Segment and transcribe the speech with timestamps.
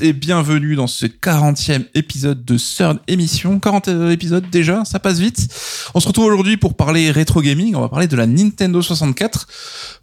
[0.00, 3.60] et bienvenue dans ce 40e épisode de CERN émission.
[3.60, 5.48] 40 épisodes déjà, ça passe vite.
[5.94, 9.46] On se retrouve aujourd'hui pour parler rétro gaming, on va parler de la Nintendo 64.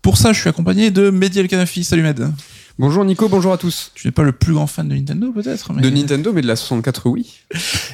[0.02, 1.84] Pour ça, je suis accompagné de Mehdi El Kanafi.
[1.84, 2.32] Salut Med.
[2.80, 3.92] Bonjour Nico, bonjour à tous.
[3.94, 6.56] Tu n'es pas le plus grand fan de Nintendo peut-être De Nintendo, mais de la
[6.56, 7.42] 64, oui.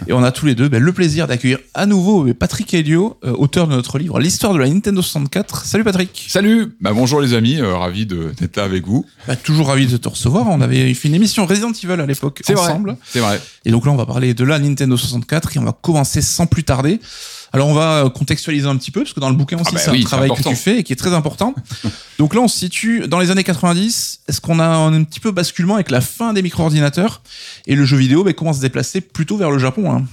[0.08, 3.18] Et on a tous les deux ben, le plaisir d'accueillir à nouveau ben, Patrick Helio,
[3.26, 5.66] euh, auteur de notre livre L'histoire de la Nintendo 64.
[5.66, 6.26] Salut Patrick.
[6.30, 6.72] Salut.
[6.80, 9.06] Bah bonjour les amis, euh, ravi de- d'être là avec vous.
[9.28, 10.48] Bah, toujours ravi de te recevoir.
[10.48, 12.96] On avait fait une émission Resident Evil à l'époque ensemble.
[13.06, 13.42] C'est vrai.
[13.66, 16.46] Et donc là, on va parler de la Nintendo 64 et on va commencer sans
[16.46, 17.02] plus tarder.
[17.52, 19.76] Alors on va euh, contextualiser un petit peu parce que dans le bouquin aussi Ah
[19.76, 20.50] bah c'est oui, un travail que important.
[20.52, 21.56] tu fais et qui est très important.
[22.20, 24.22] donc là on se situe dans les années 90.
[24.28, 27.22] Est-ce qu'on a un, un petit peu basculement avec la fin des micro-ordinateurs?
[27.68, 30.06] Et le jeu vidéo bah, commence à se déplacer plutôt vers le Japon hein.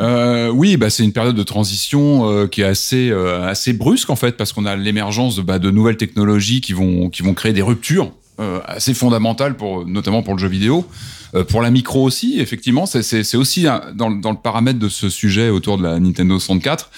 [0.00, 4.10] Euh, oui, bah c'est une période de transition euh, qui est assez euh, assez brusque
[4.10, 7.32] en fait parce qu'on a l'émergence de, bah, de nouvelles technologies qui vont qui vont
[7.32, 10.86] créer des ruptures euh, assez fondamentales pour notamment pour le jeu vidéo.
[11.34, 15.78] Euh, pour la micro aussi, effectivement, c'est- aussi dans, le- paramètre de ce sujet autour
[15.78, 16.90] de la Nintendo 64.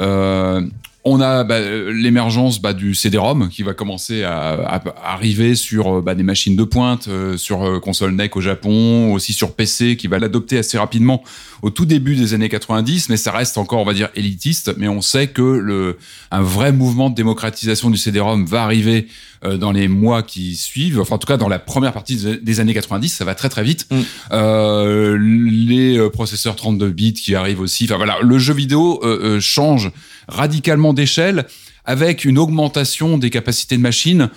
[0.00, 0.60] Euh,
[1.04, 6.14] on a bah, l'émergence bah, du CD-ROM qui va commencer à, arriver sur euh, bah,
[6.16, 10.58] des machines de pointe, sur console NEC au Japon, aussi sur PC qui va l'adopter
[10.58, 11.22] assez rapidement
[11.62, 14.74] au tout début des années 90, mais ça reste encore, on va dire, élitiste.
[14.76, 15.98] Mais on sait que le,
[16.30, 19.06] un vrai mouvement de démocratisation du CD-ROM va arriver
[19.44, 21.00] euh, dans les mois qui suivent.
[21.00, 23.62] Enfin, en tout cas, dans la première partie des- années 90, ça va très très
[23.62, 23.86] vite.
[23.90, 24.00] Mm.
[24.32, 27.84] Euh, les euh, processeurs 32 bits qui arrivent aussi.
[27.84, 29.90] Enfin voilà, le jeu vidéo euh, euh, change
[30.28, 31.46] radicalement d'échelle
[31.84, 34.30] avec une augmentation des capacités de machine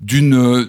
[0.00, 0.66] d'une euh,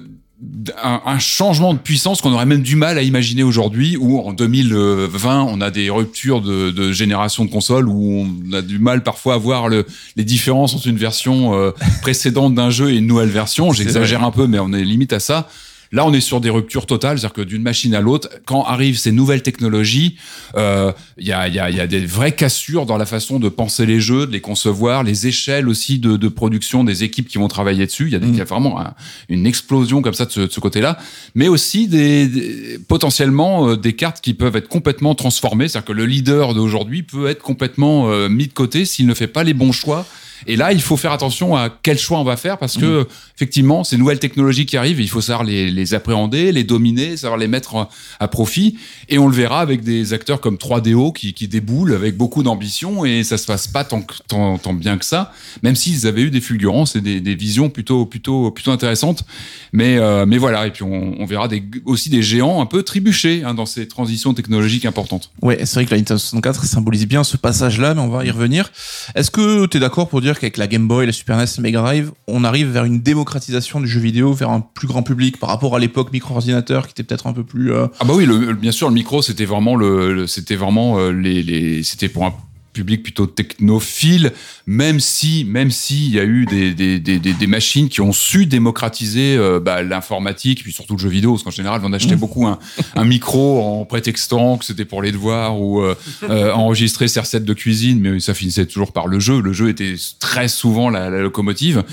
[0.83, 4.33] un, un changement de puissance qu'on aurait même du mal à imaginer aujourd'hui, où en
[4.33, 9.01] 2020, on a des ruptures de, de génération de consoles, où on a du mal
[9.01, 9.85] parfois à voir le,
[10.15, 13.71] les différences entre une version euh, précédente d'un jeu et une nouvelle version.
[13.73, 15.49] J'exagère un peu, mais on est limite à ça.
[15.91, 18.97] Là, on est sur des ruptures totales, c'est-à-dire que d'une machine à l'autre, quand arrivent
[18.97, 20.17] ces nouvelles technologies,
[20.55, 23.05] euh, il y, a, il y, a, il y a des vraies cassures dans la
[23.05, 27.03] façon de penser les jeux, de les concevoir, les échelles aussi de, de production des
[27.03, 28.07] équipes qui vont travailler dessus.
[28.07, 28.29] Il y a, Mm.
[28.29, 28.93] il y a vraiment un-
[29.29, 30.97] une explosion comme ça de ce, côté-là,
[31.35, 35.93] mais aussi des, des- potentiellement euh, des cartes qui peuvent être complètement transformées, c'est-à-dire que
[35.93, 39.53] le leader d'aujourd'hui peut être complètement euh, mis de côté s'il ne fait pas les
[39.53, 40.05] bons choix.
[40.45, 43.83] Et là, il faut faire attention à quel choix on va faire parce que effectivement,
[43.83, 47.47] ces nouvelles technologies qui arrivent, il faut savoir les, les appréhender, les dominer, savoir les
[47.47, 47.87] mettre
[48.19, 48.77] à- profit.
[49.09, 53.05] Et on le verra avec des acteurs comme 3DO qui, qui déboulent avec beaucoup d'ambition
[53.05, 55.31] et ça se passe pas tant, tant, tant bien que ça,
[55.63, 59.23] même s'ils avaient eu des fulgurances et des, des visions plutôt, plutôt, plutôt intéressantes.
[59.71, 62.83] Mais, euh, mais voilà, et puis on, on verra des, aussi des géants un peu
[62.83, 65.31] trébuchés hein, dans ces transitions technologiques importantes.
[65.41, 68.31] Ouais, c'est vrai que la Nintendo 64 symbolise bien ce passage-là, mais on va y
[68.31, 68.71] revenir.
[69.15, 71.61] Est-ce que tu es d'accord pour dire qu'avec la Game Boy, la Super NES, la
[71.63, 75.39] Mega Drive, on arrive vers une démocratisation du jeu vidéo, vers un plus grand public
[75.39, 77.71] par rapport à l'époque micro-ordinateur qui était peut-être un peu plus...
[77.73, 78.27] euh, Ah bah oui,
[78.59, 82.33] bien sûr, le micro, c'était vraiment le, c'était vraiment euh, les c'était pour un
[82.77, 84.31] public plutôt technophile,
[84.65, 88.01] même si, même si il y a eu des, des, des, des, des machines qui
[88.01, 91.93] ont su démocratiser euh, bah, l'informatique, puis surtout le jeu vidéo, parce qu'en général, on
[91.93, 92.59] achetait beaucoup un,
[92.95, 97.45] un micro en prétextant que c'était pour les devoirs ou euh, euh, enregistrer ses recettes
[97.45, 99.41] de cuisine, mais ça finissait toujours par le jeu.
[99.41, 101.83] Le jeu était très souvent la, la locomotive.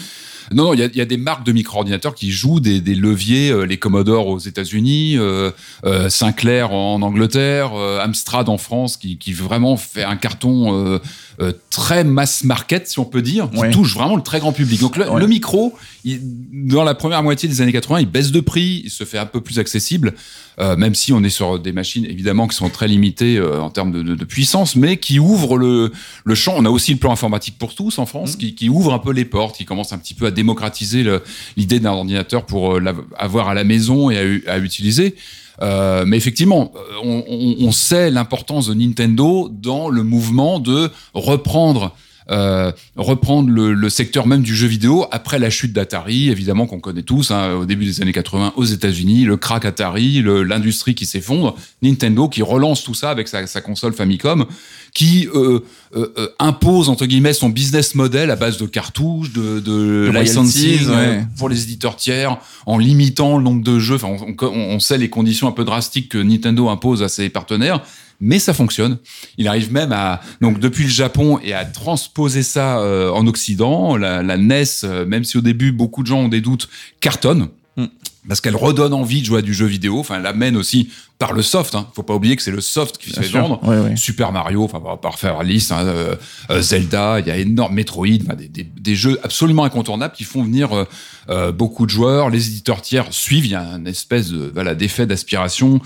[0.53, 3.79] Non, non, il y a, des marques de micro-ordinateurs qui jouent des, leviers, euh, les
[3.79, 5.51] Commodore aux États-Unis, euh,
[5.85, 11.01] euh, Sinclair en Angleterre, Amstrad en France, qui vraiment fait un carton
[11.41, 13.71] euh, très mass market, si on peut dire, qui Ouais.
[13.71, 14.81] touche vraiment le très grand public.
[14.81, 15.19] Donc le, Ouais.
[15.21, 15.75] le micro,
[16.05, 16.21] il-
[16.69, 19.27] dans la première moitié des années 80, il baisse de prix, il se fait un
[19.27, 20.15] peu plus accessible,
[20.61, 23.71] euh, même si on est sur des machines évidemment qui sont très limitées euh, en
[23.71, 25.91] termes de, de- de puissance, mais qui ouvrent le,
[26.25, 26.55] le champ.
[26.57, 28.39] On a aussi le plan informatique pour tous en France, Mhm.
[28.39, 31.05] qui, qui ouvre un peu les portes, qui commence un petit peu à démocratiser
[31.57, 32.79] l'idée d'un ordinateur pour
[33.19, 35.17] avoir à la maison et à utiliser.
[35.63, 37.23] Euh, mais effectivement, euh,
[37.61, 41.95] on, sait l'importance de Nintendo dans le mouvement de reprendre
[42.31, 46.81] euh, reprendre le, le secteur même du jeu vidéo après la chute d'Atari, évidemment qu'on
[46.81, 51.07] connaît tous, hein, au début des années 80 aux États-Unis, le crack Atari, l'industrie qui
[51.07, 54.47] s'effondre, Nintendo qui relance tout ça avec sa, sa console Famicom,
[54.95, 55.61] qui euh,
[55.97, 60.87] euh, impose entre guillemets son business model à base de cartouches, de, de, De licensing
[60.87, 61.27] royalties, ouais.
[61.37, 63.97] pour les éditeurs tiers, en limitant le nombre de jeux.
[63.97, 67.29] Enfin, on, on- on sait les conditions un peu drastiques que Nintendo impose à ses
[67.29, 67.81] partenaires,
[68.25, 68.99] mais ça fonctionne.
[69.39, 73.97] Il arrive même à donc depuis le Japon et à transposer ça euh, en Occident.
[73.97, 76.69] La, la NES, euh, même si au début beaucoup de gens ont des doutes,
[77.01, 77.49] cartonne.
[77.77, 77.87] Mm.
[78.29, 79.99] parce qu'elle redonne envie de jouer à du jeu vidéo.
[79.99, 81.75] Enfin, elle amène aussi par le soft.
[81.75, 81.89] Hein.
[81.95, 83.41] Faut pas oublier que c'est le soft qui Bien fait sûr.
[83.41, 83.61] vendre.
[83.97, 85.73] Super Mario, enfin, on va pas refaire la liste.
[85.73, 90.25] hein, euh, Zelda, il y a énorme Metroid, des, des, des jeux absolument incontournables qui
[90.25, 90.87] font venir
[91.53, 92.31] beaucoup de joueurs.
[92.31, 93.47] Les éditeurs tiers suivent.
[93.47, 95.81] Il y a une espèce de voilà d'effet d'aspiration.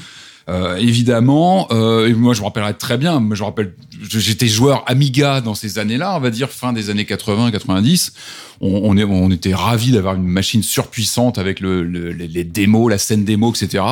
[0.49, 3.19] Euh, évidemment, euh, et moi je me rappellerai très bien.
[3.35, 3.75] Je me rappelle,
[4.09, 8.13] j'étais joueur Amiga dans ces années-là, on va dire fin des années 80-90.
[8.61, 12.91] On, on, est, on était ravis d'avoir une machine surpuissante avec le, le- les, démos,
[12.91, 13.85] la scène démo, etc.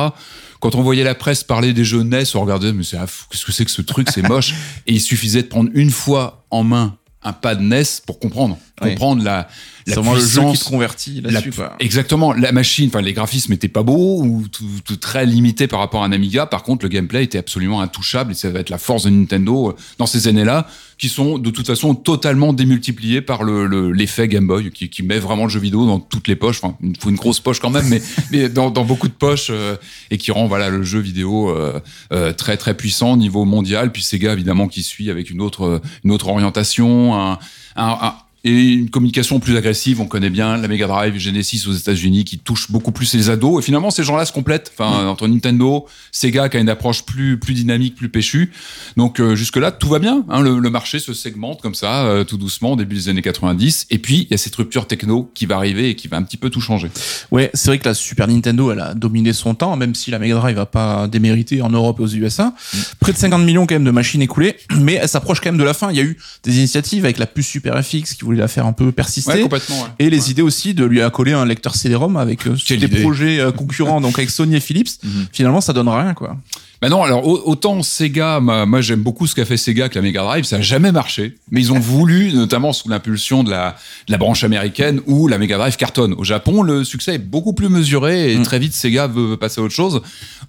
[0.59, 3.51] Quand on voyait la presse parler des jeux NES, on regardait, mais c'est qu'est-ce que
[3.51, 4.53] c'est que ce truc, c'est moche.
[4.87, 8.89] Et il suffisait de prendre une fois en main un pad NES pour comprendre, Oui.
[8.89, 9.47] comprendre la,
[9.87, 10.63] la le jeu qui puissance.
[10.65, 11.53] te convertit La- là-dessus.
[11.79, 12.31] Exactement.
[12.33, 16.03] La machine, enfin les graphismes étaient pas beaux ou tout, tout très limités par rapport
[16.03, 16.45] à un Amiga.
[16.45, 19.69] Par contre, le gameplay était absolument intouchable et ça va être la force de Nintendo
[19.69, 20.67] euh, dans ces années-là,
[20.99, 25.01] qui sont de toute façon totalement démultipliés par le le- l'effet Game Boy, qui, qui
[25.03, 26.59] met vraiment le jeu vidéo dans toutes les poches.
[26.63, 28.01] Enfin, il faut une grosse poche quand même, mais
[28.31, 29.75] mais dans, dans beaucoup de poches euh,
[30.11, 31.79] et qui rend voilà le jeu vidéo euh,
[32.13, 33.91] euh, très très puissant au niveau mondial.
[33.91, 37.39] Puis Sega évidemment qui suit avec une autre une autre orientation, un,
[37.75, 38.15] un- un-
[38.47, 39.99] et une communication plus agressive.
[39.99, 43.61] On connaît bien la Mega Drive, Genesis aux États-Unis qui touche beaucoup plus les ados.
[43.61, 44.71] Et finalement, ces gens-là se complètent.
[44.77, 48.51] Enfin, entre Nintendo, Sega qui a une approche plus plus dynamique, plus péchue.
[48.95, 50.25] Donc euh, jusque là, tout va bien.
[50.29, 53.21] Hein, le, le marché se segmente comme ça, euh, tout doucement, au début des années
[53.21, 53.87] 90.
[53.89, 56.23] Et puis il y a cette rupture techno qui va arriver et qui va un
[56.23, 56.89] petit peu tout changer.
[57.31, 60.19] Ouais, c'est vrai que la Super Nintendo, elle a dominé son temps, même si la
[60.19, 62.53] Mega Drive va pas démériter en Europe et aux USA.
[62.73, 62.77] Mm.
[62.99, 65.63] Près de 50 millions quand même de machines écoulées, mais elle s'approche quand même de
[65.63, 65.91] la fin.
[65.91, 68.65] Il y a eu des initiatives avec la puce Super FX qui voulait la faire
[68.65, 69.41] un peu persister.
[69.41, 69.81] complètement.
[69.83, 69.89] ouais.
[69.99, 70.31] Et les Ouais.
[70.31, 73.01] idées aussi de lui accoler un lecteur CD-ROM avec euh, des idée.
[73.01, 74.87] projets euh, concurrents, donc avec Sony et Philips.
[75.03, 75.27] Mhm.
[75.31, 76.37] Finalement, ça donne rien, quoi.
[76.79, 79.95] Bah non, alors au- autant Sega, moi, moi, j'aime beaucoup ce qu'a fait Sega avec
[79.95, 83.49] la Mega Drive, ça a jamais marché, mais ils ont voulu, notamment sous l'impulsion de
[83.49, 83.75] la,
[84.07, 86.13] de la branche américaine où la Mega Drive cartonne.
[86.13, 88.43] Au Japon, le succès est beaucoup plus mesuré et Mm.
[88.43, 90.01] très vite Sega veut, veut passer à autre chose.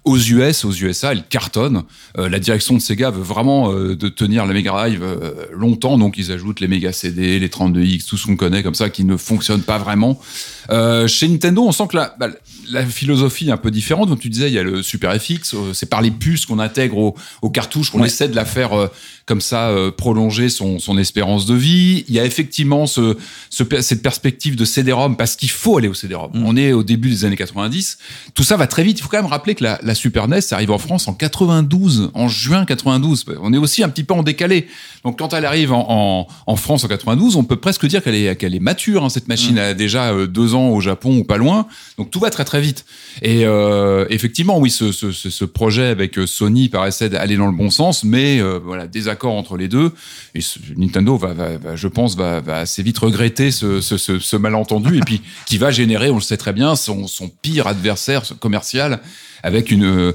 [0.05, 1.81] Aux US, aux USA, elle cartonne.
[2.19, 5.97] Euh, la direction de Sega veut vraiment euh, de tenir la Mega Drive euh, longtemps,
[5.97, 9.03] donc ils ajoutent les Mega CD, les 32X, tout ce qu'on connaît comme ça qui
[9.03, 10.19] ne fonctionne pas vraiment.
[10.71, 12.27] Euh, chez Nintendo, on sent que la, bah,
[12.71, 14.09] la philosophie est un peu différente.
[14.09, 16.59] Comme tu disais, il y a le Super FX, euh, c'est par les puces qu'on
[16.59, 18.07] intègre aux, aux cartouches qu'on Ouais.
[18.07, 18.87] essaie de la faire euh,
[19.29, 22.03] comme ça euh, prolonger son, son espérance de vie.
[22.07, 23.15] Il y a effectivement ce,
[23.51, 26.31] cette perspective de CD-ROM parce qu'il faut aller au CD-ROM.
[26.33, 26.43] Mm.
[26.47, 27.99] On est au début des années 90.
[28.33, 28.97] Tout ça va très vite.
[28.97, 32.09] Il faut quand même rappeler que la, la Super NES arrive en France en 92,
[32.15, 33.25] en juin 92.
[33.39, 34.65] On est aussi un petit peu en décalé.
[35.03, 38.15] Donc quand elle arrive en, en, en France en 92, on peut presque dire qu'elle
[38.15, 39.03] est, qu'elle est mature.
[39.03, 41.67] hein, cette machine a déjà euh, deux ans au Japon ou pas loin.
[41.99, 42.83] Donc tout va très très vite.
[43.21, 48.03] Et euh, effectivement, oui, ce, ce, projet avec Sony paraissait aller dans le bon sens,
[48.03, 48.87] mais voilà,
[49.19, 49.91] désaccord entre les deux.
[50.35, 53.97] Et ce- Nintendo va, va, va, je pense, va, va assez vite regretter ce, ce,
[53.97, 57.29] ce, ce malentendu et puis qui va générer, on le sait très bien, son, son
[57.41, 58.99] pire adversaire commercial
[59.43, 60.11] avec une euh,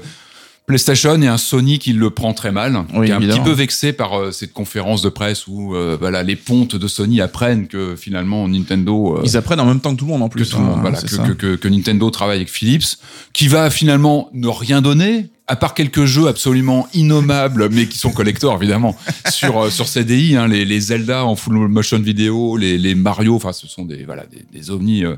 [0.67, 3.51] PlayStation et un Sony qui le prend très mal, Oui, qui est un petit peu
[3.51, 7.67] vexé par euh, cette conférence de presse où euh, voilà les pontes de Sony apprennent
[7.67, 10.33] que finalement Nintendo euh, Ils apprennent en même temps que tout le monde en que
[10.37, 10.49] plus.
[10.49, 12.97] tout le monde, hein, voilà, que, que, que, que Nintendo travaille avec Philips,
[13.31, 18.11] qui va finalement ne rien donner, à part quelques jeux absolument innommables, mais qui sont
[18.11, 18.97] collectors évidemment,
[19.29, 23.35] sur, euh, sur CDI, hein, les, les Zelda en full motion vidéo, les, les Mario,
[23.35, 25.15] enfin ce sont des, voilà, des, des ovnis euh,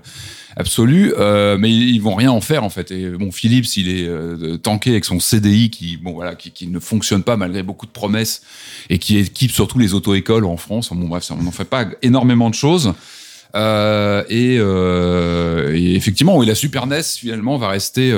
[0.58, 2.92] absolus, euh, mais ils, vont rien en faire en fait.
[2.92, 6.68] Et bon, Philips, il est euh, tanké avec son CDI qui, bon voilà, qui, qui
[6.68, 8.42] ne fonctionne pas malgré beaucoup de promesses
[8.90, 10.90] et qui équipe surtout les auto-écoles en France.
[10.92, 12.94] Bon bref, on n'en fait pas énormément de choses.
[13.56, 14.56] Euh, et,
[15.80, 18.12] et effectivement, oui, la Super NES finalement va rester.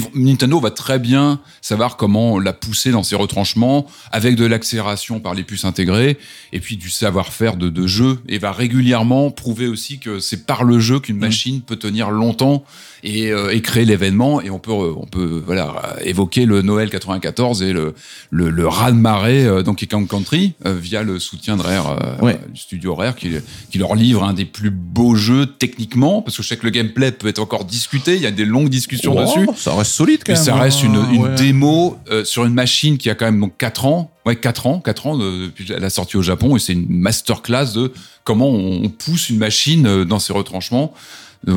[0.00, 4.44] Euh, mais Nintendo va très bien savoir comment la pousser dans ses retranchements avec de
[4.46, 6.18] l'accélération par les puces intégrées
[6.52, 10.64] et puis du savoir-faire de, de jeu et va régulièrement prouver aussi que c'est par
[10.64, 12.64] le jeu qu'une machine peut tenir longtemps
[13.04, 17.62] et, euh, et créer l'événement et on peut on peut voilà évoquer le Noël 94
[17.62, 17.94] et le
[18.30, 22.38] le, le raz-de-marée euh, Donkey Kong Country euh, via le soutien de Rare euh, Ouais.
[22.52, 23.30] du studio Rare qui,
[23.70, 26.70] qui leur livre un des plus beaux jeux techniquement parce que je sais que le
[26.70, 29.92] gameplay peut être encore discuté il y a des longues discussions Oh, dessus Ça reste
[29.92, 30.44] solide quand mais même.
[30.44, 31.34] ça reste une, hein, une ouais.
[31.34, 34.10] démo euh, sur une machine qui a quand même donc 4 ans.
[34.26, 37.72] Ouais, 4 ans, 4 ans de- depuis la sortie au Japon et c'est une masterclass
[37.74, 37.92] de
[38.24, 40.94] comment on, on pousse une machine euh, dans ses retranchements.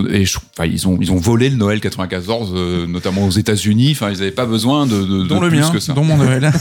[0.09, 3.91] Et je- enfin, ils ont ils ont volé le Noël 94 euh, notamment aux États-Unis.
[3.91, 5.93] Enfin, ils n'avaient pas besoin de, de, le plus mien, que ça.
[5.93, 6.51] dont mon Noël.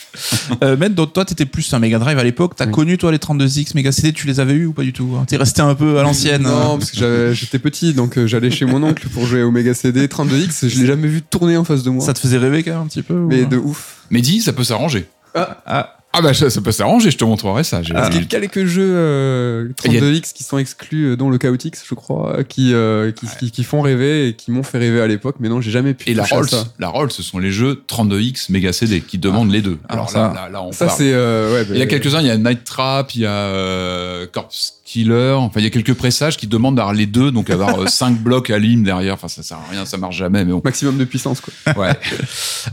[0.62, 2.52] euh, donc toi, t'étais plus un Mega Drive à l'époque.
[2.56, 2.72] T'as Oui.
[2.72, 5.24] connu, toi, les 32X Mega CD, tu les avais eu ou pas du tout hein?
[5.26, 6.42] T'es resté un peu à l'ancienne.
[6.42, 6.78] Non, hein?
[6.78, 10.06] parce que j'étais petit, donc euh, j'allais chez mon oncle pour jouer au Mega CD
[10.06, 10.68] 32X.
[10.68, 12.04] Je l'ai jamais vu tourner en face de moi.
[12.04, 14.04] Ça te faisait rêver quand même un petit peu ou- Mais de ouf.
[14.10, 15.06] Mais dis, ça peut s'arranger.
[15.34, 17.82] Ah, Ah bah ça, ça peut s'arranger, je te montrerai ça.
[17.82, 21.04] J'ai- Parce qu'il y a quelques jeux euh, Il y a- 32X qui sont exclus,
[21.12, 24.50] euh, dont le Chaotix, je crois, qui, euh, qui, qui, qui font rêver et qui
[24.50, 26.64] m'ont fait rêver à l'époque, mais non, j'ai jamais pu Et la Rolls, ça.
[26.78, 29.78] la Rolls, ce sont les jeux 32X Mega CD qui demandent les deux.
[29.88, 30.98] Alors ça- là, là, là, on Ça, parle.
[30.98, 31.12] c'est.
[31.12, 33.30] euh, ouais, bah, Il y a quelques-uns, il y a Night Trap, il y a
[33.30, 37.50] euh, Corpse Killer, enfin il y a quelques pressages qui demandent d'avoir les deux, donc
[37.50, 40.52] avoir 5 blocs à ligne derrière, enfin ça sert à rien, ça marche jamais, mais
[40.52, 40.62] bon.
[40.64, 41.52] Maximum de puissance, quoi.
[41.76, 41.92] Ouais.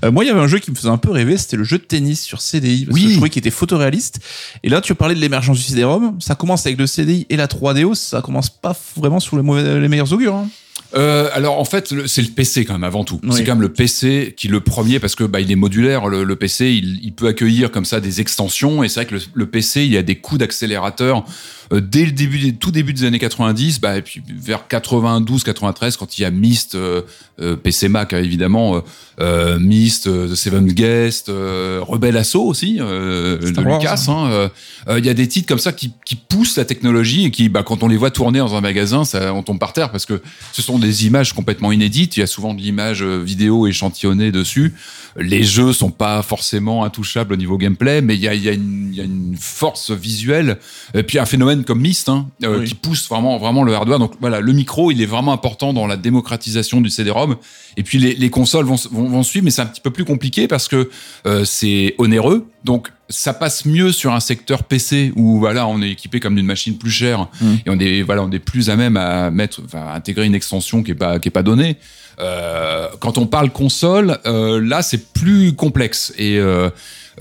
[0.06, 1.64] Euh, moi, il y avait un jeu qui me faisait un peu rêver, c'était le
[1.64, 3.04] jeu de tennis sur CDI, parce Oui.
[3.04, 4.20] que je trouvais qu'il était photoréaliste.
[4.64, 7.48] Et là, tu parlais de l'émergence du CD-ROM, ça commence avec le CDI et la
[7.48, 10.36] 3DO, ça commence pas vraiment sur les, mauvais, les meilleurs augures.
[10.36, 10.48] Hein.
[10.96, 13.20] Euh, alors en fait, c'est le PC quand même avant tout.
[13.24, 13.30] Oui.
[13.34, 16.08] C'est quand même le PC qui est le premier parce que bah, il est modulaire.
[16.08, 19.16] Le, le PC, il, il peut accueillir comme ça des extensions et c'est vrai que
[19.16, 21.24] le, le PC, il y a des coups d'accélérateur euh,
[21.72, 25.98] dès le début, des, tout début des années 90, bah, et puis vers 92, 93,
[25.98, 27.02] quand il y a Myst, euh,
[27.42, 28.80] euh, PC Mac hein, évidemment, euh,
[29.20, 34.06] euh, Myst, euh, The Seven Guest, euh, Rebel Assault aussi euh, de Wars, Lucas.
[34.08, 34.50] hein, euh,
[34.90, 37.50] euh, Il y a des titres comme ça qui, qui poussent la technologie et qui,
[37.50, 40.06] bah, quand on les voit tourner dans un magasin, ça, on tombe par terre parce
[40.06, 42.18] que ce sont des images complètement inédites.
[42.18, 44.74] Il y a souvent de l'image euh, vidéo échantillonnée dessus.
[45.16, 48.54] Les jeux sont pas forcément intouchables au niveau gameplay, mais il y a, y a
[48.54, 50.58] une force visuelle.
[50.96, 52.66] Et puis un phénomène comme Myst, hein, euh, Oui.
[52.66, 54.00] qui pousse vraiment, vraiment le hardware.
[54.00, 57.36] Donc voilà, le micro, il est vraiment important dans la démocratisation du CD-ROM.
[57.78, 60.06] Et puis les, les consoles vont, vont, vont suivre, mais c'est un petit peu plus
[60.06, 60.90] compliqué parce que
[61.28, 62.48] euh, c'est onéreux.
[62.64, 66.46] Donc ça passe mieux sur un secteur PC où voilà, on est équipé comme d'une
[66.48, 67.54] machine plus chère Mm.
[67.66, 70.34] et on est voilà, on est plus à même à mettre, enfin, à intégrer une
[70.36, 71.78] extension qui est pas qui est pas donnée.
[72.20, 76.40] Euh, quand on parle console, là c'est plus complexe et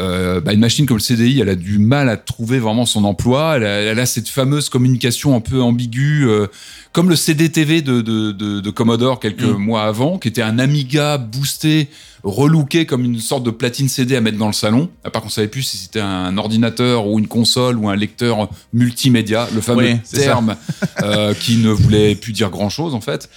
[0.00, 3.04] euh, bah, une machine comme le CDI, elle a du mal à trouver vraiment son
[3.04, 3.54] emploi.
[3.56, 6.46] Elle a, elle a cette fameuse communication un peu ambiguë, euh,
[6.92, 9.56] comme le CDTV de, de, de, de Commodore quelques Mm.
[9.56, 11.88] mois avant, qui était un Amiga boosté,
[12.22, 14.88] relooké comme une sorte de platine CD à mettre dans le salon.
[15.04, 18.48] À part qu'on savait plus si c'était un ordinateur ou une console ou un lecteur
[18.72, 20.56] multimédia, le fameux Oui, terme
[21.02, 23.28] euh, qui ne voulait plus dire grand chose en fait.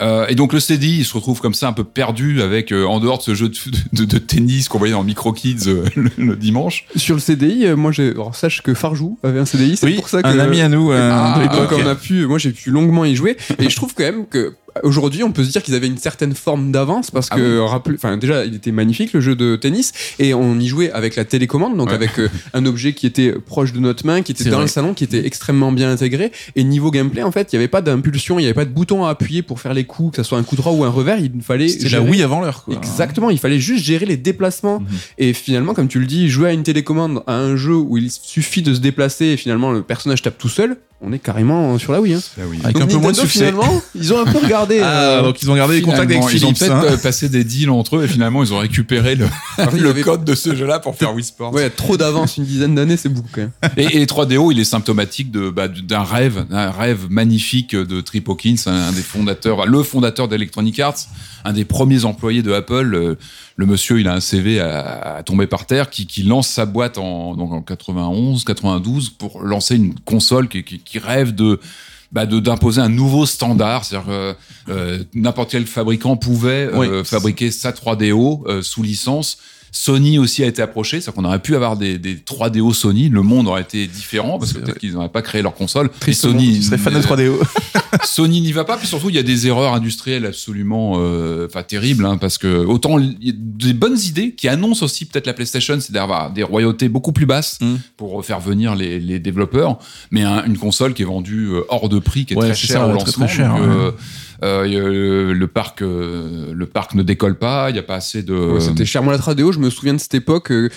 [0.00, 2.84] Euh, et donc le CDI, il se retrouve comme ça un peu perdu avec euh,
[2.84, 3.54] en dehors de ce jeu de,
[3.92, 6.84] de, de tennis qu'on voyait dans Micro Kids euh, le, le dimanche.
[6.96, 8.10] Sur le CDI, euh, moi, j'ai.
[8.10, 10.28] alors, sache que Farjou avait un CDI, c'est Oui, pour ça que.
[10.28, 10.90] un ami à nous.
[10.92, 11.80] euh, Ah, de Donc, l'époque.
[11.82, 14.54] on a pu, moi j'ai pu longuement y jouer et je trouve quand même que
[14.82, 17.60] aujourd'hui on peut se dire qu'ils avaient une certaine forme d'avance parce Ah que
[17.94, 21.24] enfin déjà il était magnifique le jeu de tennis et on y jouait avec la
[21.24, 21.94] télécommande donc Ouais.
[21.94, 24.62] avec euh, un objet qui était proche de notre main qui était dans vrai.
[24.64, 27.68] le salon qui était extrêmement bien intégré et niveau gameplay en fait il n'y avait
[27.68, 30.22] pas d'impulsion il n'y avait pas de bouton à appuyer pour faire les coups que
[30.22, 32.64] ce soit un coup droit ou un revers il fallait C'était la Wii avant l'heure.
[32.64, 32.74] quoi.
[32.74, 34.80] Exactement, il fallait juste gérer les déplacements.
[34.80, 34.86] Mhm.
[35.18, 38.10] Et finalement, comme tu le dis, jouer à une télécommande, à un jeu où il
[38.10, 41.92] suffit de se déplacer et finalement le personnage tape tout seul, on est carrément sur
[41.92, 42.14] la Wii.
[42.14, 42.20] Hein.
[42.64, 43.38] Avec Donc un peu moins de succès.
[43.50, 44.65] Finalement, ils ont un peu regardé.
[44.82, 46.58] Ah, euh, donc ils ont gardé les contacts avec Finalement, ils ont Philips.
[46.58, 46.92] peut-être hein.
[46.94, 49.26] euh, passé des deals entre eux et finalement ils ont récupéré le,
[49.58, 51.52] avait- code de ce jeu-là pour faire Wii Sports.
[51.52, 53.50] Ouais, trop d'avance, une dizaine d'années, c'est beaucoup quand même.
[53.76, 58.00] Et, et les 3DO, il est symptomatique de bah, d'un rêve, d'un rêve magnifique de
[58.00, 60.96] Trip Hawkins, un, un des fondateurs, le fondateur d'Electronic Arts,
[61.44, 62.82] un des premiers employés de Apple.
[62.82, 63.18] Le,
[63.56, 66.66] le monsieur, il a un CV à, à tomber par terre, qui, qui lance sa
[66.66, 71.58] boîte en, donc en 91, 92 pour lancer une console qui, qui, qui rêve de
[72.12, 74.34] bah, de d'imposer un nouveau standard, c'est-à-dire euh,
[74.68, 77.04] euh, n'importe quel fabricant pouvait euh, Oui.
[77.04, 79.38] fabriquer sa 3DO euh, sous licence.
[79.78, 83.20] Sony aussi a été approché, c'est-à-dire qu'on aurait pu avoir des, des 3DO Sony, le
[83.22, 85.86] monde aurait été différent parce que peut-être qu'ils n'auraient pas créé leur console.
[85.86, 87.36] Et Tristement, Sony, fan de euh, 3DO.
[88.04, 91.62] Sony n'y va pas, puis surtout il y a des erreurs industrielles absolument, euh, enfin
[91.62, 95.26] terribles, hein, parce que autant il y a des bonnes idées qui annoncent aussi peut-être
[95.26, 97.74] la PlayStation, c'est d'avoir des royautés beaucoup plus basses Mm.
[97.96, 99.78] pour faire venir les, les développeurs,
[100.10, 102.54] mais un- une console qui est vendue euh, hors de prix, qui est Ouais, très
[102.54, 103.26] chère au très, lancement.
[103.26, 103.66] très cher, donc, ouais.
[103.68, 103.90] euh,
[104.42, 108.34] euh, le parc, euh, le parc ne décolle pas, il n'y a pas assez de.
[108.34, 110.68] Ouais, C'était la Tradeo, je me souviens de cette époque euh,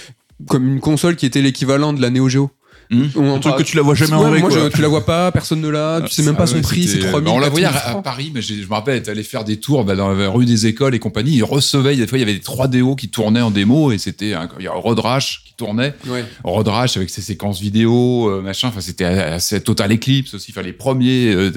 [0.47, 2.51] comme une console qui était l'équivalent de la Neo Geo.
[2.91, 4.39] On Un truc que tu la vois jamais en Ouais, vrai.
[4.39, 4.59] moi, quoi.
[4.63, 6.61] je- tu la vois pas, personne ne l'a, tu sais même Ah pas son ouais,
[6.61, 8.03] prix, c'est c'était- 3000 bah, On la voyait à, 4000 à francs.
[8.03, 10.65] Paris, mais je me rappelle, être allé faire des tours bah, dans la rue des
[10.65, 11.33] écoles et compagnie.
[11.35, 14.33] Ils recevaient, des fois, il y avait des 3DO qui tournaient en démo et c'était
[14.33, 15.93] un, il y a Rodrash qui tournait.
[16.07, 16.25] Ouais.
[16.43, 18.69] Rodrash avec ses séquences vidéo, euh, machin.
[18.69, 20.51] Enfin, c'était assez Total Eclipse aussi.
[20.51, 21.51] Enfin, les premiers euh,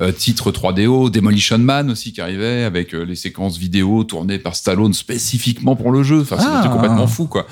[0.00, 4.56] euh, titres 3DO, Demolition Man aussi qui arrivait avec euh, les séquences vidéo tournées par
[4.56, 6.22] Stallone spécifiquement pour le jeu.
[6.22, 6.60] Enfin, Ah.
[6.62, 7.46] c'était complètement fou, quoi.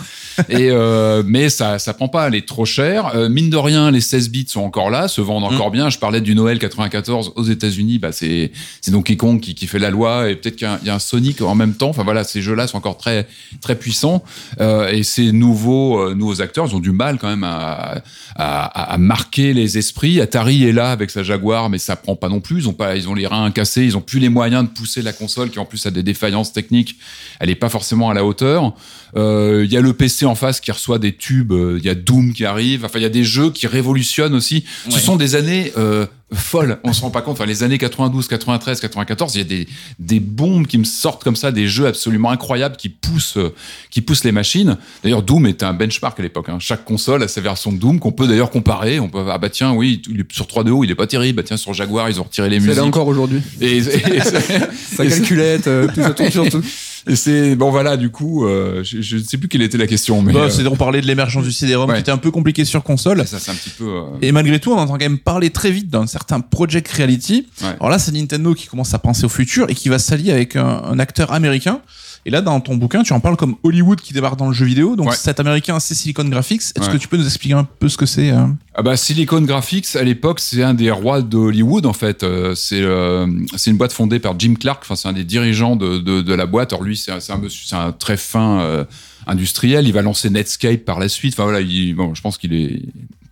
[0.49, 2.27] Et euh, mais ça, ça prend pas.
[2.27, 3.13] Elle est trop chère.
[3.21, 5.91] Euh, mine de rien, les 16 bits sont encore là, se vendent encore bien.
[5.91, 8.51] Je parlais du Noël 94 aux États-Unis, bah c'est
[8.89, 10.91] Donkey Kong qui, qui fait la loi et peut-être qu'il y a un- il y,
[10.91, 11.91] a un Sonic en même temps.
[11.91, 13.27] Enfin voilà, ces jeux-là sont encore très
[13.61, 14.23] très puissants
[14.61, 18.03] Euh, et ces nouveaux euh, nouveaux acteurs, ils ont du mal quand même à,
[18.37, 20.21] à, à- à marquer les esprits.
[20.21, 22.59] Atari est là avec sa Jaguar, mais ça prend pas non plus.
[22.61, 25.03] Ils ont pas, ils ont les reins cassés, ils ont plus les moyens de pousser
[25.03, 26.97] la console qui en plus a des défaillances techniques.
[27.39, 28.75] Elle est pas forcément à la hauteur.
[29.17, 31.53] Euh, Il y a le PC en face qui reçoit des tubes.
[31.53, 32.85] euh, Il y a Doom qui arrive.
[32.85, 34.65] Enfin, il y a des jeux qui révolutionnent aussi.
[34.89, 36.79] Ce sont des années euh, folles.
[36.85, 37.33] On se rend pas compte.
[37.39, 41.25] Enfin, les années 92, 93, 94, il y a des des bombes qui me sortent
[41.25, 43.53] comme ça, des jeux absolument incroyables qui poussent euh,
[43.91, 44.77] qui poussent les machines.
[45.03, 46.49] D'ailleurs, Doom était un benchmark à l'époque.
[46.49, 46.59] hein.
[46.61, 49.01] Chaque console a sa version de Doom qu'on peut d'ailleurs comparer.
[49.01, 51.37] On peut ah bah tiens oui il est sur 3DO il est pas terrible.
[51.39, 52.77] Bah tiens sur Jaguar ils ont retiré les C'est musiques.
[52.77, 53.41] là encore aujourd'hui.
[53.61, 53.83] Et, et-
[54.97, 56.63] Sa calculette, euh, tout ça tourne sur tout.
[57.07, 60.21] Et c'est bon voilà du coup euh, je, ne sais plus quelle était la question
[60.23, 61.97] mais Bah, euh, on parlait de l'émergence du CD-ROM Ouais.
[61.97, 63.27] qui était un peu compliqué sur console.
[63.27, 65.71] ça c'est un petit peu euh, Et malgré tout, on entend quand même parler très
[65.71, 67.47] vite d'un certain Project Reality.
[67.63, 67.69] Ouais.
[67.79, 70.57] Alors là, c'est Nintendo qui commence à penser au futur et qui va s'allier avec
[70.57, 71.81] un, un acteur américain.
[72.27, 74.67] Et là, dans ton bouquin, tu en parles comme Hollywood qui débarque dans le jeu
[74.67, 74.95] vidéo.
[74.95, 75.17] Donc Ouais.
[75.17, 76.61] cet américain, c'est Silicon Graphics.
[76.61, 76.93] Est-ce Ouais.
[76.93, 79.97] que tu peux nous expliquer un peu ce que c'est euh Ah bah Silicon Graphics
[79.97, 83.27] à l'époque c'est un des rois de Hollywood en fait Euh, c'est euh,
[83.67, 86.47] une boîte fondée par Jim Clark enfin c'est un des dirigeants de, de, de la
[86.47, 88.85] boîte alors lui c'est un, un un très fin euh,
[89.27, 92.53] industriel il va lancer Netscape par la suite enfin voilà il, bon je pense qu'il
[92.55, 92.83] est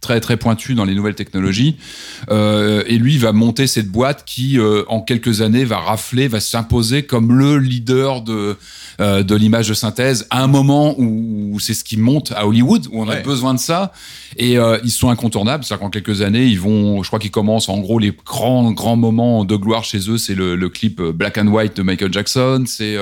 [0.00, 1.76] très très pointu dans les nouvelles technologies
[2.30, 6.28] Euh, et lui il va monter cette boîte qui euh, en quelques années va rafler
[6.28, 8.56] va s'imposer comme le leader de
[9.00, 12.46] euh, de l'image de synthèse à un moment où, où c'est ce qui monte à
[12.46, 13.92] Hollywood où on a besoin de ça
[14.36, 15.64] et ils sont incontournables.
[15.64, 18.96] C'est-à-dire qu'en quelques années, ils vont, je crois qu'ils commencent en gros les grands grands
[18.96, 20.18] moments de gloire chez eux.
[20.18, 22.64] C'est le, le clip Black and White de Michael Jackson.
[22.66, 22.96] C'est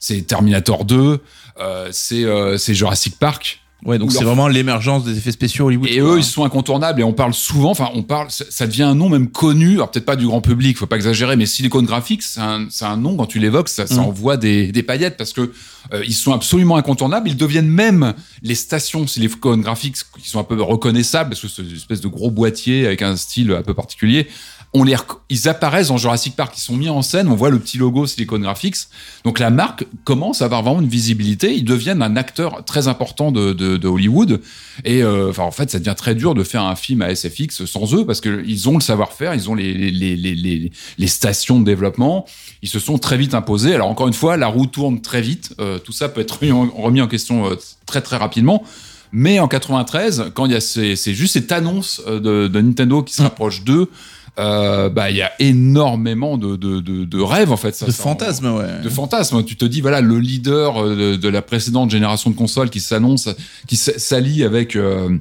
[0.00, 1.18] c'est Terminator 2.
[1.60, 2.24] euh, c'est
[2.58, 3.60] c'est Jurassic Park.
[3.84, 5.88] Ouais, donc c'est leur- vraiment l'émergence des effets spéciaux Hollywood.
[5.88, 6.14] Et quoi.
[6.14, 9.08] eux, ils sont incontournables et on parle souvent, enfin, on parle, ça devient un nom
[9.08, 12.40] même connu, alors peut-être pas du grand public, faut pas exagérer, mais Silicon Graphics, c'est
[12.40, 14.06] un, un nom, quand tu l'évoques, ça, ça Mm.
[14.06, 15.52] envoie des, des paillettes parce que
[15.92, 20.44] euh, ils sont absolument incontournables, ils deviennent même les stations Silicon Graphics qui sont un
[20.44, 23.74] peu reconnaissables parce que c'est une espèce de gros boîtier avec un style un peu
[23.74, 24.26] particulier.
[24.74, 28.06] Ils apparaissent dans Jurassic Park, ils sont mis en scène, on voit le petit logo
[28.06, 28.76] Silicon Graphics.
[29.24, 33.32] Donc la marque commence à avoir vraiment une visibilité, ils deviennent un acteur très important
[33.32, 34.42] de, Hollywood.
[34.84, 37.64] Et euh, enfin, en fait, ça devient très dur de faire un film à SFX
[37.64, 40.70] sans eux parce que ils ont le savoir-faire, ils ont les,
[41.06, 42.26] stations de développement.
[42.62, 43.74] Ils se sont très vite imposés.
[43.74, 45.54] Alors encore une fois, la roue tourne très vite.
[45.60, 48.62] Euh, tout ça peut être remis en, question euh, très très rapidement.
[49.12, 53.02] Mais en 93, quand il y a ces- c'est juste cette annonce de, de Nintendo
[53.02, 53.88] qui se rapproche d'eux,
[54.38, 57.74] euh, bah il y a énormément de, de, de, de rêves en fait.
[57.74, 58.80] Ça, de ça- fantasme, ouais.
[58.82, 59.42] de fantasme.
[59.44, 63.28] Tu te dis, voilà, le leader euh, de, la précédente génération de consoles qui s'annonce,
[63.66, 65.16] qui s'allie avec, euh,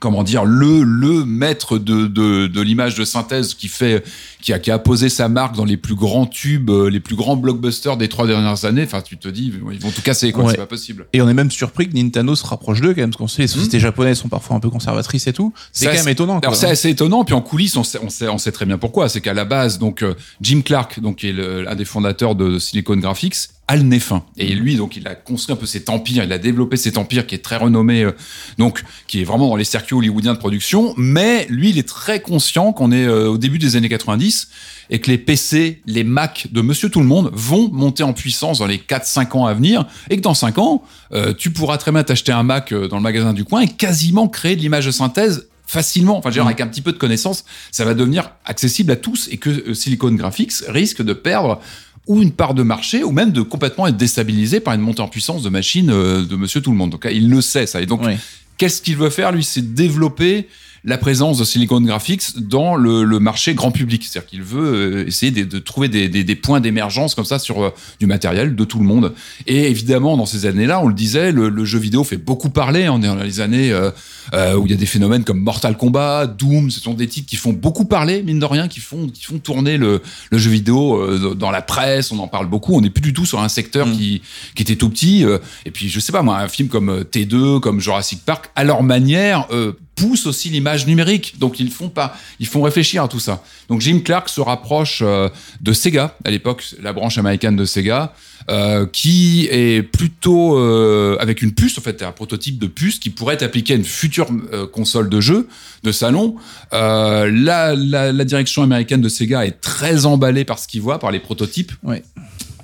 [0.00, 4.04] comment dire, le, le maître de, de, de l'image de synthèse qui fait,
[4.42, 7.16] qui a, qui a posé sa marque dans les plus grands tubes, euh, les plus
[7.16, 8.82] grands blockbusters des trois dernières années.
[8.84, 10.44] Enfin, tu te dis, ils vont tout casser, quoi.
[10.44, 10.50] Ouais.
[10.50, 11.06] C'est pas possible.
[11.12, 13.42] Et on est même surpris que Nintendo se rapproche d'eux, quand même, parce qu'on sait
[13.42, 15.52] les sociétés japonaises sont parfois un peu conservatrices et tout.
[15.72, 16.38] C'est quand même étonnant.
[16.40, 17.24] Alors c'est assez étonnant.
[17.24, 19.08] Puis en coulisses, on sait, on sait, on sait très bien pourquoi.
[19.08, 22.34] C'est qu'à la base, donc euh, Jim Clark, donc qui est le- un des fondateurs
[22.34, 24.24] de Silicon Graphics, a le nez fin.
[24.36, 26.24] Et lui, donc, il a construit un peu cet empire.
[26.24, 28.12] Il a développé cet empire qui est très renommé, euh,
[28.58, 30.92] donc qui est vraiment dans les circuits hollywoodiens de production.
[30.98, 34.48] Mais lui, il est très conscient qu'on est euh, au début des années 90
[34.90, 38.58] et que les PC, les Mac de Monsieur Tout le Monde vont monter en puissance
[38.58, 41.90] dans les 4-5 ans à venir et que dans 5 ans, euh, tu pourras très
[41.90, 44.90] bien t'acheter un Mac dans le magasin du coin et quasiment créer de l'image de
[44.90, 48.32] synthèse facilement, enfin, je veux dire, avec un petit peu de connaissance, ça va devenir
[48.44, 51.60] accessible à tous et que Silicon Graphics risque de perdre
[52.06, 55.08] ou une part de marché ou même de complètement être déstabilisé par une montée en
[55.08, 56.90] puissance de machines euh, de monsieur tout le monde.
[56.90, 57.80] Donc, il le sait, ça.
[57.80, 58.02] Et donc,
[58.58, 59.44] qu'est-ce qu'il veut faire, lui?
[59.44, 60.48] C'est développer
[60.84, 64.04] la présence de Silicon Graphics dans le, le marché grand public.
[64.04, 67.38] C'est-à-dire qu'il veut euh, essayer de, de trouver des, des- des points d'émergence comme ça
[67.38, 67.70] sur euh,
[68.00, 69.14] du matériel de tout le monde.
[69.46, 72.88] Et évidemment, dans ces années-là, on le disait, le, le jeu vidéo fait beaucoup parler.
[72.88, 73.90] On est dans les années euh,
[74.56, 76.70] où il y a des phénomènes comme Mortal Kombat, Doom.
[76.70, 79.38] Ce sont des titres qui font beaucoup parler, mine de rien, qui font, qui font
[79.38, 82.12] tourner le, le jeu vidéo dans la presse.
[82.12, 82.74] On en parle beaucoup.
[82.74, 83.92] On n'est plus du tout sur un secteur Mm.
[83.96, 84.22] qui,
[84.54, 85.24] qui était tout petit.
[85.66, 88.64] et puis, je sais pas, moi, un film comme euh, T2, comme Jurassic Park, à
[88.64, 91.38] leur manière, euh, pousse aussi l'image numérique.
[91.38, 93.42] Donc, ils font pas, ils font réfléchir à tout ça.
[93.68, 95.28] Donc, Jim Clark se rapproche euh,
[95.60, 98.14] de Sega, à l'époque, la branche américaine de Sega,
[98.50, 103.10] euh, qui est plutôt euh, avec une puce, en fait, un prototype de puce qui
[103.10, 104.28] pourrait être appliqué à une future
[104.72, 105.48] console de jeu,
[105.82, 106.36] de salon.
[106.72, 111.10] La, la, la direction américaine de Sega est très emballée par ce qu'il voit, par
[111.10, 111.72] les prototypes.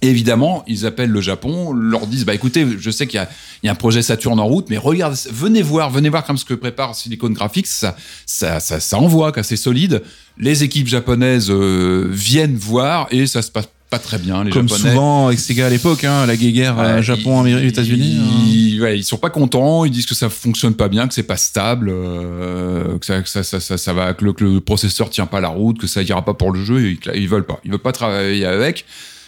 [0.02, 3.28] Et évidemment, ils appellent le Japon, leur disent bah écoutez, je sais qu'il y a,
[3.62, 6.38] il y a un projet Saturn en route, mais regardez, venez voir, venez voir comme
[6.38, 10.02] ce que prépare Silicon Graphics, ça, ça, ça, ça envoie, c'est solide.
[10.38, 14.44] Les équipes japonaises euh, viennent voir et ça se passe pas très bien.
[14.44, 17.52] Les Comme Japonais, souvent avec Sega à l'époque, hein, la guerre euh, Ouais, Japon, ils-
[17.54, 18.18] Amérique, États-Unis.
[18.20, 18.44] hein.
[18.46, 19.84] Ils, ouais, ils sont pas contents.
[19.84, 23.28] Ils disent que ça fonctionne pas bien, que c'est pas stable, euh, que, ça, que
[23.28, 25.86] ça, ça, ça, ça va, que le, que le processeur tient pas la route, que
[25.88, 26.84] ça ira pas pour le jeu.
[26.86, 27.60] Et ils, ils veulent pas.
[27.64, 28.84] Ils veulent pas travailler avec.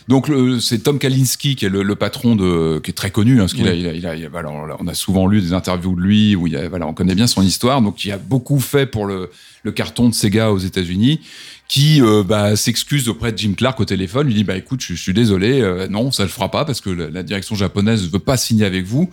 [0.09, 3.43] Donc c'est Tom Kalinski qui est le, le patron de, qui est très connu, hein,
[3.45, 5.53] parce qu'il a, il a, il a- il a- voilà, on a souvent lu des
[5.53, 7.81] interviews de lui où il y a, voilà, on connaît bien son histoire.
[7.83, 9.31] Donc il a beaucoup fait pour le,
[9.63, 11.21] le carton de Sega aux États-Unis
[11.69, 14.95] qui euh, bah, s'excuse auprès de Jim Clark au téléphone, lui dit bah écoute, je,
[14.95, 18.11] je suis désolé, euh, non, ça le fera pas parce que la, la direction japonaise
[18.11, 19.09] veut pas signer avec vous.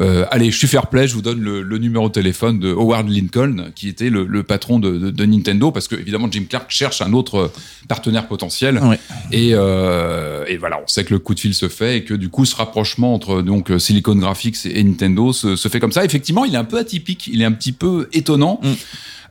[0.00, 2.72] Euh, allez, je suis fair play, je vous donne le, le numéro de téléphone de
[2.72, 6.44] Howard Lincoln, qui était le, le patron de, de- de Nintendo, parce que évidemment Jim
[6.48, 7.52] Clark cherche un autre euh,
[7.88, 8.78] partenaire potentiel.
[8.82, 8.98] Ouais.
[9.32, 12.14] Et, euh, et voilà, on sait que le coup de fil se fait et que
[12.14, 16.04] du coup ce rapprochement entre donc Silicon Graphics et Nintendo se, se fait comme ça.
[16.04, 18.60] Effectivement, il est un peu atypique, il est un petit peu étonnant.
[18.62, 18.68] Mm.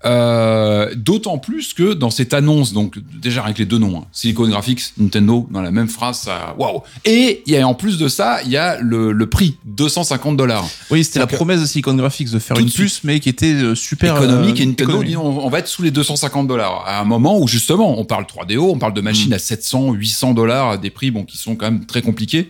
[0.05, 4.47] Euh, D'autant plus que dans cette annonce, donc déjà avec les deux noms, hein, Silicon
[4.49, 6.81] Graphics, Nintendo, dans la même phrase, ça, waouh.
[7.05, 10.35] Et il y a en plus de ça, il y a le, le prix, 250
[10.35, 10.52] dollars
[10.91, 13.53] Oui, c'était la Donc, promesse de Silicon Graphics de faire une puce, mais qui était
[13.53, 14.59] euh, super économique.
[14.59, 15.09] euh, et Nintendo économique.
[15.11, 16.83] dit on, va être sous les 250 dollars.
[16.85, 19.33] À un moment où justement, on parle 3DO, on parle de machines Mm.
[19.33, 22.49] à 700, 800 dollars, à des prix bon qui sont quand même très compliqués.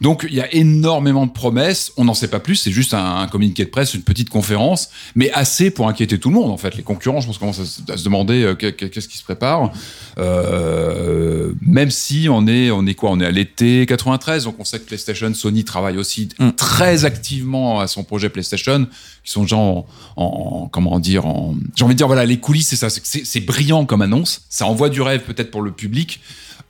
[0.00, 1.92] Donc il y a énormément de promesses.
[1.96, 2.56] On n'en sait pas plus.
[2.56, 6.28] C'est juste un, un communiqué de presse, une petite conférence, mais assez pour inquiéter tout
[6.30, 6.76] le monde en fait.
[6.76, 9.18] Les concurrents, je pense, commencent à, se- à se demander euh, que- que- qu'est-ce qui
[9.18, 9.70] se prépare.
[10.18, 13.10] Euh, même si on est, on est quoi?
[13.10, 16.50] On est à l'été 93, donc on sait que PlayStation, Sony travaille aussi Mm.
[16.52, 18.86] très activement à son projet PlayStation,
[19.24, 22.68] qui sont déjà en, en- comment dire, en, j'ai envie de dire voilà, les coulisses,
[22.68, 26.20] c'est ça, c'est brillant comme annonce, ça envoie du rêve peut-être pour le public.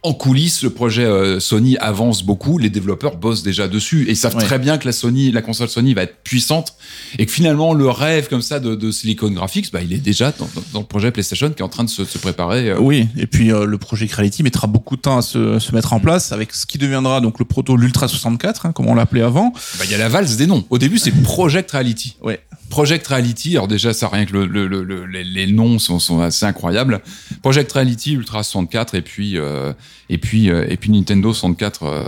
[0.05, 4.17] En coulisses, le projet euh, Sony avance beaucoup, les développeurs bossent déjà dessus et ils
[4.17, 4.45] savent Ouais.
[4.45, 6.75] très bien que la Sony, la console Sony va être puissante
[7.19, 10.31] et que finalement le rêve comme ça de, de Silicon Graphics, bah, il est déjà
[10.38, 12.69] dans, dans- dans le projet PlayStation qui est en train de se, se préparer.
[12.69, 15.75] euh, Oui, et puis euh, le projet Reality mettra beaucoup de temps à se, se
[15.75, 18.95] mettre en place avec ce qui deviendra donc le proto l'Ultra 64, hein, comme on
[18.95, 19.55] l'appelait avant.
[19.79, 20.64] Bah, il y a la valse des noms.
[20.69, 22.17] Au début, c'est Project Reality.
[22.23, 22.40] Ouais.
[22.75, 26.45] Project Reality, alors déjà, ça rien que le, le- le- le- les, noms sont, assez
[26.45, 27.03] incroyables.
[27.41, 29.73] Project Reality, Ultra 64, et puis euh,
[30.11, 32.03] et puis euh, et puis Nintendo 64 euh,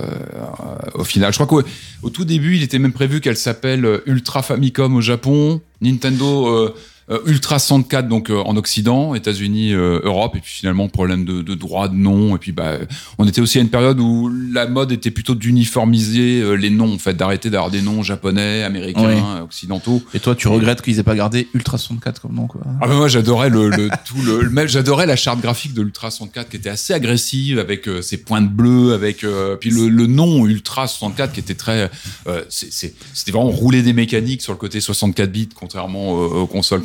[0.94, 1.32] au final.
[1.32, 1.62] Je crois qu'au
[2.02, 6.74] au tout début, il était même prévu qu'elle s'appelle Ultra Famicom au Japon, Nintendo
[7.10, 11.42] euh, Ultra 64 donc euh, en Occident, États-Unis, euh, Europe, et puis finalement problème de,
[11.42, 12.34] de droit de nom.
[12.36, 12.78] Et puis bah,
[13.18, 16.98] on était aussi à une période où la mode était plutôt d'uniformiser les noms, en
[16.98, 19.42] fait, d'arrêter d'avoir des noms japonais, américains, Oui.
[19.42, 20.02] occidentaux.
[20.14, 22.60] Et toi, tu regrettes qu'ils aient pas gardé Ultra 64 comme nom, quoi.
[22.80, 25.82] Ah bah moi j'adorais le, le tout le, le- même j'adorais la charte graphique de
[25.82, 30.06] l'Ultra 64 qui était assez agressive avec ses pointes bleues avec euh, puis le, le
[30.06, 31.90] nom Ultra 64 qui était très
[32.26, 32.94] euh, c'était
[33.32, 36.82] vraiment rouler des mécaniques sur le côté 64 bits contrairement aux, aux consoles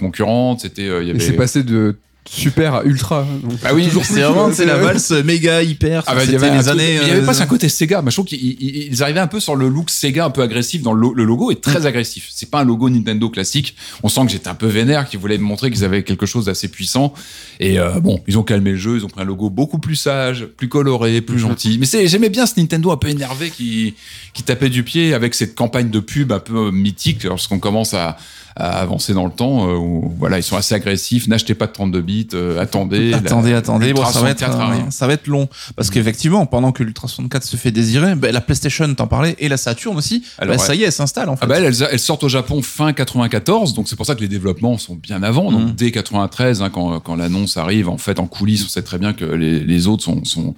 [0.59, 1.95] c'était euh, il y Mais avait c'est passé de
[2.29, 3.25] super à ultra.
[3.43, 6.03] donc Ah oui, C'est vraiment c'est la valse méga hyper.
[6.05, 6.83] Ah bah, il y avait un les truc- années.
[6.99, 8.03] mais il y avait euh, pas un côté Sega.
[8.03, 10.43] Moi, je trouve qu'ils ils- ils arrivaient un peu sur le look Sega un peu
[10.43, 10.83] agressif.
[10.83, 12.27] Dans le, lo- le logo est très agressif.
[12.31, 13.75] C'est pas un logo Nintendo classique.
[14.03, 16.45] On sent que j'étais un peu vénère, qu'ils voulaient me montrer qu'ils avaient quelque chose
[16.45, 17.11] d'assez puissant.
[17.59, 18.97] Et euh, bon, ils ont calmé le jeu.
[18.97, 21.77] Ils ont pris un logo beaucoup plus sage, plus coloré, plus gentil.
[21.79, 23.95] Mais c'est- j'aimais bien ce Nintendo un peu énervé qui
[24.33, 27.95] qui tapait du pied avec cette campagne de pub un peu euh, mythique lorsqu'on commence
[27.95, 28.15] à
[28.55, 31.71] à avancer dans le temps euh, où voilà ils sont assez agressifs n'achetez pas de
[31.71, 34.85] 32 bits euh, attendez Attendez, La- attendez, bon, ça va être, 64 euh, arrive.
[34.89, 35.47] ça va être long.
[35.75, 39.47] Parce qu'effectivement, pendant que l'Ultra 64 se fait désirer, ben, la PlayStation, t'en parlais, et
[39.47, 41.43] la Saturn aussi, Alors, ben, ça y est, elle s'installe, en fait.
[41.45, 44.27] Ah bah elles, elles- sortent au Japon fin 94, donc c'est pour ça que les
[44.27, 45.51] développements sont bien avant.
[45.51, 45.71] Donc Mhm.
[45.75, 49.13] dès 93, hein, quand, quand l'annonce arrive, en fait en coulisses, on sait très bien
[49.13, 50.55] que les, les autres sont, sont,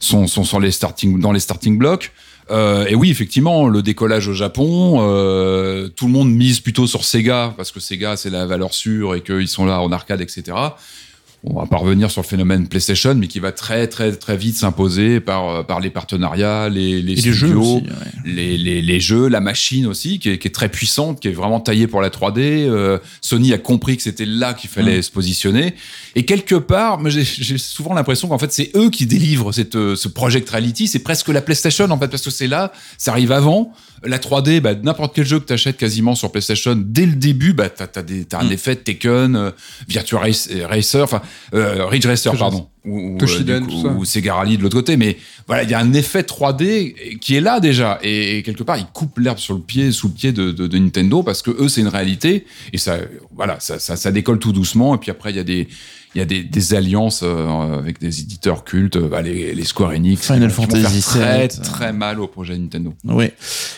[0.00, 2.12] sont, sont sur les starting, dans les starting blocks.
[2.50, 7.04] Euh, et oui, effectivement, le décollage au Japon, euh, tout le monde mise plutôt sur
[7.04, 10.56] Sega parce que Sega c'est la valeur sûre et qu'ils sont là en arcade, etc.
[11.48, 14.56] On va pas revenir sur le phénomène PlayStation, mais qui va très très très vite
[14.56, 17.84] s'imposer par euh, par les partenariats, les, les et les jeux studios, aussi.
[17.84, 17.90] ouais.
[18.24, 21.32] les, les, les jeux, la machine aussi, qui est, qui est très puissante, qui est
[21.32, 22.38] vraiment taillée pour la 3D.
[22.40, 25.74] Euh, Sony a compris que c'était là qu'il fallait se positionner.
[26.16, 27.24] Et quelque part, j'ai
[27.58, 30.88] souvent l'impression qu'en fait, c'est eux qui délivrent cette, euh, ce Project Reality.
[30.88, 33.72] C'est presque la PlayStation, en fait, parce que c'est là, ça arrive avant.
[34.04, 37.52] La 3D, bah, n'importe quel jeu que tu achètes quasiment sur PlayStation, dès le début,
[37.54, 38.52] bah, t'as as, des- t'as un Mm.
[38.52, 39.50] effet de Tekken, euh,
[39.88, 41.22] Virtua Race- Racer, enfin,
[41.54, 42.68] euh, Ridge Racer, pardon.
[42.86, 43.88] Ou, ou, Toshinden, du coup, tout ça.
[43.88, 44.96] ou Sega Rally de l'autre côté.
[44.96, 47.98] Mais voilà, il y a un effet 3D qui est là déjà.
[48.02, 50.78] Et, quelque part, ils coupent l'herbe sur le pied, sous le pied de, de, de
[50.78, 52.46] Nintendo parce que eux, c'est une réalité.
[52.72, 52.98] Et ça,
[53.34, 54.94] voilà, ça, ça, ça décolle tout doucement.
[54.94, 55.68] Et puis après, il y a des,
[56.16, 59.90] il y a des, des alliances euh, avec des éditeurs cultes, bah, les, les Square
[59.90, 61.60] Enix, Final qui vont Fantasy faire très, VII.
[61.60, 62.94] très mal au projet Nintendo.
[63.04, 63.26] Oui.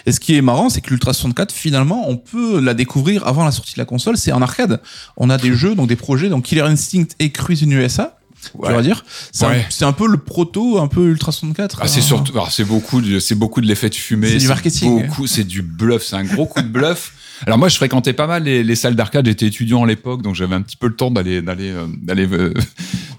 [0.07, 3.45] Et ce qui est marrant, c'est que l'Ultra 64, finalement, on peut la découvrir avant
[3.45, 4.17] la sortie de la console.
[4.17, 4.81] C'est en arcade.
[5.17, 8.18] On a des jeux, donc des projets, donc Killer Instinct et Cruise in USA.
[8.55, 8.69] Ouais.
[8.69, 9.05] Tu vas dire.
[9.33, 9.67] C'est un- Ouais.
[9.71, 11.79] c'est un, peu le proto, un peu Ultra 64.
[11.83, 12.03] Ah, c'est hein.
[12.03, 14.29] surtout, alors, c'est beaucoup, de- c'est beaucoup de l'effet de fumée.
[14.29, 15.07] C'est du marketing.
[15.07, 16.05] Beaucoup, c'est du bluff.
[16.05, 17.13] C'est un gros coup de bluff.
[17.47, 19.27] Alors moi, je fréquentais pas mal les, les salles d'arcade.
[19.27, 22.27] J'étais étudiant à l'époque, donc j'avais un petit peu le temps d'aller, d'aller, euh, d'aller,
[22.33, 22.53] euh,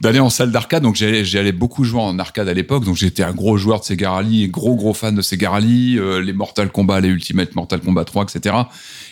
[0.01, 0.83] d'aller en salle d'arcade.
[0.83, 2.85] Donc j'allais, beaucoup jouer en arcade à l'époque.
[2.85, 6.21] Donc j'étais un gros joueur de Sega Rally, gros gros fan de Sega Rally, euh,
[6.21, 8.55] les Mortal Kombat, les Ultimate Mortal Kombat 3, etc.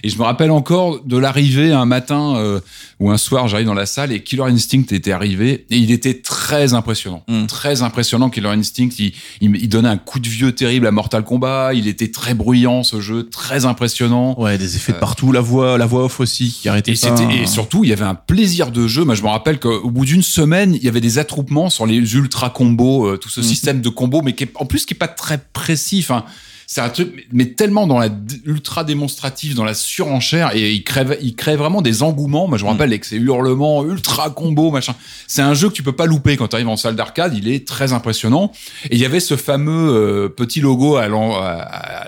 [0.04, 2.60] Et je me rappelle encore de l'arrivée un matin euh,
[3.00, 6.21] ou un soir, j'arrive dans la salle et Killer Instinct était arrivé et il était
[6.21, 7.45] très impressionnant, Mm.
[7.47, 8.30] très impressionnant.
[8.30, 11.73] Killer Instinct, il, il, il donnait un coup de vieux terrible à Mortal Kombat.
[11.73, 14.39] Il était très bruyant ce jeu, très impressionnant.
[14.39, 17.21] Ouais, des effets de partout, la voix, la voix off aussi qui arrêtait Et, pas.
[17.34, 19.04] et surtout, il y avait un plaisir de jeu.
[19.04, 22.16] Moi, je me rappelle qu'au bout d'une semaine, il y avait des attroupements sur les
[22.16, 23.46] ultra combos, euh, tout ce Mhm.
[23.46, 26.00] système de combos, mais qui est, en plus qui est pas très précis.
[26.02, 26.24] Enfin,
[26.70, 28.10] c'est un truc, mais- mais tellement dans la
[28.46, 32.48] ultra démonstratif, dans la surenchère, et il crée, il crée vraiment des engouements.
[32.50, 34.94] Moi, je me rappelle avec ces hurlements ultra combos, machin.
[35.28, 37.34] C'est un jeu que tu peux pas louper quand tu arrives en salle d'arcade.
[37.38, 38.52] Il est très impressionnant.
[38.90, 41.08] Et il y avait ce fameux euh, petit logo à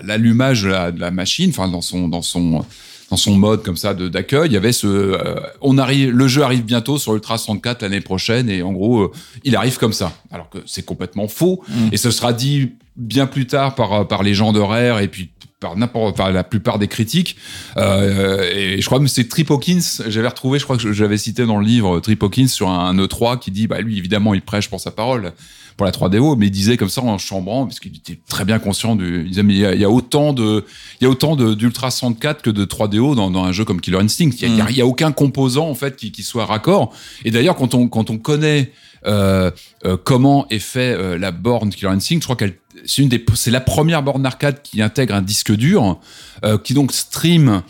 [0.03, 2.65] l'allumage de la, de la machine, enfin dans son dans son
[3.09, 6.43] dans son mode comme ça d'accueil, il y avait ce euh, on arrive le jeu
[6.43, 9.11] arrive bientôt sur Ultra 64 l'année prochaine et en gros euh,
[9.43, 11.89] il arrive comme ça alors que c'est complètement faux Mm.
[11.91, 15.29] et ce sera dit bien plus tard par par les gens de Rare et puis
[15.59, 17.35] par n'importe par la plupart des critiques
[17.77, 21.45] euh, et je crois que c'est Trip Hawkins j'avais retrouvé je crois que j'avais cité
[21.45, 24.69] dans le livre Trip Hawkins sur un E3 qui dit bah lui évidemment il prêche
[24.69, 25.33] pour sa parole
[25.77, 28.59] pour la 3DO, mais il disait comme ça en chambrant, parce qu'il était très bien
[28.59, 29.21] conscient du.
[29.21, 30.65] Il disait, mais il y a, il y a autant de,
[30.99, 33.99] il y a autant d'Ultra 64 que de 3DO dans, dans un jeu comme Killer
[33.99, 34.31] Instinct.
[34.41, 36.21] Il y a, il y a- il y a aucun composant en fait qui, qui
[36.23, 36.93] soit raccord.
[37.23, 38.73] Et d'ailleurs, quand on quand on connaît
[39.07, 39.51] euh,
[39.85, 43.23] euh, comment est fait euh, la borne Killer Instinct, je crois qu'elle c'est une des
[43.35, 45.99] c'est la première borne arcade qui intègre un disque dur,
[46.45, 47.61] euh, qui donc stream.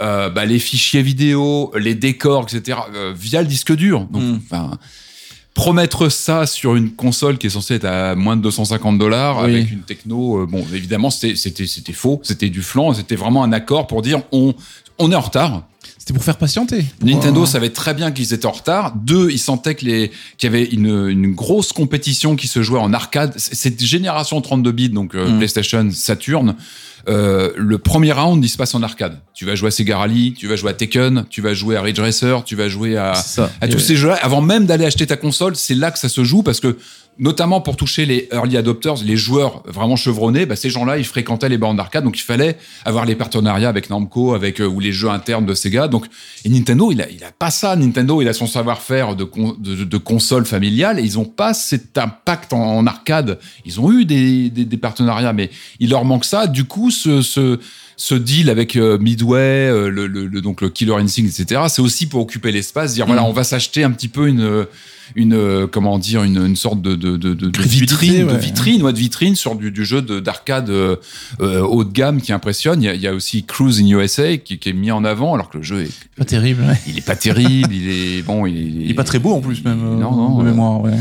[0.00, 4.04] euh, bah, les fichiers vidéo, les décors, etc., euh, via le disque dur.
[4.10, 4.40] Donc, Mm.
[4.44, 4.78] enfin,
[5.54, 9.54] promettre ça sur une console qui est censée être à moins de 250 dollars Oui.
[9.54, 13.52] avec une techno, bon, évidemment, c'était c'était c'était faux, c'était du flanc, c'était vraiment un
[13.52, 14.54] accord pour dire on
[14.98, 15.62] on est en retard.
[16.06, 16.84] C'était pour faire patienter.
[17.00, 18.94] Pour, Nintendo euh, savait très bien qu'ils étaient en retard.
[18.94, 22.78] Deux, ils sentaient que les qu'il y avait une, une grosse compétition qui se jouait
[22.78, 23.32] en arcade.
[23.36, 25.38] Cette génération 32 bits, donc euh, Mm.
[25.38, 26.54] PlayStation, Saturn,
[27.08, 29.20] euh, le premier round, il se passe en arcade.
[29.34, 31.82] Tu vas jouer à Sega Rally, tu vas jouer à Tekken, tu vas jouer à
[31.82, 35.56] Ridge Racer, tu vas jouer à tous ces jeux-là, avant même d'aller acheter ta console,
[35.56, 36.76] c'est là que ça se joue parce que
[37.18, 41.48] notamment pour toucher les early adopters, les joueurs vraiment chevronnés, bah, ces gens-là, ils fréquentaient
[41.48, 44.92] les bornes d'arcade, donc il fallait avoir les partenariats avec Namco, avec euh, ou les
[44.92, 45.88] jeux internes de Sega.
[45.88, 46.04] Donc
[46.44, 47.74] et Nintendo, il a, il a pas ça.
[47.74, 51.54] Nintendo, il a son savoir-faire de, con- de, de console familiale et ils ont pas
[51.54, 53.38] cet impact en, en arcade.
[53.64, 55.48] Ils ont eu des, des, des partenariats, mais
[55.80, 56.46] il leur manque ça.
[56.46, 57.58] Du coup, ce, ce
[57.98, 61.62] ce deal avec euh, Midway, euh, le, le, le- donc le Killer Instinct, etc.
[61.68, 63.26] C'est aussi pour occuper l'espace, dire voilà, Mm.
[63.26, 64.66] on va s'acheter un petit peu une
[65.14, 68.82] une euh, comment dire une, une sorte de de, de, de Crédibilité, vitrine, de vitrine,
[68.82, 70.96] ouais, de vitrine sur du, du jeu de- d'arcade euh,
[71.40, 72.82] euh, haut de gamme qui impressionne.
[72.82, 75.02] Il y a, il y a aussi Cruise in USA qui, qui est mis en
[75.04, 76.64] avant, alors que le jeu est, Pas terrible.
[76.64, 76.78] ouais.
[76.86, 79.40] il est pas terrible, il est bon, il est, Il est pas très beau en
[79.40, 79.80] plus même.
[79.82, 80.82] euh, Non, non, de mémoire.
[80.82, 80.92] Ouais.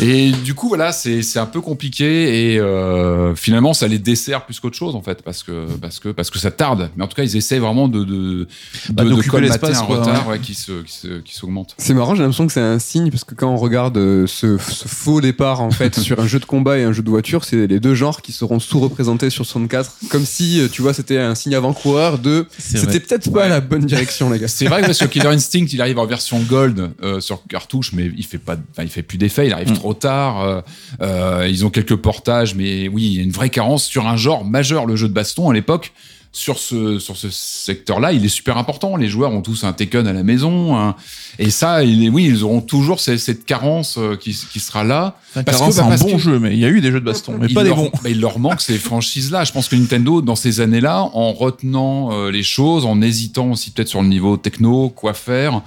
[0.00, 4.44] Et du coup, voilà, c'est c'est un peu compliqué et euh, finalement, ça les dessert
[4.46, 6.90] plus qu'autre chose en fait, parce que parce que parce que ça tarde.
[6.96, 8.48] Mais en tout cas, ils essaient vraiment de de
[8.90, 11.34] Bah, de, de d'occuper colmater l'espace, un quoi, retard ouais, qui se qui se qui
[11.34, 11.74] s'augmente.
[11.78, 14.58] C'est marrant, j'ai l'impression que c'est un signe parce que quand on regarde euh, ce,
[14.58, 17.44] ce faux départ en fait sur un jeu de combat et un jeu de voiture,
[17.44, 21.18] c'est les deux genres qui seront sous-représentés sur 64, comme si euh, tu vois c'était
[21.18, 24.48] un signe avant-coureur de c'était peut-être pas la bonne direction les gars.
[24.48, 27.92] C'est vrai que parce que Killer Instinct, il arrive en version gold euh, sur cartouche,
[27.92, 29.74] mais il fait pas, il fait plus d'effet, il arrive Mm.
[29.74, 30.40] trop tard.
[30.42, 30.60] euh,
[31.02, 34.16] euh, ils ont quelques portages, mais oui, il y a une vraie carence sur un
[34.16, 35.92] genre majeur, le jeu de baston à l'époque.
[36.32, 38.94] Sur ce sur ce secteur-là, il est super important.
[38.94, 40.94] Les joueurs ont tous un Tekken à la maison, un-
[41.40, 44.84] et ça, il est, oui, ils auront toujours cette, cette carence euh, qui, qui sera
[44.84, 45.16] là.
[45.34, 47.00] Parce bah, c'est un parce bon que- jeu, mais il y a eu des jeux
[47.00, 47.90] de baston, mais il pas des bons.
[48.04, 49.42] bah, il leur manque ces franchises-là.
[49.42, 53.72] Je pense que Nintendo, dans ces années-là, en retenant euh, les choses, en hésitant aussi
[53.72, 55.62] peut-être sur le niveau techno, quoi faire,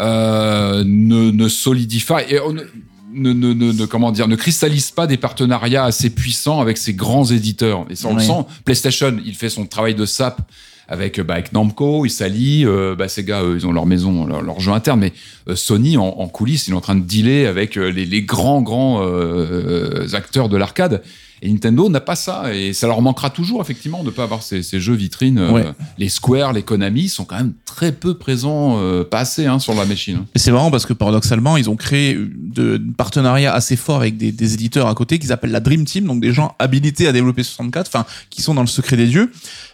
[0.00, 2.56] euh, ne, ne solidifie et on
[3.12, 7.24] ne, ne, ne, comment dire, ne cristallise pas des partenariats assez puissants avec ces grands
[7.24, 7.86] éditeurs.
[7.90, 8.44] Et ça, on le sent.
[8.64, 10.40] PlayStation, il fait son travail de sap
[10.88, 12.66] avec, bah, avec Namco, ils s'allient.
[12.66, 15.12] Euh, bah, ces gars, eux, ils ont leur maison, leur, leur jeu interne, mais
[15.48, 18.22] euh, Sony en, en coulisses, il est en train de dealer avec euh, les, les
[18.22, 21.02] grands grands euh, acteurs de l'arcade.
[21.42, 24.42] Et Nintendo n'a pas ça, et ça leur manquera toujours effectivement de ne pas avoir
[24.42, 25.38] ces, ces jeux vitrines.
[25.38, 25.64] Euh, Ouais.
[25.98, 29.74] Les Square, les Konami sont quand même très peu présents, euh, pas assez hein, sur
[29.74, 30.24] la machine.
[30.34, 34.16] Et c'est marrant parce que paradoxalement, ils ont créé de, de partenariats assez forts avec
[34.16, 37.12] des, des éditeurs à côté qu'ils appellent la Dream Team, donc des gens habilités à
[37.12, 39.30] développer 64, enfin, qui sont dans le secret des dieux.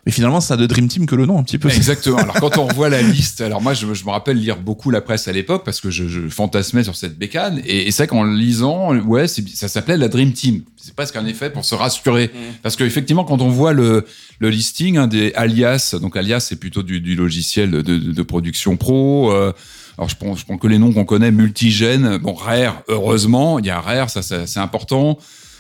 [0.07, 1.69] Mais finalement, ça a de Dream Team que le nom un petit peu.
[1.69, 2.17] Exactement.
[2.27, 5.01] Alors quand on revoit la liste, alors moi je, je me rappelle lire beaucoup la
[5.01, 8.07] presse à l'époque parce que je, je fantasmais sur cette bécane et, et c'est vrai
[8.09, 10.63] qu'en le lisant, ouais, c'est- ça s'appelait la Dream Team.
[10.87, 12.31] C'est presque un effet pour se rassurer
[12.63, 14.07] parce que effectivement quand on voit le,
[14.41, 19.33] listing hein, des alias, donc alias c'est plutôt du, logiciel de, production pro.
[19.33, 19.53] euh,
[19.99, 23.71] alors je prends, prends que les noms qu'on connaît, multigène, bon Rare, heureusement, il y
[23.71, 25.19] a Rare, ça c'est important.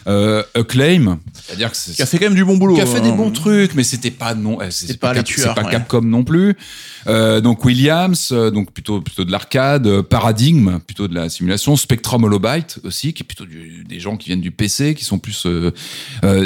[0.09, 2.77] Euh, Acclaim, c'est-à-dire que c'est Qui a fait quand même du bon boulot.
[2.77, 3.17] qui a fait des hein.
[3.17, 5.71] bons trucs, mais c'était pas non, euh, c'est C'était pas les Cap- tueurs, pas ouais.
[5.73, 6.57] Capcom non plus.
[7.09, 11.75] Euh, donc Williams, euh, donc plutôt plutôt de l'arcade, euh, Paradigm, plutôt de la simulation,
[11.77, 15.19] Spectrum Holobyte aussi, qui est plutôt du- des gens qui viennent du PC, qui sont
[15.19, 15.73] plus euh,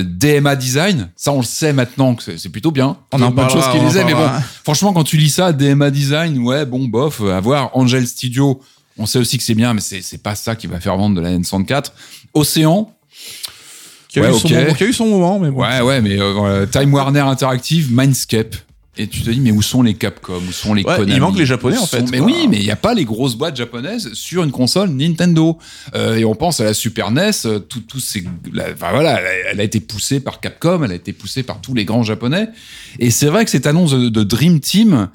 [0.05, 1.11] DMA Design.
[1.17, 2.97] Ça, on le sait maintenant que c'est plutôt bien.
[3.13, 4.27] On en Bonne chose parlera, qu'ils on en disaient, mais bon,
[4.65, 7.71] franchement, quand tu lis ça, DMA Design, ouais, bon, bof, à voir.
[7.77, 8.61] Angel Studio,
[8.99, 11.17] on sait aussi que c'est bien, mais c'est c'est pas ça qui va faire vendre
[11.17, 11.93] de la N64.
[12.35, 12.95] Océan,
[14.11, 15.63] Qui a, Ouais, eu son moment, qui a eu son moment, mais bon.
[15.63, 18.57] Ouais, ouais, mais euh, Time Warner Interactive, Mindscape.
[18.97, 20.43] Et tu te dis, mais où sont les Capcom?
[20.47, 21.13] Où sont les Ouais, Konami?
[21.15, 22.27] il manque les Japonais, en fait, sont- Mais quoi.
[22.27, 25.57] oui, mais il n'y a pas les grosses boîtes japonaises sur une console Nintendo.
[25.95, 29.21] Euh, et on pense à la Super NES, euh, tout, tout ces, la- enfin voilà,
[29.53, 32.49] elle a, été poussée par Capcom, elle a été poussée par tous les grands japonais.
[32.99, 35.09] Et c'est vrai que cette annonce de, de Dream Team,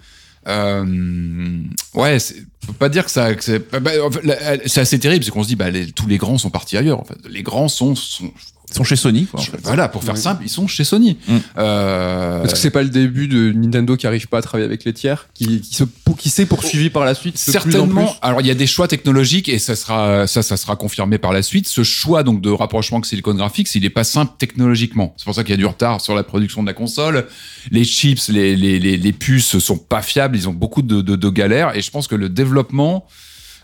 [0.47, 1.60] euh,
[1.95, 2.17] ouais,
[2.65, 5.31] peut pas dire que ça, que c'est, bah, en fait, la- c'est assez terrible, c'est
[5.31, 6.99] qu'on se dit, bah, les- tous les grands sont partis ailleurs.
[6.99, 8.31] En fait, les grands sont, sont
[8.69, 9.39] Ils sont chez Sony, quoi.
[9.39, 9.60] en fait.
[9.63, 11.17] voilà, pour faire simple, ils sont chez Sony.
[11.28, 11.38] Mm.
[11.58, 14.84] Euh, Est-ce que c'est pas le début de Nintendo qui arrive pas à travailler avec
[14.86, 15.84] les tiers, qui, qui, se,
[16.17, 18.06] qui s'est poursuivi par la suite plus Certainement.
[18.08, 21.17] plus Alors il y a des choix technologiques et ça sera ça ça sera confirmé
[21.17, 21.67] par la suite.
[21.67, 25.13] Ce choix donc de rapprochement avec Silicon Graphics, il est pas simple technologiquement.
[25.17, 27.28] C'est pour ça qu'il y a du retard sur la production de la console.
[27.71, 30.36] Les chips, les les les, les puces sont pas fiables.
[30.36, 33.06] Ils ont beaucoup de, de de galères et je pense que le développement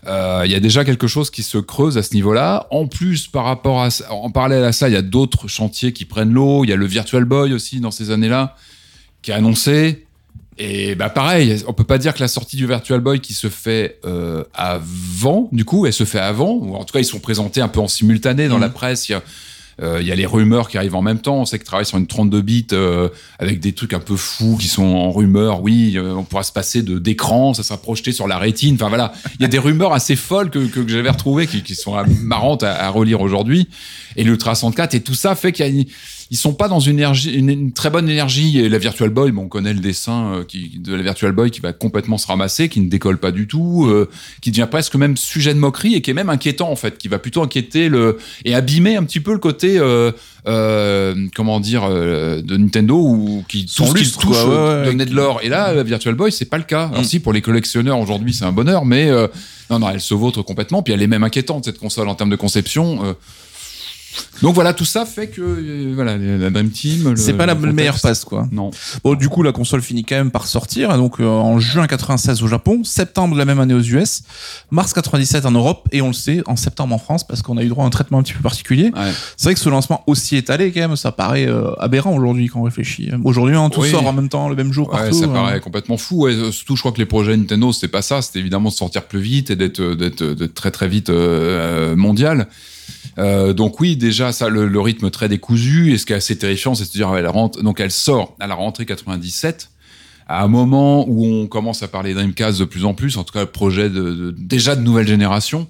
[0.06, 2.66] euh, il y a déjà quelque chose qui se creuse à ce niveau-là.
[2.70, 5.92] En plus, par rapport à ça- en parallèle à ça, il y a d'autres chantiers
[5.92, 6.64] qui prennent l'eau.
[6.64, 8.56] Il y a le Virtual Boy aussi dans ces années-là
[9.22, 10.06] qui est annoncé.
[10.58, 13.48] Et bah pareil, on peut pas dire que la sortie du Virtual Boy qui se
[13.48, 17.20] fait euh, avant, du coup, elle se fait avant, ou en tout cas ils sont
[17.20, 18.60] présentés un peu en simultané dans Mhm.
[18.62, 19.08] la presse.
[19.08, 19.20] Il y a euh,
[19.80, 21.36] il y a les rumeurs qui arrivent en même temps.
[21.36, 23.08] On sait qu'ils travaillent sur une 32 bits euh,
[23.38, 25.62] avec des trucs un peu fous qui sont en rumeur.
[25.62, 28.74] Oui, euh, on pourra se passer de d'écran, ça sera projeté sur la rétine.
[28.74, 31.96] Enfin voilà, il y a des rumeurs assez folles que, que, j'avais retrouvées qui, sont
[31.96, 33.68] euh, marrantes à, à relire aujourd'hui.
[34.16, 35.84] Et l'Ultra 64 et tout ça fait qu'il y a une-
[36.32, 38.58] ils sont pas dans une énergie, une, une très bonne énergie.
[38.58, 41.50] Et la Virtual Boy, bon, on connaît le dessin euh, qui, de la Virtual Boy
[41.50, 44.08] qui va complètement se ramasser, qui ne décolle pas du tout, euh,
[44.40, 47.08] qui devient presque même sujet de moquerie et qui est même inquiétant en fait, qui
[47.08, 48.16] va plutôt inquiéter le
[48.46, 50.10] et abîmer un petit peu le côté, euh,
[50.48, 55.40] euh, comment dire, de Nintendo ou qui tout ce lustre, touche ouais, de l'or.
[55.42, 56.86] Et là, la Virtual Boy, c'est pas le cas.
[56.86, 57.04] Alors Mm.
[57.04, 59.10] si pour les collectionneurs aujourd'hui, c'est un bonheur, mais
[59.68, 60.82] non, non, elle se vautre complètement.
[60.82, 63.14] Puis elle est même inquiétante cette console en termes de conception.
[64.42, 67.16] Donc voilà, tout ça fait que euh, voilà, la Dream Team.
[67.16, 68.48] C'est pas la contexte- meilleure passe, quoi.
[68.52, 68.70] Non.
[69.04, 70.96] Bon, du coup, la console finit quand même par sortir.
[70.96, 74.22] Donc, euh, en juin 96 au Japon, septembre de la même année aux US,
[74.70, 77.62] mars 97 en Europe, et on le sait, en septembre en France, parce qu'on a
[77.62, 78.90] eu droit à un traitement un petit peu particulier.
[78.94, 79.12] Ouais.
[79.36, 82.60] C'est vrai que ce lancement aussi étalé, quand même, ça paraît euh, aberrant aujourd'hui quand
[82.60, 83.10] on réfléchit.
[83.24, 83.90] Aujourd'hui, hein, tout Oui.
[83.90, 85.18] sort en même temps, le même jour, Ouais, partout.
[85.20, 85.32] ça hein.
[85.32, 86.24] paraît complètement fou.
[86.24, 88.20] Ouais, surtout, je crois que les projets Nintendo, c'était pas ça.
[88.22, 91.10] C'était évidemment de sortir plus vite et d'être très très vite
[91.96, 92.48] mondial.
[93.18, 95.92] Euh, donc oui, déjà ça, le, le rythme très décousu.
[95.92, 98.34] Et ce qui est assez terrifiant, c'est de se dire, elle rentre, donc elle sort
[98.40, 99.68] à la rentrée 97.
[100.28, 103.32] À un moment où on commence à parler Dreamcast de plus en plus, en tout
[103.32, 105.66] cas le projet de, de- déjà de nouvelle génération.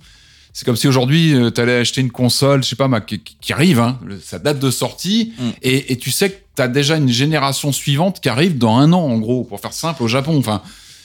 [0.52, 3.80] C'est comme si aujourd'hui, tu allais acheter une console, je sais pas, qui, qui arrive,
[3.80, 5.42] hein, sa date de sortie, Mm.
[5.62, 8.92] et, et tu sais que tu as déjà une génération suivante qui arrive dans un
[8.92, 10.36] an, en gros, pour faire simple, au Japon.
[10.38, 10.60] Enfin,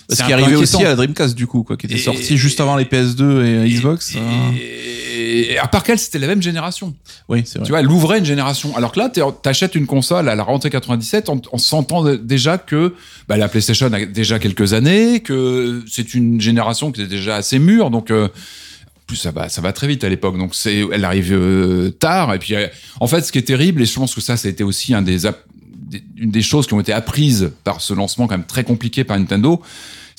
[0.09, 0.85] Ce qui arrivait peu aussi inquiétant.
[0.85, 3.69] à la Dreamcast, du coup, quoi, qui était Et- sorti juste avant les PS2 et,
[3.69, 4.15] Xbox.
[4.15, 4.21] Et, hein.
[4.55, 6.93] et- à part qu'elle, c'était la même génération.
[7.27, 7.65] Oui, c'est vrai.
[7.65, 8.75] Tu vois, elle ouvrait une génération.
[8.77, 12.15] Alors que là, t'es- t'achètes une console à la rentrée 97 en, en sentant de-
[12.15, 12.93] déjà que
[13.27, 17.59] bah, la PlayStation a déjà quelques années, que c'est une génération qui est déjà assez
[17.59, 17.89] mûre.
[17.89, 18.29] Donc, euh,
[19.07, 20.37] plus, ça va, ça va très vite à l'époque.
[20.37, 22.33] Donc, c'est, elle arrive euh, tard.
[22.33, 22.67] Et puis, euh,
[22.99, 24.93] en fait, ce qui est terrible, et je pense que ça, ça a été aussi
[24.93, 25.25] un des,
[25.89, 29.03] des- une des choses qui ont été apprises par ce lancement quand même très compliqué
[29.03, 29.61] par Nintendo,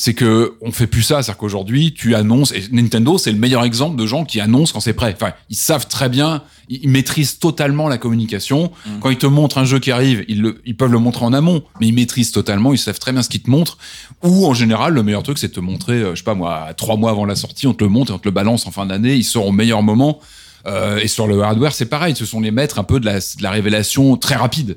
[0.00, 1.16] c'est que on fait plus ça.
[1.22, 4.80] C'est-à-dire qu'aujourd'hui, tu annonces, et Nintendo, c'est le meilleur exemple de gens qui annoncent quand
[4.80, 5.12] c'est prêt.
[5.20, 8.70] Enfin, ils savent très bien, ils maîtrisent totalement la communication.
[8.86, 8.90] Mm.
[9.00, 11.32] Quand ils te montrent un jeu qui arrive, ils, le- ils peuvent le montrer en
[11.32, 13.76] amont, mais ils maîtrisent totalement, ils savent très bien ce qu'ils te montrent.
[14.22, 16.68] Ou en général, le meilleur truc, c'est de te montrer, euh, je sais pas moi,
[16.76, 18.70] trois mois avant la sortie, on te le montre et on te le balance en
[18.70, 20.20] fin d'année, ils seront au meilleur moment.
[20.68, 22.14] Euh, et sur le hardware, c'est pareil.
[22.14, 24.76] Ce sont les maîtres un peu de la, de la révélation très rapide.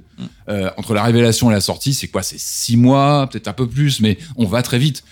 [0.49, 2.23] Euh, entre la révélation et la sortie, c'est quoi?
[2.23, 5.04] C'est six mois, peut-être un peu plus, mais on va très vite.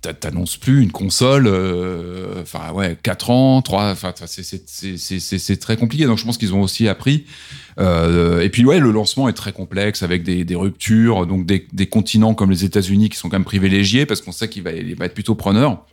[0.00, 6.04] T'a- T'annonces plus une console, euh, enfin ouais, quatre ans, trois, enfin c'est- très compliqué.
[6.06, 7.24] Donc je pense qu'ils ont aussi appris.
[7.80, 11.86] Et puis ouais, le lancement est très complexe avec des, des ruptures, donc des, des
[11.86, 15.06] continents comme les États-Unis qui sont quand même privilégiés parce qu'on sait qu'il va, va
[15.06, 15.84] être plutôt preneur.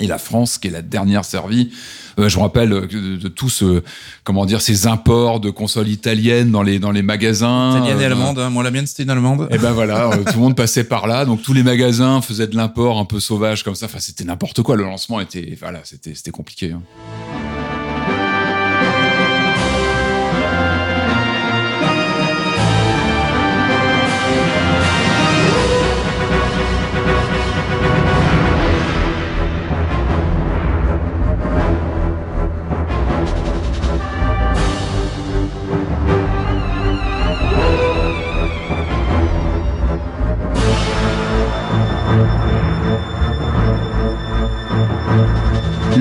[0.00, 1.70] Et la France, qui est la dernière servie,
[2.16, 3.82] Euh, je me rappelle euh, de, de tous, euh,
[4.22, 7.70] comment dire, ces imports de consoles italiennes dans les dans les magasins.
[7.76, 8.38] Italienne et Euh, allemande.
[8.38, 8.50] hein.
[8.50, 9.48] Moi, la mienne, c'était une allemande.
[9.50, 12.54] et ben voilà, tout le monde passait par là, donc tous les magasins faisaient de
[12.56, 13.86] l'import un peu sauvage comme ça.
[13.86, 14.76] Enfin, c'était n'importe quoi.
[14.76, 16.70] Le lancement était, voilà, c'était c'était compliqué.
[16.70, 16.82] hein.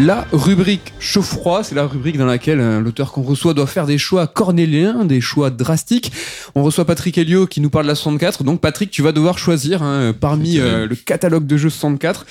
[0.03, 3.97] La rubrique chaud-froid, c'est la rubrique dans laquelle euh, l'auteur qu'on reçoit doit faire des
[3.97, 6.11] choix cornéliens, des choix drastiques.
[6.55, 8.43] On reçoit Patrick Helio qui nous parle de la 64.
[8.43, 12.25] Donc Patrick, tu vas devoir choisir hein, parmi euh, le catalogue de jeux 64.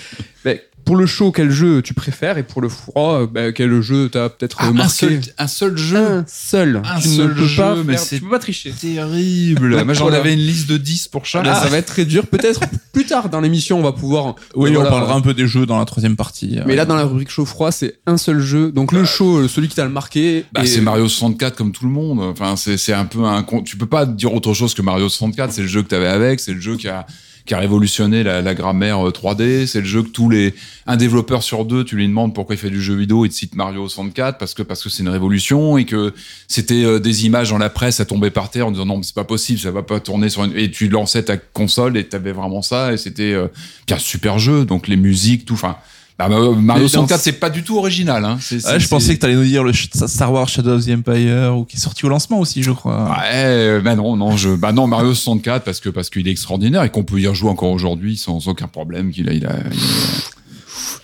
[0.44, 3.80] Ben, pour le chaud, quel jeu tu préfères Et pour le froid, euh, ben, quel
[3.80, 5.96] jeu t'as peut-être Ah, un marqué seul, un seul jeu.
[5.96, 6.82] Un seul.
[6.84, 8.72] Un tu seul ne peux jeu, pas mais c'est tu peux pas tricher.
[8.78, 9.84] Terrible.
[9.84, 11.46] Moi, j'en avais une liste de 10 pour chaque.
[11.46, 12.26] Ah, ça va être très dur.
[12.26, 12.60] Peut-être
[12.92, 14.34] plus tard dans l'émission, on va pouvoir.
[14.54, 14.88] Oui, Voilà.
[14.88, 16.58] on parlera un peu des jeux dans la troisième partie.
[16.66, 18.72] Mais là, dans la rubrique chaud-froid, c'est un seul jeu.
[18.72, 20.44] Donc le chaud, euh, celui qui t'a le marqué.
[20.52, 22.20] Bah, et- c'est Mario 64 comme tout le monde.
[22.20, 23.44] Enfin, c'est un peu un.
[23.64, 25.52] Tu peux pas dire autre chose que Mario 64.
[25.52, 26.40] C'est le jeu que t'avais avec.
[26.40, 27.06] C'est le jeu qui a
[27.44, 29.66] qui a révolutionné la, grammaire euh, 3D.
[29.66, 30.54] C'est le jeu que tous les
[30.86, 33.34] un développeur sur deux, tu lui demandes pourquoi il fait du jeu vidéo, il te
[33.34, 36.12] cite Mario 64 parce que parce que c'est une révolution et que
[36.48, 39.02] c'était euh, des images dans la presse, ça tombait par terre en disant non mais
[39.02, 42.04] c'est pas possible, ça va pas tourner sur une et tu lançais ta console et
[42.04, 43.48] t'avais vraiment ça et c'était euh,
[43.86, 44.64] puis un super jeu.
[44.64, 45.54] Donc les musiques, tout.
[45.54, 45.76] Enfin.
[46.18, 48.24] Bah, bah, Mario Mais dans 64, ce- c'est pas du tout original.
[48.24, 48.38] Hein.
[48.50, 51.64] Ouais, je pensais que t'allais nous dire le Star Wars Shadow of the Empire ou
[51.64, 53.10] qui est sorti au lancement aussi, je crois.
[53.18, 56.82] Ouais, bah non, non, je, bah non, Mario 64 parce que parce qu'il est extraordinaire
[56.84, 59.10] et qu'on peut y rejouer encore aujourd'hui sans aucun problème.
[59.10, 60.41] Qu'il a, il a, il a-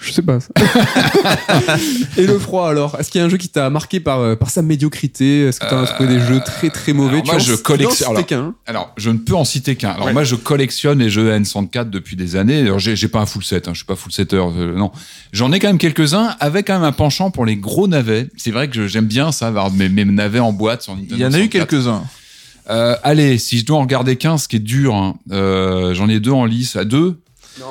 [0.01, 0.39] Je sais pas.
[0.41, 0.49] ça.
[2.17, 4.35] Et le froid alors Est-ce qu'il y a un jeu qui t'a marqué par, euh,
[4.37, 5.47] par sa médiocrité?
[5.47, 7.17] Est-ce que t'en as trouvé des jeux très très mauvais?
[7.19, 8.55] alors Tu moi, je collectionne- qu'un?
[8.67, 9.91] Alors, je ne peux en citer qu'un.
[9.91, 10.13] Alors Ouais.
[10.13, 12.61] moi, je collectionne les jeux N64 depuis des années.
[12.61, 14.91] Alors j'ai, pas un full set, hein, je suis pas full setter, euh, non.
[15.33, 18.29] J'en ai quand même quelques-uns avec quand même un penchant pour les gros navets.
[18.37, 21.21] C'est vrai que j'aime bien ça, avoir mes, mes navets en boîte sur Nintendo Il
[21.21, 21.51] y en a eu 64.
[21.69, 22.03] quelques-uns.
[22.71, 26.09] Euh, allez, si je dois en regarder qu'un, ce qui est dur, hein, euh, j'en
[26.09, 27.21] ai deux en lice, à deux?
[27.57, 27.63] C'est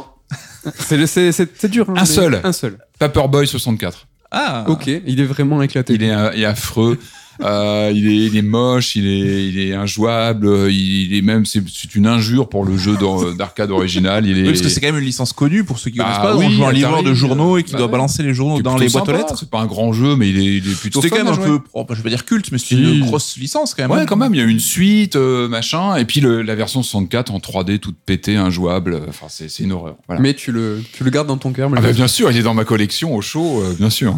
[1.08, 1.90] c'est- c'est- c'est dur.
[1.90, 2.40] hein, Un seul.
[2.44, 2.78] Un seul.
[3.00, 4.08] Paperboy 64.
[4.32, 5.94] Ah, Ok, il est vraiment éclaté.
[5.94, 6.98] Il est, euh, il est affreux.
[7.42, 11.46] Euh, il, est, il est moche, il est, il est injouable, euh, il est même,
[11.46, 11.62] c'est
[11.96, 14.26] une injure pour le jeu d'or- d'arcade original.
[14.26, 16.06] Il est, Oui, parce que c'est quand même une licence connue pour ceux qui Bah
[16.06, 16.36] connaissent pas.
[16.38, 18.78] oui, on joue un livreur de journaux et qui bah doit balancer les journaux dans
[18.78, 19.36] les boîtes aux lettres.
[19.38, 21.36] C'est pas un grand jeu, mais il est, il est plutôt C'était quand même un
[21.36, 21.46] jouer.
[21.46, 23.92] peu, oh, bah, je vais pas dire culte, mais c'est une grosse licence quand même.
[23.98, 26.82] Ouais, quand même, il y a une suite, euh, machin, et puis le, la version
[26.82, 29.02] 64 en 3D toute pétée, injouable.
[29.08, 29.96] Enfin, c'est une horreur.
[30.08, 30.22] Voilà.
[30.22, 31.70] Mais tu le, tu le gardes dans ton cœur.
[31.76, 34.16] Ah bah, bien sûr, il est dans ma collection au show, euh, bien sûr.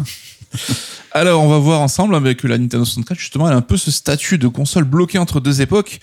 [1.12, 3.90] Alors, on va voir ensemble avec la Nintendo 64, justement, elle a un peu ce
[3.90, 6.00] statut de console bloquée entre deux époques.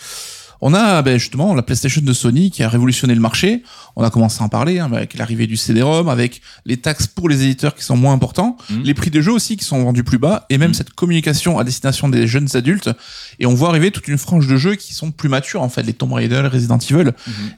[0.61, 3.63] On a ben, justement la PlayStation de Sony qui a révolutionné le marché.
[3.95, 7.29] On a commencé à en parler hein, avec l'arrivée du CD-ROM, avec les taxes pour
[7.29, 8.83] les éditeurs qui sont moins importants, Mhm.
[8.83, 10.73] les prix des jeux aussi qui sont vendus plus bas, et même Mhm.
[10.75, 12.89] cette communication à destination des jeunes adultes.
[13.39, 15.83] Et on voit arriver toute une frange de jeux qui sont plus matures en fait,
[15.83, 17.11] les Tomb Raider, Resident Evil.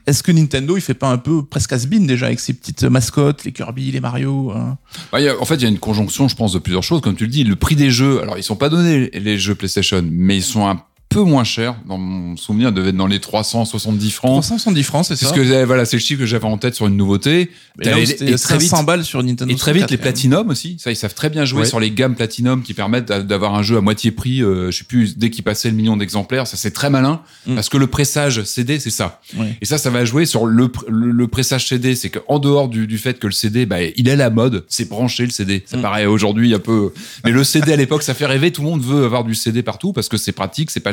[0.08, 3.44] Est-ce que Nintendo il fait pas un peu presque has-been déjà avec ses petites mascottes,
[3.46, 4.78] les Kirby, les Mario hein?
[5.12, 7.02] Bah, a- en fait, il y a une conjonction, je pense, de plusieurs choses.
[7.02, 9.56] Comme tu le dis, le prix des jeux, alors ils sont pas donnés les jeux
[9.56, 11.76] PlayStation, mais ils sont un peu moins chers.
[11.88, 14.42] Dans mon souvenir, ils devaient être dans les 370 francs.
[14.44, 16.76] 370 francs, c'est C'est ça ce que voilà, c'est le chiffre que j'avais en tête
[16.76, 17.50] sur une nouveauté.
[17.80, 19.98] Là, et très vite, 500 balles sur Nintendo et très vite 64, les.
[19.98, 20.78] Platinum aussi.
[20.80, 21.66] Ça, ils savent très bien jouer Ouais.
[21.66, 24.42] sur les gammes Platinum qui permettent d'a- d'avoir un jeu à moitié prix.
[24.44, 26.46] euh, je sais plus dès qu'il passait le million d'exemplaires.
[26.46, 27.56] Ça, c'est très malin Mm.
[27.56, 29.20] parce que le pressage CD, c'est ça.
[29.38, 29.58] Ouais.
[29.62, 31.96] Et ça, ça va jouer sur le, le, le pressage CD.
[31.96, 34.64] C'est qu'en dehors du, du fait que le CD, bah, il est à la mode,
[34.68, 35.64] c'est branché le CD.
[35.66, 35.82] Ça Mm.
[35.82, 36.92] paraît aujourd'hui un peu.
[37.26, 38.52] Mais le CD à l'époque, ça fait rêver.
[38.52, 40.92] Tout le monde veut avoir du CD partout parce que c'est pratique, c'est pas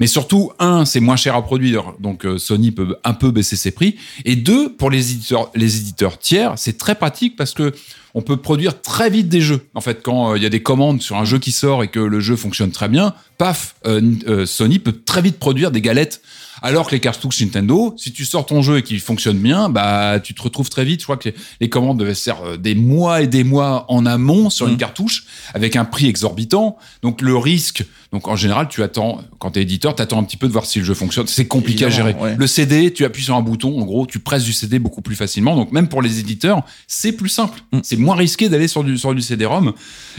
[0.00, 3.56] Mais surtout, un, c'est moins cher à produire, donc euh, Sony peut un peu baisser
[3.56, 3.96] ses prix.
[4.24, 7.72] Et deux, pour les éditeurs, tiers, c'est très pratique parce que
[8.14, 9.66] on peut produire très vite des jeux.
[9.74, 11.88] En fait, quand euh, il y a des commandes sur un jeu qui sort et
[11.88, 16.22] que le jeu fonctionne très bien, paf, euh, Sony peut très vite produire des galettes.
[16.62, 20.20] Alors que les cartouches Nintendo, si tu sors ton jeu et qu'il fonctionne bien, bah
[20.20, 21.00] tu te retrouves très vite.
[21.00, 21.30] Je crois que
[21.60, 24.76] les, commandes devaient se faire euh, des mois et des mois en amont sur une
[24.76, 26.76] cartouche avec un prix exorbitant.
[27.02, 30.46] Donc le risque, donc en général, tu attends quand t'es éditeur, t'attends un petit peu
[30.46, 31.26] de voir si le jeu fonctionne.
[31.26, 32.14] C'est compliqué à gérer.
[32.14, 32.36] ouais.
[32.36, 35.16] Le CD, tu appuies sur un bouton, en gros, tu presses du CD beaucoup plus
[35.16, 35.56] facilement.
[35.56, 37.60] Donc même pour les éditeurs, c'est plus simple.
[37.72, 37.80] Mm.
[37.82, 39.72] C'est moins risqué d'aller sur du sur du CD-ROM.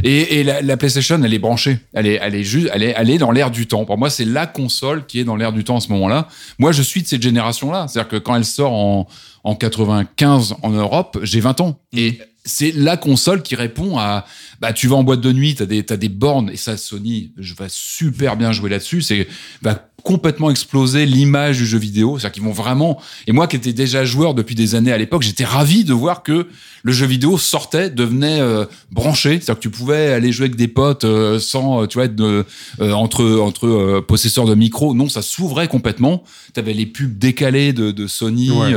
[0.03, 1.79] Et, et la, la PlayStation, elle est branchée.
[1.93, 3.85] Elle est elle est juste, elle est elle est dans l'air du temps.
[3.85, 6.26] Pour moi, c'est la console qui est dans l'air du temps à ce moment-là.
[6.59, 7.88] Moi, je suis de cette génération-là.
[7.88, 9.07] C'est-à-dire que quand elle sort en
[9.47, 11.80] en 95 en Europe, j'ai 20 ans.
[11.93, 14.25] Et c'est la console qui répond à
[14.59, 17.32] bah tu vas en boîte de nuit, t'as des t'as des bornes et ça Sony,
[17.38, 19.28] je vais super bien jouer là-dessus, c'est
[19.61, 22.97] va complètement exploser l'image du jeu vidéo, c'est-à-dire qu'ils vont vraiment
[23.28, 26.24] et moi qui étais déjà joueur depuis des années à l'époque, j'étais ravi de voir
[26.24, 26.47] que
[26.84, 30.70] le jeu vidéo sortait, devenait euh, branché, c'est-à-dire que tu pouvais aller jouer avec des
[30.70, 32.45] potes euh, sans euh, tu vois être de-
[32.80, 36.24] euh, entre entre possesseurs de micro, non, ça s'ouvrait complètement.
[36.53, 38.74] T'avais les pubs décalées de, de Sony Ouais.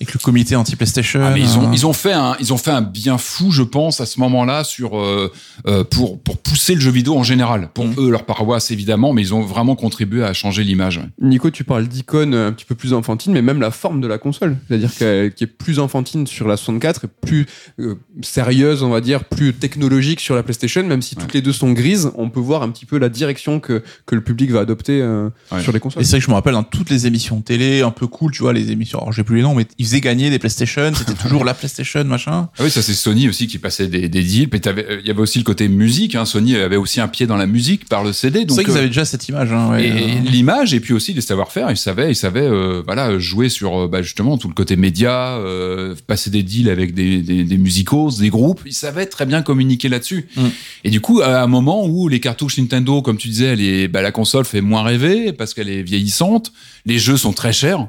[0.00, 1.20] Euh, Avec le comité anti-PlayStation.
[1.22, 1.70] ah, mais ils ont, hein.
[1.72, 4.64] ils ont fait un, ils ont fait un bien fou, je pense, à ce moment-là,
[4.64, 5.30] sur euh,
[5.66, 7.68] euh, pour pour pousser le jeu vidéo en général.
[7.74, 7.94] Pour Mhm.
[7.98, 11.00] eux, leur paroisse évidemment, mais ils ont vraiment contribué à changer l'image.
[11.20, 14.18] Nico, tu parles d'icônes un petit peu plus enfantines, mais même la forme de la
[14.18, 14.56] console.
[14.68, 17.46] C'est-à-dire qu'elle qui est plus enfantine sur la 64 et plus
[17.78, 21.52] euh, sérieuse, on va dire, plus technologique sur la PlayStation, même si toutes les deux
[21.52, 24.60] sont grises, on peut voir un petit peu la direction que, que le public va
[24.60, 25.62] adopter euh, Ouais.
[25.62, 26.02] sur les consoles.
[26.02, 28.30] Et c'est vrai que je me rappelle dans toutes les émissions télé un peu cool,
[28.32, 30.92] tu vois, les émissions, alors j'ai plus les noms, mais ils faisaient gagner des PlayStation,
[30.94, 32.48] c'était toujours la PlayStation, machin.
[32.58, 34.48] Ah oui, ça c'est Sony aussi qui passait des, des deals.
[34.66, 36.14] Euh, il y avait aussi le côté musique.
[36.14, 36.24] Hein.
[36.24, 38.40] Sony avait aussi un pied dans la musique par le CD.
[38.40, 39.86] C'est Donc vrai qu'ils euh, avaient déjà cette image, hein, ouais.
[39.86, 43.48] et Euh, l'image et puis aussi les savoir-faire ils savaient ils savaient euh, voilà jouer
[43.48, 47.44] sur euh, bah, justement tout le côté média euh, passer des deals avec des, des,
[47.44, 50.46] des musicos des groupes ils savaient très bien communiquer là-dessus Mm.
[50.84, 53.88] et du coup à un moment où les cartouches Nintendo comme tu disais elle est,
[53.88, 56.52] bah, la console fait moins rêver parce qu'elle est vieillissante
[56.86, 57.88] les jeux sont très chers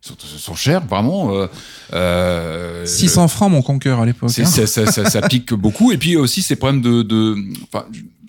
[0.00, 1.46] sont, sont chers vraiment euh,
[1.92, 4.30] euh, 600 francs mon Conquer à l'époque.
[4.30, 4.46] c'est- hein.
[4.46, 5.92] ça, ça, ça, ça pique beaucoup.
[5.92, 7.36] Et puis aussi ces problèmes de, de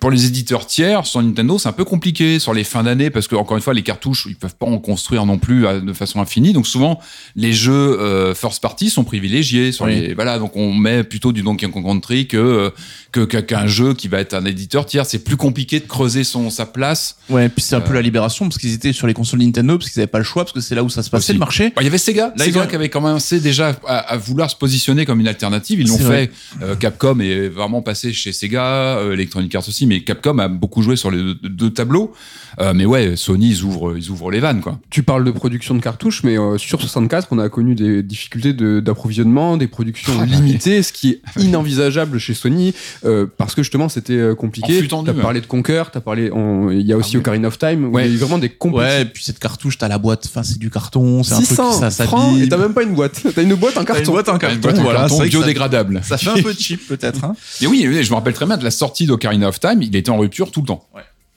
[0.00, 3.28] pour les éditeurs tiers sur Nintendo, c'est un peu compliqué sur les fins d'année parce
[3.28, 6.20] que encore une fois, les cartouches, ils peuvent pas en construire non plus de façon
[6.20, 6.52] infinie.
[6.52, 6.98] Donc souvent,
[7.36, 9.94] les jeux euh, first party sont privilégiés sur Oui.
[10.00, 10.14] les.
[10.14, 12.72] Voilà, donc on met plutôt du Donkey Kong Country que que
[13.12, 15.06] qu'un qu'un jeu qui va être un éditeur tiers.
[15.06, 17.16] C'est plus compliqué de creuser son sa place.
[17.30, 17.94] Ouais, puis c'est un peu Euh.
[17.94, 20.44] la libération parce qu'ils étaient sur les consoles Nintendo parce qu'ils avaient pas le choix
[20.44, 21.32] parce que c'est là où ça se passait Aussi.
[21.34, 21.68] le marché.
[21.76, 24.16] Bah, Il y avait Sega, Là, Sega ils ont- qui avait commencé déjà à, à
[24.16, 25.80] vouloir se positionner comme une alternative.
[25.80, 26.30] Ils l'ont fait.
[26.62, 28.64] Euh, Capcom est vraiment passé chez Sega,
[28.98, 32.12] euh, Electronic Arts aussi, mais Capcom a beaucoup joué sur les deux, deux tableaux.
[32.60, 34.78] Euh, mais ouais, Sony, ils ouvrent, ils ouvrent les vannes, quoi.
[34.90, 38.52] Tu parles de production de cartouches, mais euh, sur 64, on a connu des difficultés
[38.52, 42.74] de- d'approvisionnement, des productions Ah, bah limitées, ce qui est inenvisageable chez Sony,
[43.04, 44.86] euh, parce que justement c'était euh, compliqué.
[44.88, 45.22] tendu, T'as ouais.
[45.22, 47.20] parlé de Conquer, t'as parlé, on- il y a aussi Ah.
[47.20, 48.06] Ocarina of Time, où Ouais.
[48.06, 48.96] il y a eu vraiment des complexités.
[48.96, 51.48] Ouais, et puis cette cartouche, t'as la boîte, enfin c'est du carton, c'est un truc
[51.48, 52.42] 600 qui ça s'abîme.
[52.42, 53.20] et t'as même pas une boîte.
[53.34, 54.12] T'as une boîte en T'as une carton.
[54.12, 56.00] boîte en Une carton, boîte en voilà, carton c'est que ça- biodégradable.
[56.04, 57.24] Ça fait un peu cheap peut-être.
[57.24, 57.34] Hein.
[57.60, 59.82] Et oui, oui, je me rappelle très bien de la sortie d'Ocarina of Time.
[59.82, 60.86] Il était en rupture tout le temps.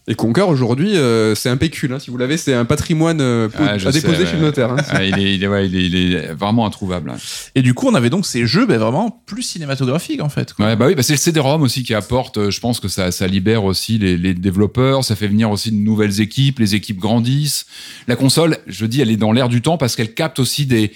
[0.07, 1.91] Et Conquer aujourd'hui, euh, c'est un pécule.
[1.91, 1.97] hein.
[1.99, 4.71] Si vous l'avez, c'est un patrimoine euh, Ah, à déposer chez le notaire.
[4.71, 4.75] hein.
[4.89, 7.09] Ah, il, est, il, est, ouais, il, est, il est vraiment introuvable.
[7.09, 7.17] hein.
[7.55, 10.53] Et du coup, on avait donc ces jeux ben, vraiment plus cinématographiques en fait.
[10.53, 10.67] quoi.
[10.67, 12.37] Ouais, bah oui, bah c'est le CD-ROM aussi qui apporte.
[12.37, 15.71] euh, Je pense que ça, ça libère aussi les, les développeurs, ça fait venir aussi
[15.71, 17.65] de nouvelles équipes, les équipes grandissent.
[18.07, 20.91] La console, je dis, elle est dans l'air du temps parce qu'elle capte aussi des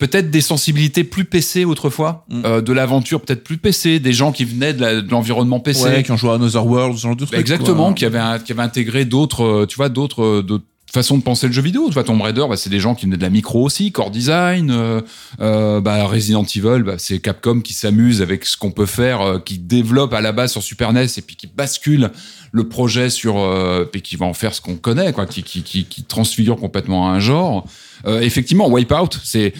[0.00, 2.42] peut-être des sensibilités plus PC autrefois, Mm.
[2.44, 5.84] euh, de l'aventure peut-être plus PC, des gens qui venaient de l'environnement PC.
[5.84, 7.40] Ouais, qui ont joué à Another World, ce genre de Bah, trucs.
[7.40, 7.94] exactement, quoi.
[7.94, 10.58] qui avaient, un- qui avaient intégré d'autres, euh, tu vois, d'autres, euh,
[10.92, 11.84] façons de penser le jeu vidéo.
[11.86, 14.10] Tu vois, Tomb Raider, bah, c'est des gens qui venaient de la micro aussi, Core
[14.10, 15.00] Design, euh,
[15.40, 19.38] euh, bah, Resident Evil, bah, c'est Capcom qui s'amuse avec ce qu'on peut faire, euh,
[19.38, 22.10] qui développe à la base sur Super NES et puis qui bascule
[22.50, 25.62] le projet sur, euh, et qui va en faire ce qu'on connaît, quoi, qui, qui,
[25.62, 27.64] qui, qui transfigure complètement un genre.
[28.06, 29.52] Euh, effectivement, Wipeout, c'est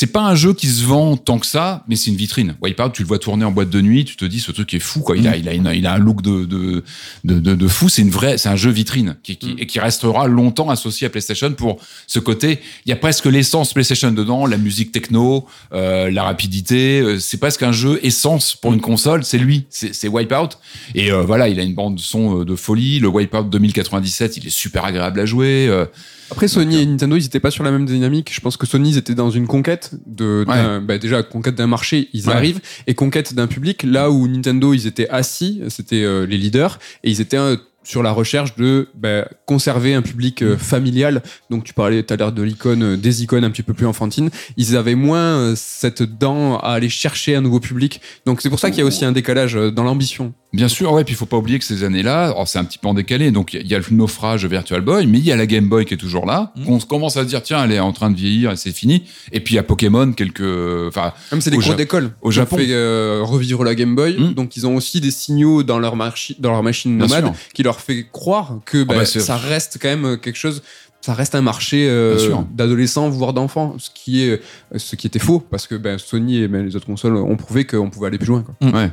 [0.00, 2.54] c'est pas un jeu qui se vend tant que ça, mais c'est une vitrine.
[2.62, 4.78] Wipeout, tu le vois tourner en boîte de nuit, tu te dis ce truc est
[4.78, 5.16] fou, quoi.
[5.16, 6.84] Il a, il a, une- il a un look de, de,
[7.24, 7.88] de, de, de fou.
[7.88, 11.10] C'est une vraie, c'est un jeu vitrine qui, qui, et qui restera longtemps associé à
[11.10, 12.60] PlayStation pour ce côté.
[12.86, 17.00] Il y a presque l'essence PlayStation dedans, la musique techno, euh, la rapidité.
[17.00, 19.24] euh, C'est presque un jeu essence pour une console.
[19.24, 20.50] C'est lui, c'est Wipeout.
[20.94, 23.00] Et euh, voilà, il a une bande son de folie.
[23.00, 25.66] Le Wipeout 2097, il est super agréable à jouer.
[25.68, 25.86] euh,
[26.30, 28.30] Après, Sony et Nintendo, ils étaient pas sur la même dynamique.
[28.34, 30.44] Je pense que Sony, ils étaient dans une conquête de,
[30.80, 32.34] bah, déjà, conquête d'un marché, ils Ouais.
[32.34, 36.78] arrivent, et conquête d'un public, là où Nintendo, ils étaient assis, c'était euh, les leaders,
[37.04, 37.56] et ils étaient euh,
[37.88, 41.22] sur la recherche de bah, conserver un public euh, familial.
[41.48, 43.86] Donc tu parlais tout à l'heure de l'icône, euh, des icônes un petit peu plus
[43.86, 44.28] enfantines.
[44.58, 48.02] Ils avaient moins euh, cette dent à aller chercher un nouveau public.
[48.26, 50.34] Donc c'est pour ça qu'il y a aussi un décalage euh, dans l'ambition.
[50.52, 52.78] Bien sûr, ouais, puis il faut pas oublier que ces années-là, alors, c'est un petit
[52.78, 55.30] peu en décalé, donc il y a le naufrage de Virtual Boy, mais il y
[55.30, 56.52] a la Game Boy qui est toujours là.
[56.56, 56.64] Mhm.
[56.68, 59.02] On commence à se dire, tiens, elle est en train de vieillir et c'est fini.
[59.30, 60.40] Et puis il y a Pokémon, quelques,
[60.88, 62.12] enfin, Même c'est des cours Ja- d'école.
[62.22, 62.56] au Japon.
[62.56, 64.16] fait euh, revivre la Game Boy.
[64.18, 64.32] Mm.
[64.32, 68.06] Donc ils ont aussi des signaux dans leur, dans leur machine nomade qui leur fait
[68.12, 70.62] croire que bah, bah, c'est- ça reste quand même euh, quelque chose.
[71.00, 72.18] Ça reste un marché euh,
[72.52, 74.30] d'adolescents, voire d'enfants, ce qui est
[74.74, 77.36] euh, ce qui était faux parce que ben, Sony et ben, les autres consoles ont
[77.36, 78.42] prouvé qu'on pouvait aller plus loin.
[78.42, 78.68] Quoi.
[78.80, 78.90] ouais.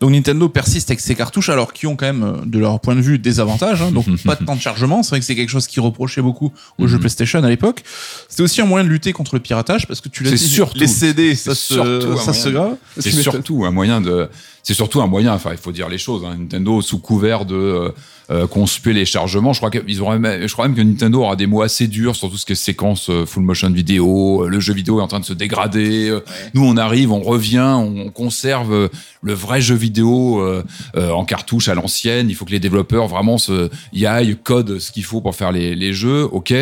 [0.00, 3.00] Donc Nintendo persiste avec ses cartouches alors qui ont quand même de leur point de
[3.00, 3.82] vue des avantages.
[3.82, 3.92] hein.
[3.92, 5.04] donc pas de temps de chargement.
[5.04, 7.00] C'est vrai que c'est quelque chose qui reprochait beaucoup aux jeux Mhm.
[7.02, 7.84] PlayStation à l'époque.
[8.28, 10.80] C'était aussi un moyen de lutter contre le piratage parce que tu l'as dit, surtout-
[10.80, 12.76] les CD, ça c'est se, surtout un ça se grave.
[12.98, 14.28] C'est surtout un moyen de,
[14.64, 15.32] c'est surtout un moyen.
[15.32, 16.24] Enfin, il faut dire les choses.
[16.26, 16.34] hein.
[16.36, 17.94] Nintendo sous couvert de
[18.30, 19.52] euh, conspuer les chargements.
[19.52, 22.30] Je crois qu'ils même- je crois même que Nintendo aura des mots assez durs sur
[22.30, 24.44] tout ce qui est séquence euh, full motion vidéo.
[24.44, 26.08] euh, Le jeu vidéo est en train de se dégrader.
[26.08, 26.20] euh,
[26.54, 28.88] Nous, on arrive, on revient, on conserve
[29.22, 30.62] le vrai jeu vidéo euh,
[30.96, 32.30] euh, en cartouche à l'ancienne.
[32.30, 35.52] Il faut que les développeurs vraiment se y aillent, codent ce qu'il faut pour faire
[35.52, 36.22] les, les jeux.
[36.32, 36.52] Ok.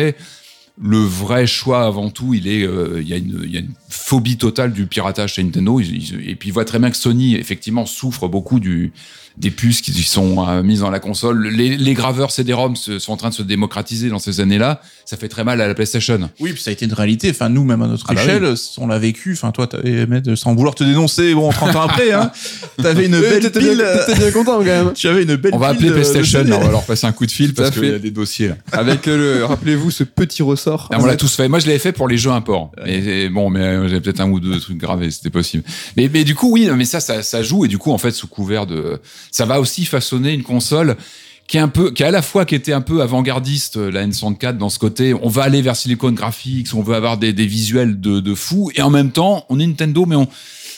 [0.81, 3.59] Le vrai choix avant tout, il est, euh, il y, a une- il y a
[3.59, 5.79] une phobie totale du piratage chez Nintendo.
[5.79, 8.91] Ils- ils- et puis il voit très bien que Sony effectivement souffre beaucoup du
[9.37, 11.47] des puces qui sont euh, mises dans la console.
[11.47, 14.81] Les, les graveurs CD-ROM sont en train de se démocratiser dans ces années-là.
[15.05, 16.29] Ça fait très mal à la PlayStation.
[16.39, 17.29] Oui, puis ça a été une réalité.
[17.29, 19.33] Enfin, nous, même à notre Ah bah échelle, on l'a vécu.
[19.33, 22.31] Enfin, toi, t'avais, Ahmed, sans vouloir te dénoncer, bon, 30 ans après, hein,
[22.81, 23.83] t'avais une belle T'étais pile.
[24.05, 24.93] t'étais bien content quand même.
[24.93, 27.31] Tu avais une belle On va appeler PlayStation, on va leur passer un coup de
[27.31, 28.49] fil parce qu'il y a des dossiers.
[28.49, 28.55] Là.
[28.71, 30.89] Avec euh, le, rappelez-vous ce petit ressort.
[30.91, 31.47] Ah, on l'a tous fait.
[31.47, 32.71] Moi, je l'avais fait pour les jeux import.
[32.85, 35.63] Et, et bon, mais euh, j'avais peut-être un ou deux trucs gravés, c'était possible.
[35.97, 37.65] Mais, mais du coup, oui, mais ça, ça, ça joue.
[37.65, 38.99] Et du coup, en fait, sous couvert de,
[39.31, 40.97] ça va aussi façonner une console
[41.47, 44.07] qui est un peu, qui à la fois qui était un peu avant-gardiste, euh, la
[44.07, 45.13] N64 dans ce côté.
[45.13, 48.71] On va aller vers Silicon Graphics, on veut avoir des, des visuels de, de fou.
[48.75, 50.27] Et en même temps, on est Nintendo, mais on,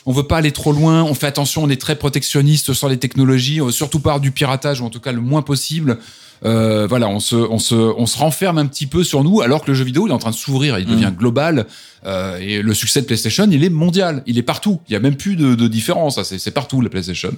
[0.06, 1.04] on veut pas aller trop loin.
[1.04, 4.82] On fait attention, on est très protectionniste sur les technologies, euh, surtout par du piratage
[4.82, 6.00] ou en tout cas le moins possible.
[6.44, 9.64] Euh, voilà, on se, on se, on se renferme un petit peu sur nous, alors
[9.64, 11.66] que le jeu vidéo il est en train de s'ouvrir, il devient global.
[12.06, 14.80] euh, et le succès de PlayStation, il est mondial, il est partout.
[14.88, 16.18] Il y a même plus de, de différence.
[16.20, 17.32] hein, C'est, partout la PlayStation.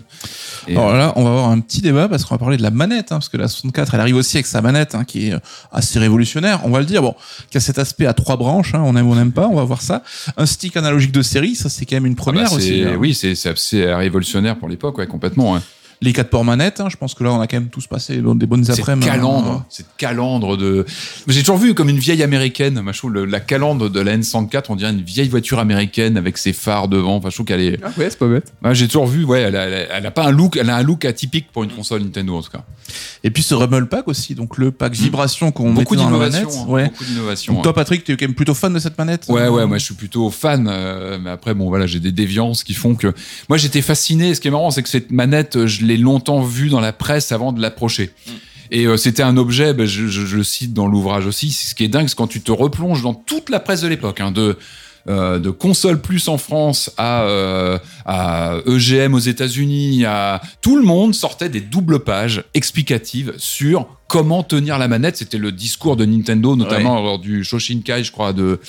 [0.67, 2.71] Et, Alors là, on va avoir un petit débat parce qu'on va parler de la
[2.71, 5.33] manette, hein, parce que la 64, elle arrive aussi avec sa manette, hein, qui est
[5.33, 5.39] euh,
[5.71, 6.61] assez révolutionnaire.
[6.65, 7.15] On va le dire, bon,
[7.49, 9.55] qui a cet aspect à trois branches, hein, on aime ou on n'aime pas, on
[9.55, 10.03] va voir ça.
[10.35, 12.83] Un stick analogique de série, ça c'est quand même une ah bah, première aussi.
[12.83, 12.97] hein.
[12.99, 15.57] oui, c'est, c'est, c'est révolutionnaire pour l'époque, ouais, complètement.
[16.01, 16.07] Ouais.
[16.07, 18.17] Les quatre ports manettes, hein, je pense que là on a quand même tous passé
[18.17, 19.07] des bonnes Cette après-midi.
[19.09, 19.13] hein.
[19.13, 20.85] calandre, cette calandre de.
[21.27, 22.79] J'ai toujours vu comme une vieille américaine.
[22.81, 26.17] Moi, je trouve le- la calandre de la N104, on dirait une vieille voiture américaine
[26.17, 27.15] avec ses phares devant.
[27.15, 27.79] Enfin, je trouve qu'elle est.
[27.83, 28.53] Ah ouais, c'est pas bête.
[28.63, 29.23] Ouais, j'ai toujours vu.
[29.23, 30.55] Ouais, elle a, elle a- elle a pas un look.
[30.57, 32.63] Elle a un look atypique pour une console Nintendo en tout cas.
[33.23, 36.29] Et puis ce Rumble Pack aussi, donc le pack vibration qu'on Beaucoup mettait dans la
[36.29, 36.45] manette.
[36.47, 36.85] hein, Ouais.
[36.85, 37.53] Beaucoup d'innovation.
[37.55, 39.77] Donc toi Patrick, tu es quand même plutôt fan de cette manette Ouais, ouais, moi
[39.77, 43.13] je suis plutôt fan, euh, mais après, bon, voilà, j'ai des déviances qui font que.
[43.49, 44.33] Moi j'étais fasciné.
[44.35, 47.31] Ce qui est marrant, c'est que cette manette, je l'ai longtemps vue dans la presse
[47.31, 48.11] avant de l'approcher.
[48.69, 51.73] Et euh, c'était un objet, ben, je, je- je le cite dans l'ouvrage aussi, ce
[51.73, 54.31] qui est dingue, c'est quand tu te replonges dans toute la presse de l'époque, hein,
[54.31, 54.57] de,
[55.07, 60.83] euh, de console plus en France à, euh, à EGM aux États-Unis, à tout le
[60.83, 65.15] monde sortait des doubles pages explicatives sur comment tenir la manette.
[65.15, 68.59] C'était le discours de Nintendo, notamment lors du Shoshinkai, je crois, de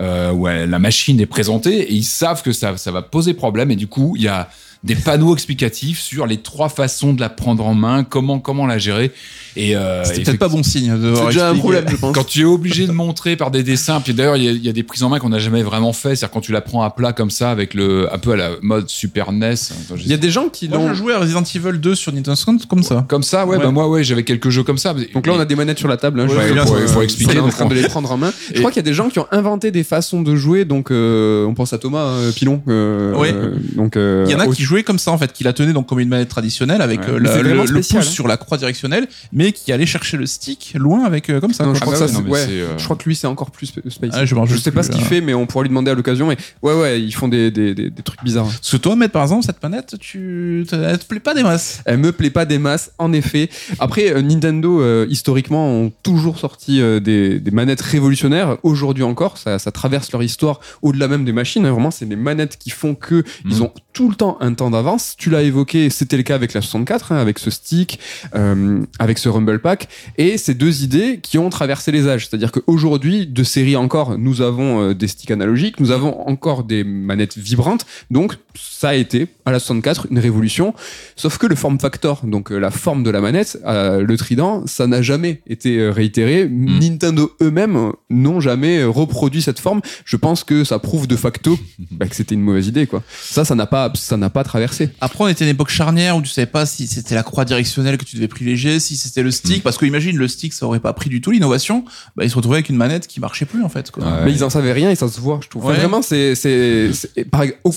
[0.00, 3.70] euh, ouais, la machine est présentée et ils savent que ça, ça va poser problème
[3.70, 4.48] et du coup il y a
[4.84, 8.78] des panneaux explicatifs sur les trois façons de la prendre en main, comment comment la
[8.78, 9.12] gérer
[9.56, 12.14] et euh, C'était peut-être pas bon signe de C'est déjà un problème, je pense.
[12.14, 14.64] quand tu es obligé de montrer par des dessins, puis d'ailleurs il y, a- il
[14.64, 16.60] y a des prises en main qu'on n'a jamais vraiment fait, c'est-à-dire quand tu la
[16.60, 19.54] prends à plat comme ça avec le un peu à la mode Super NES.
[19.96, 20.88] Il y a des gens qui l'ont.
[20.88, 23.04] j'ai joué à Resident Evil 2 sur Nintendo 60 comme ça.
[23.08, 23.62] comme ça, ouais, Ouais.
[23.64, 24.94] bah moi ouais, j'avais quelques jeux comme ça.
[25.14, 26.20] Donc là, on a des manettes sur la table.
[26.20, 28.32] Hein, Ouais, faut expliquer, en train de les prendre en main.
[28.52, 30.64] Je crois qu'il y a des gens qui ont inventé des façons de jouer.
[30.64, 32.60] Donc, euh, on pense à Thomas euh, Pilon.
[32.68, 35.52] euh, euh, donc, euh, Il y en a qui comme ça en fait, qui la
[35.52, 37.10] tenaient donc comme une manette traditionnelle avec Ouais.
[37.10, 38.12] euh, la- le, le spécial, pouce hein.
[38.12, 41.64] sur la croix directionnelle, mais qui allait chercher le stick loin avec euh, comme ça.
[41.64, 41.78] Non, quoi.
[41.78, 42.46] je crois Ah que ça, non, ouais.
[42.48, 44.10] euh, Je crois que lui, c'est encore plus sp- spicy.
[44.12, 46.26] Ah, je sais pas ce qu'il fait, mais on pourra lui demander à l'occasion.
[46.26, 48.46] Mais ouais, ouais, ils font des, des, des, des trucs bizarres.
[48.46, 51.42] Parce que toi, mettre par exemple cette manette, tu te- elle te plaît pas des
[51.42, 51.82] masses.
[51.84, 53.48] Elle me plaît pas des masses, en effet.
[53.78, 58.56] Après, Nintendo, euh, historiquement, ont toujours sorti euh, des, des manettes révolutionnaires.
[58.62, 61.66] Aujourd'hui encore, ça, ça traverse leur histoire au-delà même des machines.
[61.66, 61.72] hein.
[61.72, 63.62] Vraiment, c'est des manettes qui font que ils Mhm.
[63.62, 65.14] ont tout le temps un temps ans d'avance.
[65.16, 67.98] Tu l'as évoqué, c'était le cas avec la 64, hein, avec ce stick,
[68.34, 69.88] euh, avec ce Rumble Pack,
[70.18, 72.28] et ces deux idées qui ont traversé les âges.
[72.28, 76.84] C'est-à-dire qu'aujourd'hui, de série encore, nous avons euh, des sticks analogiques, nous avons encore des
[76.84, 80.74] manettes vibrantes, donc ça a été à la 64 une révolution.
[81.16, 84.66] Sauf que le form factor, donc euh, la forme de la manette, euh, le trident,
[84.66, 86.46] ça n'a jamais été réitéré.
[86.46, 86.78] Mm.
[86.78, 89.80] Nintendo eux-mêmes n'ont jamais reproduit cette forme.
[90.04, 91.58] Je pense que ça prouve de facto
[91.90, 93.02] bah, que c'était une mauvaise idée, quoi.
[93.20, 94.90] Ça, ça n'a pas, ça n'a pas traversé.
[95.00, 97.44] Après, on était à une époque charnière où tu savais pas si c'était la croix
[97.44, 100.66] directionnelle que tu devais privilégier, si c'était le stick, parce que imagine le stick, ça
[100.66, 101.84] aurait pas pris du tout l'innovation.
[102.16, 103.90] Bah, ils se retrouvaient avec une manette qui marchait plus en fait.
[103.90, 104.04] Quoi.
[104.04, 104.24] Ouais.
[104.26, 105.64] Mais ils en savaient rien et ça se voit, je trouve.
[105.64, 106.90] Enfin, vraiment, c'est, c'est,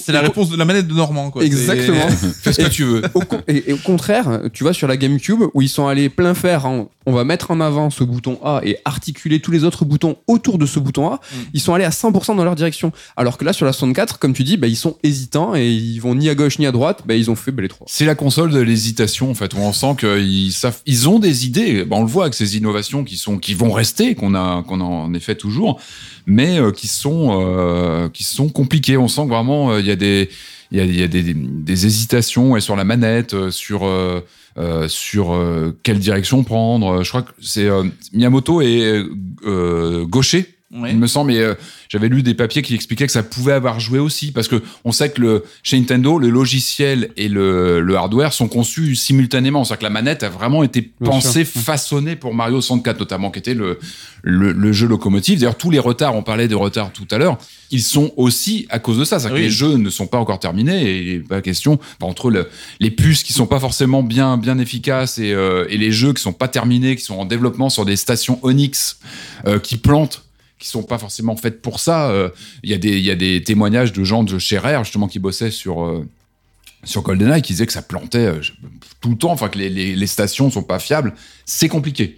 [0.08, 1.32] la réponse de la manette de Normand.
[1.32, 1.44] Quoi.
[1.44, 2.08] Exactement.
[2.42, 3.02] Fais ce que tu veux.
[3.14, 6.34] Au et, et au contraire, tu vois sur la GameCube où ils sont allés plein
[6.34, 9.86] fer, en- on va mettre en avant ce bouton A et articuler tous les autres
[9.86, 11.16] boutons autour de ce bouton A.
[11.16, 11.36] Mm.
[11.54, 12.92] Ils sont allés à 100% dans leur direction.
[13.16, 16.00] Alors que là sur la 64, comme tu dis, bah, ils sont hésitants et ils
[16.00, 17.04] vont ni à gauche ni à droite.
[17.06, 17.86] Bah, ils ont fait bah, les trois.
[17.90, 21.84] C'est la console de l'hésitation en fait on sent qu'ils savent, ils ont des idées.
[21.84, 24.82] Bah, on le voit avec ces innovations qui sont, qui vont rester, qu'on a, qu'on
[24.82, 25.80] a en effet toujours,
[26.26, 28.98] mais euh, qui sont, euh, qui sont compliquées.
[28.98, 30.30] On sent que vraiment euh, il y a des,
[30.72, 33.90] il y a, des, des hésitations sur la manette, sur
[34.88, 35.40] sur
[35.84, 37.04] quelle direction prendre.
[37.04, 38.62] Je crois que Miyamoto
[39.46, 41.54] euh, gaucher Il me semble, mais euh,
[41.88, 44.92] j'avais lu des papiers qui expliquaient que ça pouvait avoir joué aussi, parce que on
[44.92, 49.64] sait que le, chez Nintendo, le logiciel et le, le hardware sont conçus simultanément.
[49.64, 53.54] C'est-à-dire que la manette a vraiment été pensée, façonnée pour Mario 64, notamment, qui était
[53.54, 53.80] le,
[54.24, 55.40] le, le jeu locomotive.
[55.40, 57.38] D'ailleurs, tous les retards, on parlait de retards tout à l'heure,
[57.72, 59.20] ils sont aussi à cause de ça.
[59.20, 59.42] C'est-à-dire Oui.
[59.44, 62.50] que les jeux ne sont pas encore terminés et il pas question, entre le,
[62.82, 66.22] les puces qui sont pas forcément bien, bien efficaces et, euh, et les jeux qui
[66.22, 69.00] sont pas terminés, qui sont en développement sur des stations Onyx
[69.46, 70.24] euh, qui plantent
[70.60, 72.10] qui sont pas forcément faites pour ça.
[72.10, 72.30] Euh,
[72.64, 75.08] Il y, a des- il y a des témoignages de gens de chez Rare, justement,
[75.08, 76.06] qui bossaient sur, euh,
[76.84, 78.42] sur GoldenEye, qui disaient que ça plantait euh,
[79.02, 81.14] tout le temps, enfin que les, les, les stations sont pas fiables.
[81.46, 82.18] C'est compliqué.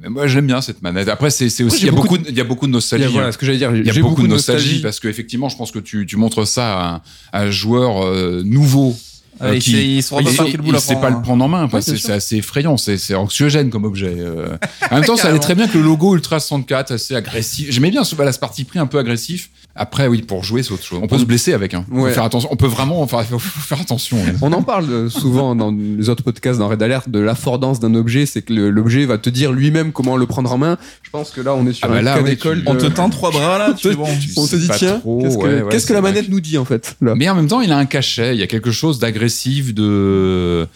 [0.00, 1.08] Mais moi, j'aime bien cette manette.
[1.08, 3.04] Après, c'est c'est aussi, il y, a beaucoup de- y a beaucoup de nostalgie.
[3.04, 3.74] Y a- voilà ce que j'allais dire.
[3.74, 6.46] Il y a J'ai beaucoup, de nostalgie, parce qu'effectivement, je pense que tu, tu montres
[6.46, 8.96] ça à un, à un joueur euh, nouveau.
[9.42, 11.10] Euh, Ouais, il sait- il se rend il, pas il sait pas hein.
[11.16, 11.68] le prendre en main.
[11.68, 14.14] parce Ouais, c'est assez effrayant, c'est c'est anxiogène comme objet.
[14.18, 14.56] euh.
[14.90, 17.70] En même temps, ça allait très bien que le logo Ultra 64, assez agressif.
[17.70, 19.50] J'aimais bien ce ce parti pris un peu agressif.
[19.78, 20.98] Après, oui, pour jouer, c'est autre chose.
[21.02, 21.72] On peut se blesser avec.
[21.74, 21.84] Hein.
[21.88, 22.12] Faut Ouais.
[22.12, 22.48] faire attention.
[22.52, 24.16] On peut vraiment, enfin, faut, faut faire attention.
[24.18, 24.32] hein.
[24.42, 27.94] On en parle euh, souvent dans les autres podcasts, dans Red Alert, de l'affordance d'un
[27.94, 28.26] objet.
[28.26, 30.76] C'est que l'objet va te dire lui-même comment le prendre en main.
[31.02, 32.62] Je pense que là, on est sur Ah bah un là, cas d'école.
[32.62, 34.06] tu- On te tend trois bras là, tu fais bon.
[34.36, 36.58] on se dit tiens, qu'est-ce que, ouais, ouais, qu'est-ce que c'est la manette nous dit
[36.58, 37.14] en fait là?
[37.16, 38.34] Mais en même temps, il a un cachet.
[38.34, 40.66] Il y a quelque chose d'agressif, de.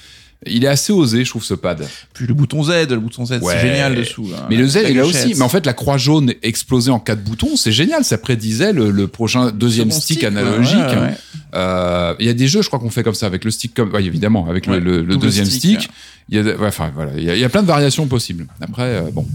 [0.47, 1.86] Il est assez osé, je trouve, ce pad.
[2.14, 3.55] Puis le bouton Z, le bouton Z, Ouais.
[3.55, 4.28] c'est génial dessous.
[4.30, 4.47] là.
[4.51, 5.05] Mais le Z, a gâchette.
[5.26, 5.34] aussi.
[5.36, 8.05] Mais en fait, la croix jaune explosée en quatre boutons, c'est génial.
[8.05, 10.76] Ça prédisait le, le prochain deuxième stick, analogique.
[10.78, 11.14] ouais, ouais.
[11.55, 13.74] Euh, Il y a des jeux, je crois qu'on fait comme ça avec le stick,
[13.74, 15.80] comme, évidemment, avec le- deuxième stick.
[15.82, 15.90] stick.
[16.28, 17.66] Il y a, de- ouais, enfin voilà, il y, a, il y a plein de
[17.68, 18.47] variations possibles.
[18.61, 19.26] Après, euh, bon,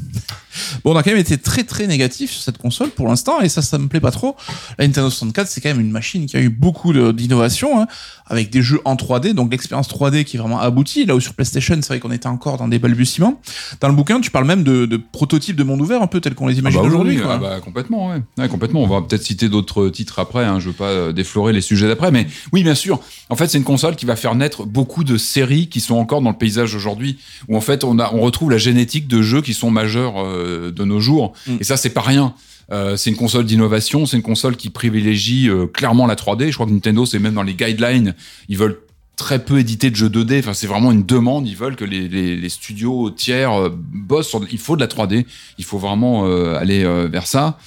[0.84, 3.50] Bon, on a quand même été très très négatif sur cette console pour l'instant et
[3.50, 4.36] ça, ça me plaît pas trop.
[4.78, 7.88] La Nintendo 64, c'est quand même une machine qui a eu beaucoup de- d'innovation, hein,
[8.26, 11.06] avec des jeux en 3D, donc l'expérience 3D qui est vraiment aboutie.
[11.06, 13.40] Là où sur PlayStation, c'est vrai qu'on était encore dans des balbutiements.
[13.82, 16.36] Dans le bouquin, tu parles même de, de prototypes de monde ouvert, un peu tel
[16.36, 17.20] qu'on les imagine Ah bah oui, aujourd'hui.
[17.24, 18.22] ah bah, complètement, ouais.
[18.38, 18.84] Ouais, complètement.
[18.84, 20.44] On va peut-être citer d'autres titres après.
[20.46, 20.60] Hein.
[20.60, 23.00] Je veux pas euh, déflorer les sujets d'après, mais oui, bien sûr.
[23.30, 26.22] En fait, c'est une console qui va faire naître beaucoup de séries qui sont encore
[26.22, 29.42] dans le paysage aujourd'hui, où en fait on a, on retrouve la génétique de jeux
[29.42, 31.34] qui sont majeurs euh, de nos jours.
[31.48, 31.58] Mm.
[31.60, 32.34] Et ça, c'est pas rien.
[32.72, 36.50] Euh, c'est une console d'innovation, c'est une console qui privilégie euh, clairement la 3D.
[36.50, 38.14] Je crois que Nintendo, c'est même dans les guidelines,
[38.50, 38.80] ils veulent
[39.18, 40.40] très peu éditer de jeux 2D.
[40.40, 41.48] Enfin, c'est vraiment une demande.
[41.48, 44.42] Ils veulent que les, les, les studios tiers euh, bossent sur.
[44.52, 45.26] Il faut de la 3D.
[45.58, 47.58] Il faut vraiment euh, aller euh, vers ça.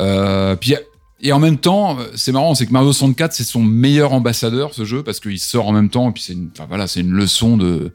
[0.00, 0.74] Euh, puis
[1.20, 4.74] et en même temps, euh, c'est marrant, c'est que Mario 64 c'est son meilleur ambassadeur
[4.74, 7.00] ce jeu parce qu'il sort en même temps et puis c'est une, enfin, voilà, c'est
[7.00, 7.92] une leçon de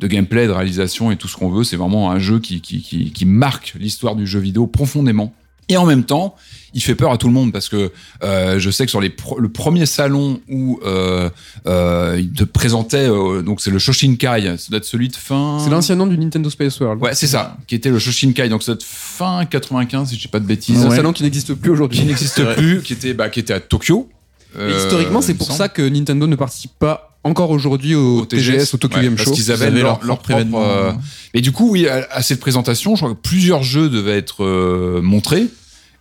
[0.00, 1.62] de gameplay, de réalisation et tout ce qu'on veut.
[1.62, 5.32] C'est vraiment un jeu qui qui, qui, qui marque l'histoire du jeu vidéo profondément.
[5.68, 6.34] Et en même temps,
[6.74, 7.92] il fait peur à tout le monde parce que
[8.22, 11.30] euh, je sais que sur les pro- le premier salon où euh,
[11.66, 15.58] euh, il te présentait, euh, donc c'est le Shoshinkai, ça doit être celui de fin.
[15.62, 17.00] C'est l'ancien nom du Nintendo Space World.
[17.02, 20.20] Ouais, c'est ça, qui était le Shoshinkai, donc ça doit être fin 95 si je
[20.22, 20.78] dis pas de bêtises.
[20.80, 20.96] C'est un Ouais.
[20.96, 22.00] salon qui n'existe plus aujourd'hui.
[22.00, 24.08] Qui n'existe plus, qui était bah, qui était à Tokyo.
[24.56, 25.58] Et Euh, historiquement, c'est pour semble.
[25.58, 29.14] ça que Nintendo ne participe pas encore aujourd'hui au, Au TGS, au Tokyo ouais, Game
[29.16, 29.34] parce Show.
[29.34, 30.44] qu'ils avaient leur, leur propre.
[30.56, 30.92] euh,
[31.32, 34.44] Et du coup, oui, à, à cette présentation, je crois que plusieurs jeux devaient être
[34.44, 35.46] euh, montrés.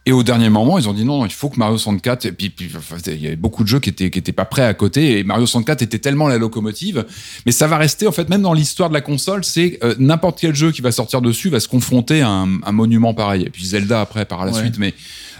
[0.05, 2.25] Et au dernier moment, ils ont dit non, il faut que Mario 64.
[2.25, 4.43] Et puis, puis, enfin, il y avait beaucoup de jeux qui étaient qui étaient pas
[4.43, 5.17] prêts à côté.
[5.19, 7.05] Et Mario 64 était tellement la locomotive.
[7.45, 10.39] Mais ça va rester en fait, même dans l'histoire de la console, c'est euh, n'importe
[10.41, 13.43] quel jeu qui va sortir dessus va se confronter à un, un monument pareil.
[13.43, 14.59] Et puis Zelda après par la Ouais.
[14.59, 14.77] suite.
[14.77, 14.93] Mais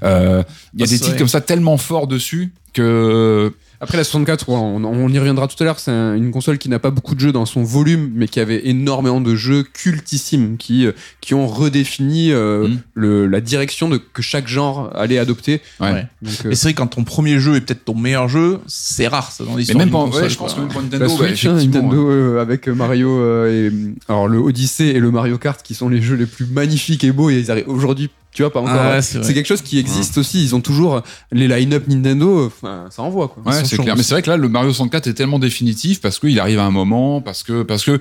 [0.03, 0.43] euh,
[0.76, 1.18] il y a Ah, des titres vrai.
[1.18, 3.54] comme ça tellement forts dessus que
[3.84, 5.80] Après la 64, ouais, on, on y reviendra tout à l'heure.
[5.80, 8.40] C'est un- une console qui n'a pas beaucoup de jeux dans son volume, mais qui
[8.40, 12.78] avait énormément de jeux cultissimes qui euh, qui ont redéfini euh, Mm.
[12.96, 15.62] le, la direction de que chaque genre allait adopter.
[15.80, 15.92] Ouais.
[15.92, 16.08] Ouais.
[16.22, 18.60] Donc, euh, Et c'est vrai que quand ton premier jeu est peut-être ton meilleur jeu,
[18.68, 19.80] c'est rare ça dans Mais l'histoire.
[19.80, 22.10] même pas, console, ouais, je pense que même pour Nintendo, bah, Switch, hein, effectivement, Nintendo
[22.10, 23.72] euh, avec Mario euh, et
[24.08, 27.12] alors le Odyssey et le Mario Kart qui sont les jeux les plus magnifiques et
[27.12, 29.02] beaux et ils arrivent aujourd'hui tu vois pas encore Ah ouais, hein.
[29.02, 33.28] c'est quelque chose qui existe aussi ils ont toujours les line-up Nintendo enfin, ça envoie
[33.28, 33.96] quoi Ouais, sont c'est chauds clair.
[33.96, 34.00] aussi.
[34.00, 36.66] Mais c'est vrai que là, le Mario 64 est tellement définitif parce qu'il arrive à
[36.66, 38.00] un moment, parce que, parce que,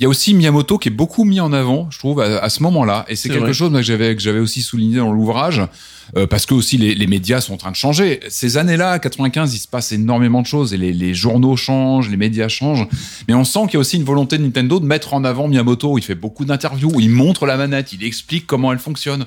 [0.00, 2.48] il y a aussi Miyamoto qui est beaucoup mis en avant, je trouve, à, à
[2.48, 3.04] ce moment-là.
[3.08, 3.52] Et c'est quelque vrai.
[3.52, 5.62] chose que j'avais, que j'avais aussi souligné dans l'ouvrage,
[6.16, 8.20] euh, parce que aussi les, les médias sont en train de changer.
[8.28, 12.10] Ces années-là, à 95, il se passe énormément de choses et les, les journaux changent,
[12.10, 12.86] les médias changent.
[13.28, 15.48] Mais on sent qu'il y a aussi une volonté de Nintendo de mettre en avant
[15.48, 15.96] Miyamoto.
[15.98, 19.24] Il fait beaucoup d'interviews il montre la manette, il explique comment elle fonctionne.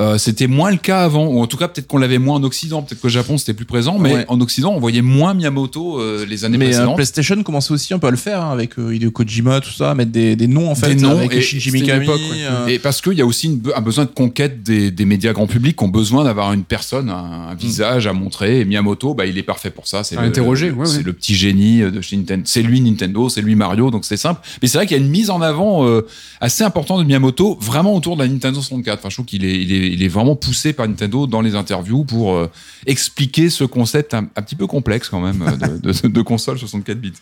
[0.00, 2.42] Euh, c'était moins le cas avant, ou en tout cas peut-être qu'on l'avait moins en
[2.42, 4.24] Occident, peut-être qu'au Japon c'était plus présent, mais Ouais.
[4.28, 6.96] en Occident on voyait moins Miyamoto euh, les années Mais précédentes.
[6.96, 10.10] PlayStation commençait aussi un peu à le faire hein, avec Hideo Kojima, tout ça, mettre
[10.10, 12.04] des, des noms en fait, Des noms, avec et Shinji Mikami.
[12.06, 12.20] époque,
[12.66, 12.74] ouais.
[12.74, 15.46] Et parce qu'il y a aussi une- un besoin de conquête des, des médias grand
[15.46, 18.60] public qui ont besoin d'avoir une personne, un, un visage à montrer.
[18.60, 20.04] Et Miyamoto, bah, il est parfait pour ça.
[20.04, 21.02] C'est interroger, ouais, c'est ouais.
[21.04, 22.42] le petit génie de chez Nintendo.
[22.46, 24.40] C'est lui Nintendo, c'est lui Mario, donc c'est simple.
[24.60, 26.06] Mais c'est vrai qu'il y a une mise en avant euh,
[26.40, 28.98] assez importante de Miyamoto, vraiment autour de la Nintendo 64.
[28.98, 31.54] Enfin, je trouve qu'il est, il est, il est vraiment poussé par Nintendo dans les
[31.54, 32.50] interviews pour euh,
[32.86, 36.58] expliquer ce concept un, un petit peu complexe quand même euh, de, de, de console
[36.58, 37.12] 64 bits.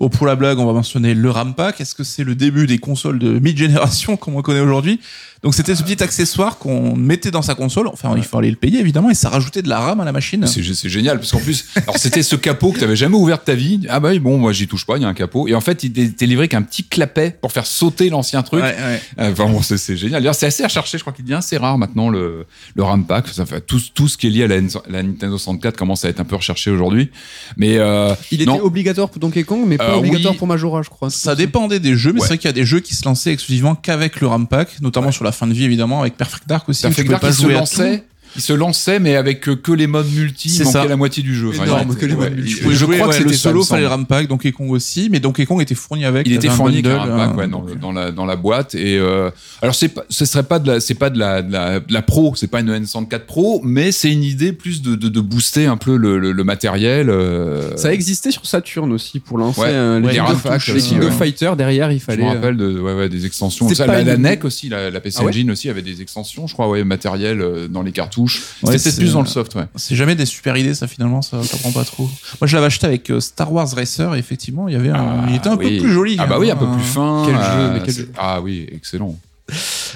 [0.00, 1.80] Bon, pour la blague, on va mentionner le RAM Pack.
[1.80, 5.00] Est-ce que c'est le début des consoles de mid-génération comme on connaît aujourd'hui?
[5.42, 7.88] Donc c'était ce petit accessoire qu'on mettait dans sa console.
[7.88, 10.46] Enfin, il fallait le payer évidemment et ça rajoutait de la RAM à la machine.
[10.46, 13.42] C'est c'est génial parce qu'en plus, alors c'était ce capot que t'avais jamais ouvert de
[13.44, 13.80] ta vie.
[13.88, 15.48] Ah bah oui, bon, moi j'y touche pas, il y a un capot.
[15.48, 18.62] Et en fait, il était livré qu'un petit clapet pour faire sauter l'ancien truc.
[18.62, 19.00] Ouais, ouais.
[19.20, 20.22] Euh, Enfin bon, c'est c'est génial.
[20.22, 20.98] D'ailleurs, c'est assez recherché.
[20.98, 23.28] Je crois qu'il devient assez rare maintenant le le RAM pack.
[23.28, 24.56] Ça fait tout tout ce qui est lié à la,
[24.88, 27.10] la Nintendo 64 commence à être un peu recherché aujourd'hui.
[27.56, 28.60] Mais euh, il était non.
[28.62, 30.38] obligatoire pour Donkey Kong mais pas Euh, obligatoire oui.
[30.38, 32.26] pour Majora je crois Ça dépendait des jeux, mais Ouais.
[32.26, 34.80] c'est vrai qu'il y a des jeux qui se lançaient exclusivement qu'avec le RAM Pack,
[34.80, 36.82] notamment sur la fin de vie évidemment, avec Perfect Dark aussi.
[36.82, 38.04] Perfect tu Dark, il se jouer à lançait.
[38.36, 40.84] Il se lançait, mais avec euh, que les modes multi, C'est il manquait ça.
[40.86, 41.52] la moitié du jeu.
[41.54, 42.50] Énorme, il- que les modes ouais, multi.
[42.50, 43.98] il- Tu pouvais je jouer, crois que c'était le solo, me fallait le semble.
[43.98, 46.26] RAM Pack, Donkey Kong aussi, mais Donkey Kong était fourni avec.
[46.26, 48.24] Il était fourni avec un bundle, RAM pack, euh, ouais, dans, euh, dans la dans
[48.26, 49.30] la boîte et euh,
[49.62, 52.02] alors c'est ce serait pas de la c'est pas de la de la, de la
[52.02, 55.66] pro c'est pas une N64 Pro mais c'est une idée plus de, de, de booster
[55.66, 59.74] un peu le, le, le matériel euh, ça existait sur Saturn aussi pour lancer Ouais.
[59.74, 61.10] un Ouais, les les RAM-packs les King of ouais.
[61.12, 64.16] Fighter derrière il je fallait me euh, rappelle de ouais, ouais, des extensions ça, la,
[64.16, 66.84] NEC aussi la, la PC Ah ouais Engine aussi avait des extensions je crois ouais
[66.84, 68.25] matériel dans les cartouches
[68.62, 71.38] Ouais, c'était plus dans le soft ouais C'est jamais des super idées, ça finalement, ça
[71.50, 72.04] t'apprend pas trop.
[72.40, 75.26] Moi, je l'avais acheté avec euh, Star Wars Racer, et effectivement, il y avait un,
[75.28, 75.76] il était un oui.
[75.78, 76.16] peu plus joli.
[76.18, 76.38] ah bah hein.
[76.40, 78.12] oui un peu plus fin Quel jeu, euh, mais quel c'est- jeu.
[78.18, 79.16] ah oui excellent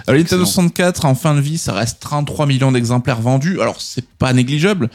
[0.07, 0.47] Alors, Nintendo Excellent.
[0.47, 3.61] 64, en fin de vie, ça reste 33 millions d'exemplaires vendus.
[3.61, 4.91] Alors, c'est pas négligeable.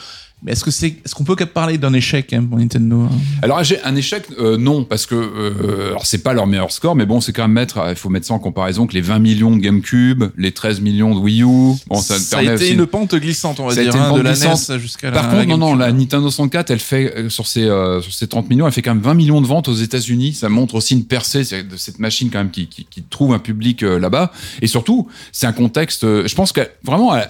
[0.46, 3.02] Mais est-ce que c'est, est-ce qu'on peut parler d'un échec, même, pour Nintendo?
[3.02, 3.10] hein?
[3.42, 6.96] Alors j'ai un échec, euh, non, parce que euh, alors c'est pas leur meilleur score,
[6.96, 9.20] mais bon, c'est quand même mettre, il faut mettre ça en comparaison que les 20
[9.20, 11.46] millions de GameCube, les 13 millions de Wii U.
[11.88, 13.90] Bon, ça, ça, permet a été aussi- une pente glissante, on va Ça a dire,
[13.96, 14.34] été une hein, de la.
[14.36, 17.64] NES jusqu'à la Par contre, non, non, la Nintendo 64, elle fait euh, sur ses
[17.64, 20.34] euh, sur ses 30 millions, elle fait quand même 20 millions de ventes aux États-Unis.
[20.34, 23.40] Ça montre aussi une percée de cette machine quand même qui qui, qui trouve un
[23.40, 24.32] public euh, là-bas.
[24.62, 26.04] Et surtout, c'est un contexte.
[26.04, 27.16] euh, je pense que vraiment.
[27.16, 27.28] Elle,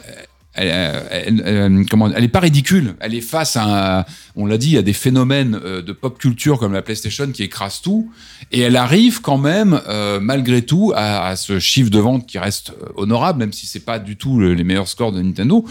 [0.55, 2.95] elle, elle- comment, elle est pas ridicule.
[2.99, 6.81] Elle est face à, on l'a dit, des phénomènes euh, de pop culture comme la
[6.81, 8.09] PlayStation qui écrasent tout.
[8.51, 12.69] Et elle arrive quand même, euh, malgré tout, à, ce chiffre de vente qui reste
[12.81, 15.65] euh, honorable, même si c'est pas du tout le- les meilleurs scores de Nintendo.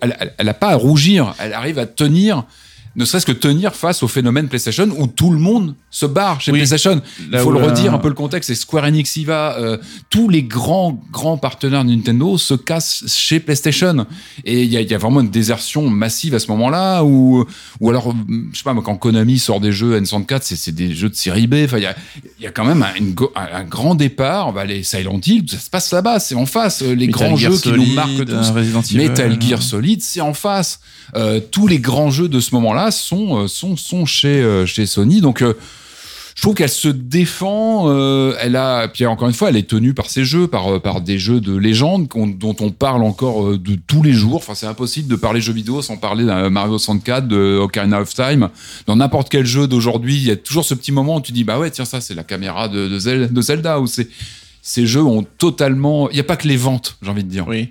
[0.00, 1.34] Elle, elle, elle a pas à rougir.
[1.38, 2.44] Elle arrive à tenir,
[2.96, 6.50] ne serait-ce que tenir face au phénomène PlayStation où tout le monde se barre chez
[6.50, 6.58] Oui.
[6.58, 7.00] PlayStation.
[7.32, 8.48] Il faut le redire un peu le contexte.
[8.48, 9.56] C'est Square Enix y va.
[9.58, 9.78] euh,
[10.10, 14.06] tous les grands grands partenaires de Nintendo se cassent chez PlayStation.
[14.44, 17.04] Et il y a, il y a vraiment une désertion massive à ce moment-là.
[17.04, 17.44] Ou
[17.78, 18.12] ou alors,
[18.52, 21.54] je sais pas, quand Konami sort des jeux N64, c'est des jeux de série B.
[21.64, 21.94] Enfin, il y a,
[22.38, 24.52] il y a quand même un, une go- un- un grand départ.
[24.52, 26.18] Bah, les Silent Hill, ça se passe là-bas.
[26.18, 26.82] C'est en face.
[26.82, 28.32] Les Metal grands Gear jeux qui nous marquent tous.
[28.32, 30.80] euh, Resident Evil, Metal euh, Gear Solid, c'est en face.
[31.16, 34.86] Euh, tous les grands jeux de ce moment-là sont euh, sont sont chez euh, chez
[34.86, 35.20] Sony.
[35.20, 35.54] Donc euh,
[36.36, 37.90] je trouve qu'elle se défend.
[37.90, 41.00] euh, elle a, puis encore une fois, elle est tenue par ses jeux, par par
[41.00, 44.36] des jeux de légende dont on parle encore de tous les jours.
[44.36, 48.14] Enfin, c'est impossible de parler jeux vidéo sans parler d'un Mario 64, de Ocarina of
[48.14, 48.48] Time.
[48.86, 51.44] Dans n'importe quel jeu d'aujourd'hui, il y a toujours ce petit moment où tu dis
[51.44, 54.08] bah ouais, tiens ça, c'est la caméra de Zelda ou c'est
[54.62, 56.08] ces jeux ont totalement.
[56.10, 57.46] Il n'y a pas que les ventes, j'ai envie de dire.
[57.48, 57.70] Oui.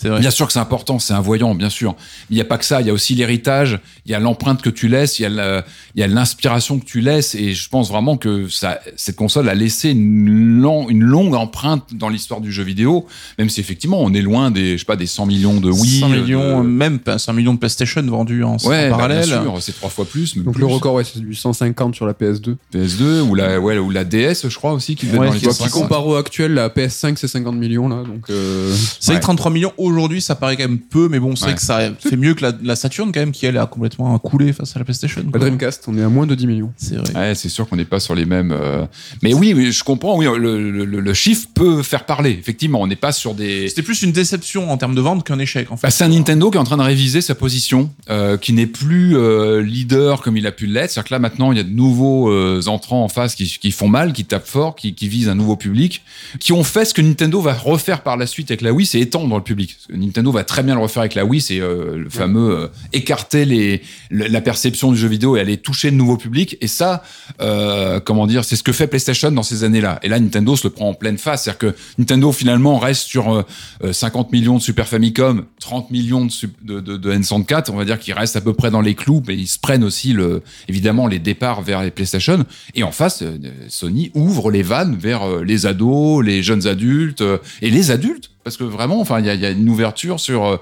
[0.00, 0.20] C'est vrai.
[0.20, 1.94] Bien sûr que c'est important, c'est un voyant, bien sûr.
[2.30, 4.62] Il n'y a pas que ça, il y a aussi l'héritage, il y a l'empreinte
[4.62, 7.52] que tu laisses, il y a la- il y a l'inspiration que tu laisses, et
[7.52, 12.08] je pense vraiment que ça, cette console a laissé une, long- une longue empreinte dans
[12.08, 13.06] l'histoire du jeu vidéo,
[13.38, 16.00] même si effectivement on est loin des, je sais pas, des 100 millions de Wii.
[16.00, 19.26] 100 millions, de- même pas 100 millions de PlayStation vendus en, Ouais, bah, parallèle.
[19.28, 20.34] bien sûr, c'est trois fois plus.
[20.36, 20.60] mais Donc plus.
[20.60, 22.56] le record, ouais, c'est du 150 sur la PS2.
[22.72, 25.36] PS2 ou la, ouais, ou la DS, je crois aussi, qui Ouais, dans les qui
[25.38, 25.72] est Toi, 150.
[25.74, 29.20] qui compare au actuel, la PS5 c'est 50 millions là, donc euh, C'est vrai Ouais.
[29.20, 31.56] que 33 millions aujourd'hui, ça paraît quand même peu, mais bon, c'est vrai Ouais.
[31.56, 34.52] que ça fait mieux que la, la Saturn quand même, qui elle a complètement coulé
[34.52, 35.22] face à la PlayStation.
[35.32, 35.38] la.
[35.38, 36.72] Dreamcast, on est à moins de 10 millions.
[36.76, 37.14] C'est vrai.
[37.14, 38.52] Ouais, c'est sûr qu'on n'est pas sur les mêmes.
[38.52, 38.86] euh,
[39.22, 40.16] Mais oui, je comprends.
[40.16, 40.38] Oui, le,
[40.70, 42.30] le- le- le chiffre peut faire parler.
[42.30, 43.68] Effectivement, on n'est pas sur des.
[43.68, 45.86] C'était plus une déception en termes de vente qu'un échec en fait.
[45.86, 48.66] Bah, c'est un Nintendo qui est en train de réviser sa position, euh, qui n'est
[48.66, 50.90] plus euh, leader comme il a pu l'être.
[50.90, 53.70] C'est-à-dire que là maintenant, il y a de nouveaux euh, entrants en face qui, qui
[53.70, 56.02] font mal, qui tapent fort, qui, qui visent un nouveau public,
[56.38, 59.00] qui ont fait ce que Nintendo va refaire par la suite avec la Wii, c'est
[59.00, 59.76] étendre le public.
[59.88, 62.66] Que Nintendo va très bien le refaire avec la Wii, c'est euh, le fameux euh,
[62.92, 66.56] écarter les, le- la perception du jeu vidéo et aller toucher de nouveaux publics.
[66.60, 67.02] Et ça,
[67.40, 69.98] euh, comment dire, c'est ce que fait PlayStation dans ces années-là.
[70.02, 71.44] Et là, Nintendo se le prend en pleine face.
[71.44, 73.42] C'est-à-dire que Nintendo finalement reste sur euh,
[73.84, 77.70] euh, 50 millions de Super Famicom, 30 millions de, sup- de, de, de N64.
[77.70, 79.84] On va dire qu'ils restent à peu près dans les clous, mais ils se prennent
[79.84, 82.44] aussi le, évidemment les départs vers les PlayStation.
[82.74, 87.22] Et en face, euh, Sony ouvre les vannes vers euh, les ados, les jeunes adultes
[87.22, 90.56] euh, et les adultes, parce que vraiment, il y a, une ouverture sur euh,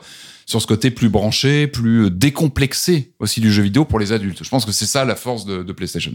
[0.46, 4.42] ce côté plus branché, plus euh, décomplexé aussi du jeu vidéo pour les adultes.
[4.42, 6.12] Je pense que c'est ça la force de PlayStation.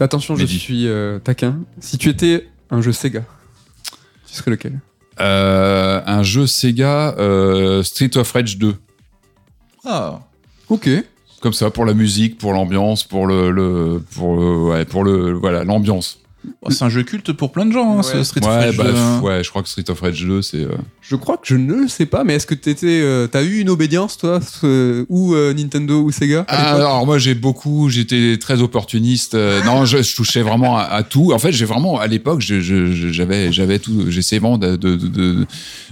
[0.00, 0.58] Attention, je Mehdi.
[0.58, 1.60] suis euh, taquin.
[1.80, 3.24] Si tu étais un jeu Sega,
[4.26, 4.80] tu serais lequel?
[5.20, 8.74] Euh, un jeu Sega euh, Street of Rage 2.
[9.84, 10.20] Ah.
[10.68, 10.88] Ok.
[11.40, 15.32] Comme ça, pour la musique, pour l'ambiance, pour le, le pour le, ouais, pour le,
[15.32, 16.20] voilà, l'ambiance.
[16.62, 18.24] Bah, c'est un jeu culte pour plein de gens, hein, Ouais.
[18.24, 18.76] Street Ouais, Fighter.
[18.76, 19.20] bah, hein.
[19.22, 20.58] ouais, je crois que Street of Rage 2, c'est.
[20.64, 20.68] euh,
[21.00, 23.58] Je crois que je ne le sais pas, mais est-ce que t'étais, euh, t'as eu
[23.60, 27.34] une obédience toi, ce- ou euh, Nintendo ou Sega à Ah, l'époque alors moi j'ai
[27.34, 29.34] beaucoup, j'étais très opportuniste.
[29.34, 31.32] euh, non, je, je touchais vraiment à, à tout.
[31.32, 34.04] En fait, j'ai vraiment à l'époque, je- je- je- j'avais, j'avais tout.
[34.08, 35.46] J'essayais vraiment de, de, de- de-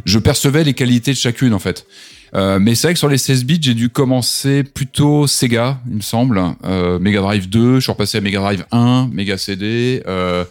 [0.04, 1.86] je percevais les qualités de chacune en fait.
[2.34, 5.96] Euh, mais c'est vrai que sur les 16 bits, j'ai dû commencer plutôt Sega, il
[5.96, 6.40] me semble.
[6.64, 10.02] Euh, Mega Drive 2, je suis repassé à Mega Drive 1, Mega CD.
[10.06, 10.44] Euh,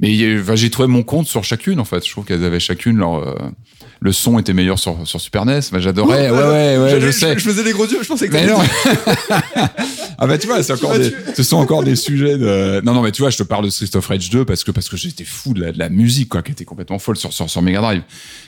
[0.00, 2.04] mais j'ai trouvé mon compte sur chacune en fait.
[2.04, 3.36] Je trouve qu'elles avaient chacune leur.
[4.06, 5.58] Le son était meilleur sur, sur Super NES.
[5.58, 6.30] Enfin, j'adorais.
[6.30, 7.36] Ouais, ouais, ouais, je sais.
[7.36, 8.58] Je faisais des gros yeux, je pensais que Mais non.
[10.18, 12.80] ah bah tu vois, c'est encore des, ce sont encore des sujets de.
[12.84, 14.70] Non non mais tu vois, je te parle de Street of Rage 2 parce que
[14.70, 17.32] parce que j'étais fou de la, de la musique quoi, qui était complètement folle sur
[17.32, 18.02] sur, sur Mega Drive.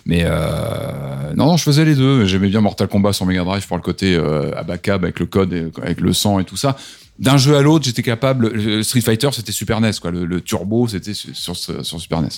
[0.06, 2.24] Mais euh, non non, je faisais les deux.
[2.24, 5.52] J'aimais bien Mortal Kombat sur Mega Drive pour le côté euh, abacab avec le code,
[5.52, 6.76] et, avec le sang et tout ça.
[7.18, 8.84] D'un jeu à l'autre, j'étais capable.
[8.84, 10.12] Street Fighter, c'était Super NES quoi.
[10.12, 12.28] Le, le turbo, c'était sur, sur, sur Super NES.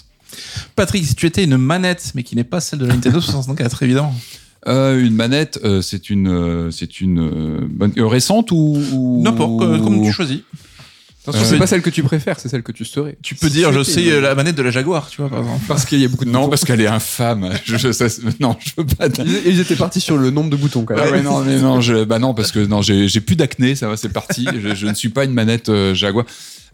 [0.77, 3.83] Patrick, si tu étais une manette, mais qui n'est pas celle de la Nintendo 64,
[3.83, 4.15] évidemment.
[4.69, 9.59] Euh, une manette, euh, c'est une, euh, c'est une euh, bonne- récente ou, ou- N'importe,
[9.83, 10.41] comme tu choisis.
[11.23, 13.19] Attention, Euh, c'est pas celle que tu préfères, c'est celle que tu serais.
[13.23, 15.61] Tu peux dire, je sais euh, la manette de la Jaguar, tu vois, par exemple.
[15.69, 16.51] Parce qu'il y a beaucoup de Non, boutons.
[16.51, 17.51] parce qu'elle est infâme.
[17.65, 18.07] Je, je- ça-
[18.41, 19.09] non, je veux pas.
[19.11, 19.25] dire.
[19.27, 21.05] Ils, ils étaient partis sur le nombre de boutons quand même.
[21.07, 23.87] Ah ouais, non, mais non, je, bah non, parce que non, j'ai plus d'acné, ça
[23.89, 24.47] va, c'est parti.
[24.63, 26.25] je, je ne suis pas une manette euh, Jaguar.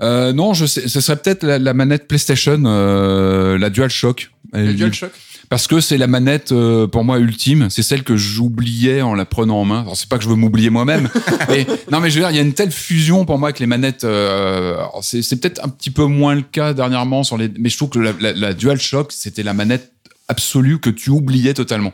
[0.02, 4.30] Euh, non, je sais, ce serait peut-être la, la manette PlayStation, euh, la DualShock.
[4.52, 5.10] Le DualShock?
[5.48, 7.68] Parce que c'est la manette euh, pour moi ultime.
[7.70, 9.80] C'est celle que j'oubliais en la prenant en main.
[9.82, 11.08] Alors c'est pas que je veux m'oublier moi-même,
[11.48, 13.60] mais non, mais je veux dire, il y a une telle fusion pour moi avec
[13.60, 14.04] les manettes.
[14.04, 17.90] Euh, c'est peut-être un petit peu moins le cas dernièrement sur les, mais je trouve
[17.90, 19.92] que la, la, la DualShock c'était la manette
[20.28, 21.92] absolue que tu oubliais totalement.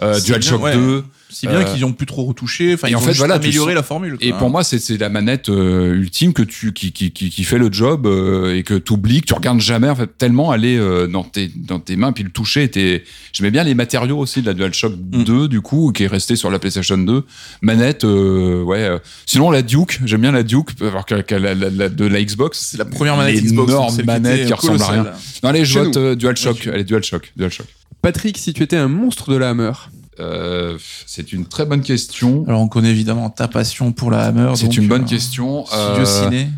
[0.00, 0.74] Euh, DualShock bien, ouais.
[0.76, 1.04] 2.
[1.30, 3.36] Si bien Euh, qu'ils ont plus trop retouché, enfin, ils en ont fait, juste voilà,
[3.36, 4.18] amélioré la formule.
[4.18, 4.36] quoi, Et hein.
[4.38, 7.72] pour moi, c'est la manette euh, ultime que tu qui qui qui, qui fait le
[7.72, 11.08] job euh, et que tu oublies, que tu regardes jamais en fait tellement elle est
[11.08, 14.46] dans tes dans tes mains puis le toucher était j'aimais bien les matériaux aussi de
[14.46, 15.24] la DualShock Mm.
[15.24, 17.24] 2 du coup qui est resté sur la PlayStation 2
[17.62, 18.90] manette ouais
[19.24, 22.22] sinon la Duke j'aime bien la Duke alors que, que la, la- la- de la
[22.22, 23.70] Xbox c'est la première manette Xbox.
[23.72, 25.06] énorme manette qui ressemble à rien
[25.42, 27.66] non allez je vote DualShock allez DualShock DualShock
[28.02, 29.72] Patrick, si tu étais un monstre de la Hammer,
[30.20, 30.76] euh,
[31.06, 34.52] c'est une très bonne question Alors, on connaît évidemment ta passion pour la Hammer.
[34.56, 36.48] c'est une bonne euh, question Studio Euh, Ciné.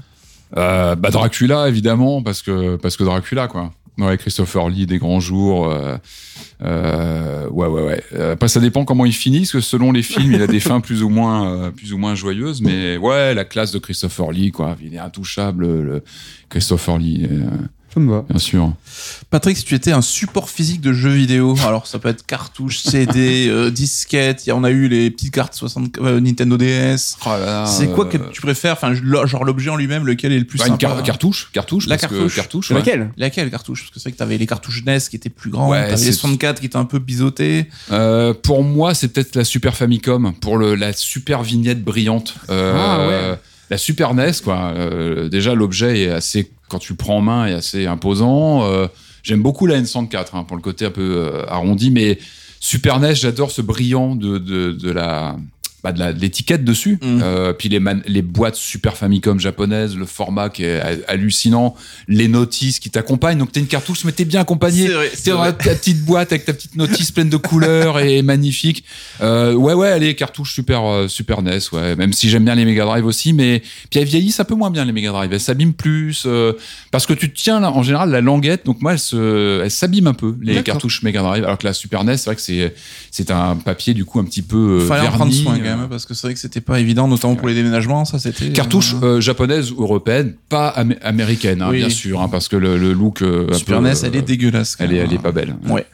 [0.57, 3.73] Euh, bah Dracula évidemment parce que parce que Dracula quoi.
[3.97, 5.71] Ouais, Christopher Lee, des grands jours.
[5.71, 5.97] Euh,
[6.65, 8.03] euh, ouais, ouais, ouais.
[8.33, 10.81] Après, ça dépend comment il finit, parce que selon les films, il a des fins
[10.81, 12.61] plus ou moins, euh, plus ou moins joyeuses.
[12.61, 14.77] Mais ouais, la classe de Christopher Lee, quoi.
[14.83, 16.03] Il est intouchable, le
[16.49, 17.47] Christopher Lee, euh,
[17.95, 18.25] Ça me va.
[18.29, 18.73] bien sûr.
[19.31, 22.79] Patrick, si tu étais un support physique de jeux vidéo, alors ça peut être cartouche,
[22.83, 26.57] CD, euh, disquette, il y a- on a eu les petites cartes 60, euh, Nintendo
[26.57, 27.17] DS.
[27.67, 28.73] C'est quoi que tu préfères?
[28.73, 31.97] Enfin, genre l'objet en lui-même, lequel est le plus Bah, une car- cartouche, cartouche, La
[31.97, 32.71] parce que cartouche.
[32.71, 32.77] ouais.
[32.79, 33.11] laquelle?
[33.17, 33.83] Laquelle cartouche?
[33.83, 35.93] Parce que c'est vrai que t'avais les cartouches NES qui étaient plus grandes, Ouais, t'avais
[35.93, 37.67] les c'est- 64 qui étaient un peu biseautés.
[37.93, 42.35] Euh, pour moi, c'est peut-être la Super Famicom pour le, la super vignette brillante.
[42.51, 43.39] Euh, Ah, ouais.
[43.71, 44.73] La Super NES, quoi.
[44.77, 48.65] Euh, déjà, l'objet est assez, quand tu le prends en main, est assez imposant.
[48.65, 48.87] Euh,
[49.25, 52.19] J'aime beaucoup la N64 hein, pour le côté un peu euh, arrondi, mais
[52.61, 55.37] Super NES, j'adore ce brillant de, de, de la
[55.85, 57.20] bah, de l'étiquette dessus, Mhm.
[57.22, 61.74] Euh, puis les, man- les boîtes Super Famicom japonaises, le format qui est ha- hallucinant,
[62.09, 63.39] les notices qui t'accompagnent.
[63.39, 64.89] Donc t'es une cartouche, mais t'es bien accompagné.
[65.22, 68.85] T'es dans ta petite boîte avec ta petite notice pleine de couleurs et magnifique.
[69.20, 71.95] Euh, ouais, ouais, allez, cartouche super, euh, super NES, ouais.
[71.97, 74.70] Même si j'aime bien les Mega Drive aussi, mais puis elles vieillissent un peu moins
[74.70, 75.32] bien les Mega Drive.
[75.32, 76.53] Elles s'abîment plus euh,
[76.91, 80.07] parce que tu tiens là, en général la languette, donc moi elle se, elle s'abîme
[80.07, 81.45] un peu les cartouches Mega Drive.
[81.45, 82.74] Alors que la Super NES, c'est vrai que c'est,
[83.11, 85.43] c'est un papier du coup un petit peu euh, verni.
[85.43, 88.18] soin même, parce que c'est vrai que c'était pas évident, notamment pour les déménagements, ça
[88.18, 88.51] c'était.
[88.51, 91.79] Cartouche euh, euh, japonaise ou européenne, pas amé- américaine, hein, Oui.
[91.79, 93.22] bien sûr, hein, parce que le, le look.
[93.22, 94.77] euh, Super peu, NES, elle euh, est dégueulasse.
[94.77, 95.20] quand Elle est, elle est hein.
[95.22, 95.55] pas belle.
[95.68, 95.87] Ouais.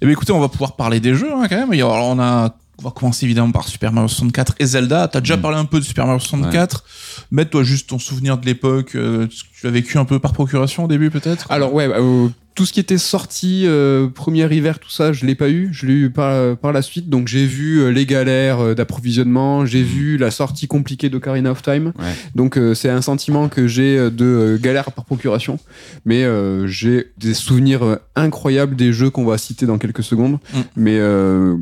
[0.00, 1.72] Et bien écoutez, on va pouvoir parler des jeux hein, quand même.
[1.72, 5.08] Alors, on a on va commencer évidemment par Super Mario 64 et Zelda.
[5.08, 5.40] T'as déjà Mm.
[5.40, 6.84] parlé un peu de Super Mario 64.
[7.30, 10.18] Mets toi juste ton souvenir de l'époque, euh, ce que tu as vécu un peu
[10.18, 11.46] par procuration au début peut-être.
[11.50, 15.26] Alors ouais, bah, euh, tout ce qui était sorti euh, premier hiver, tout ça, je
[15.26, 15.68] l'ai pas eu.
[15.72, 17.08] Je l'ai eu par, par la suite.
[17.10, 21.92] Donc j'ai vu euh, les galères d'approvisionnement, j'ai vu la sortie compliquée d'Ocarina of Time.
[21.98, 22.04] Ouais.
[22.34, 25.58] Donc euh, c'est un sentiment que j'ai de galère par procuration.
[26.06, 30.38] Mais euh, j'ai des souvenirs incroyables des jeux qu'on va citer dans quelques secondes.
[30.54, 30.58] Mm.
[30.76, 31.56] Mais euh,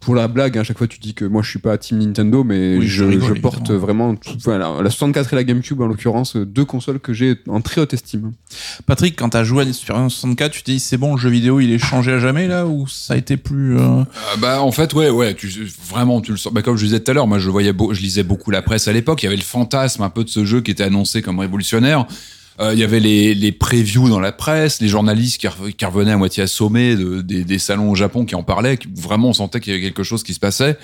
[0.00, 2.42] pour la blague, à chaque fois tu dis que moi je suis pas Team Nintendo,
[2.42, 3.78] mais Oui, je, je rigole, je porte évidemment.
[3.80, 7.36] vraiment tout- voilà, la 64 et la GameCube en l'occurrence, euh, deux consoles que j'ai
[7.48, 8.32] en très haute estime.
[8.86, 11.28] Patrick, quand t'as joué à Super Mario 64, tu te dis c'est bon, le jeu
[11.28, 13.76] vidéo il est changé à jamais là ou ça a été plus.
[13.76, 14.04] euh, Euh,
[14.40, 15.48] bah en fait ouais ouais tu,
[15.90, 17.92] vraiment tu le sens bah, comme je disais tout à l'heure moi je voyais beau-
[17.92, 20.28] je lisais beaucoup la presse à l'époque il y avait le fantasme un peu de
[20.30, 22.06] ce jeu qui était annoncé comme révolutionnaire
[22.60, 25.84] Euh, il y avait les, les previews dans la presse les journalistes qui, re- qui
[25.86, 29.28] revenaient à moitié assommés de, des, des salons au Japon qui en parlaient qui, vraiment
[29.30, 30.76] on sentait qu'il y avait quelque chose qui se passait.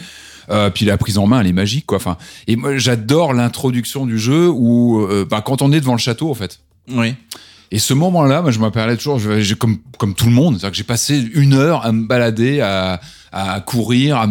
[0.49, 1.99] Euh, puis la prise en main elle est magique quoi.
[1.99, 2.16] Enfin
[2.47, 6.31] et moi j'adore l'introduction du jeu où euh, bah, quand on est devant le château
[6.31, 6.61] en fait.
[6.89, 7.14] Oui.
[7.72, 10.77] et ce moment-là, moi, je m'appelais toujours, je- comme comme tout le monde, c'est-à-dire que
[10.77, 13.01] j'ai passé une heure à me balader, à,
[13.39, 14.26] à courir, à,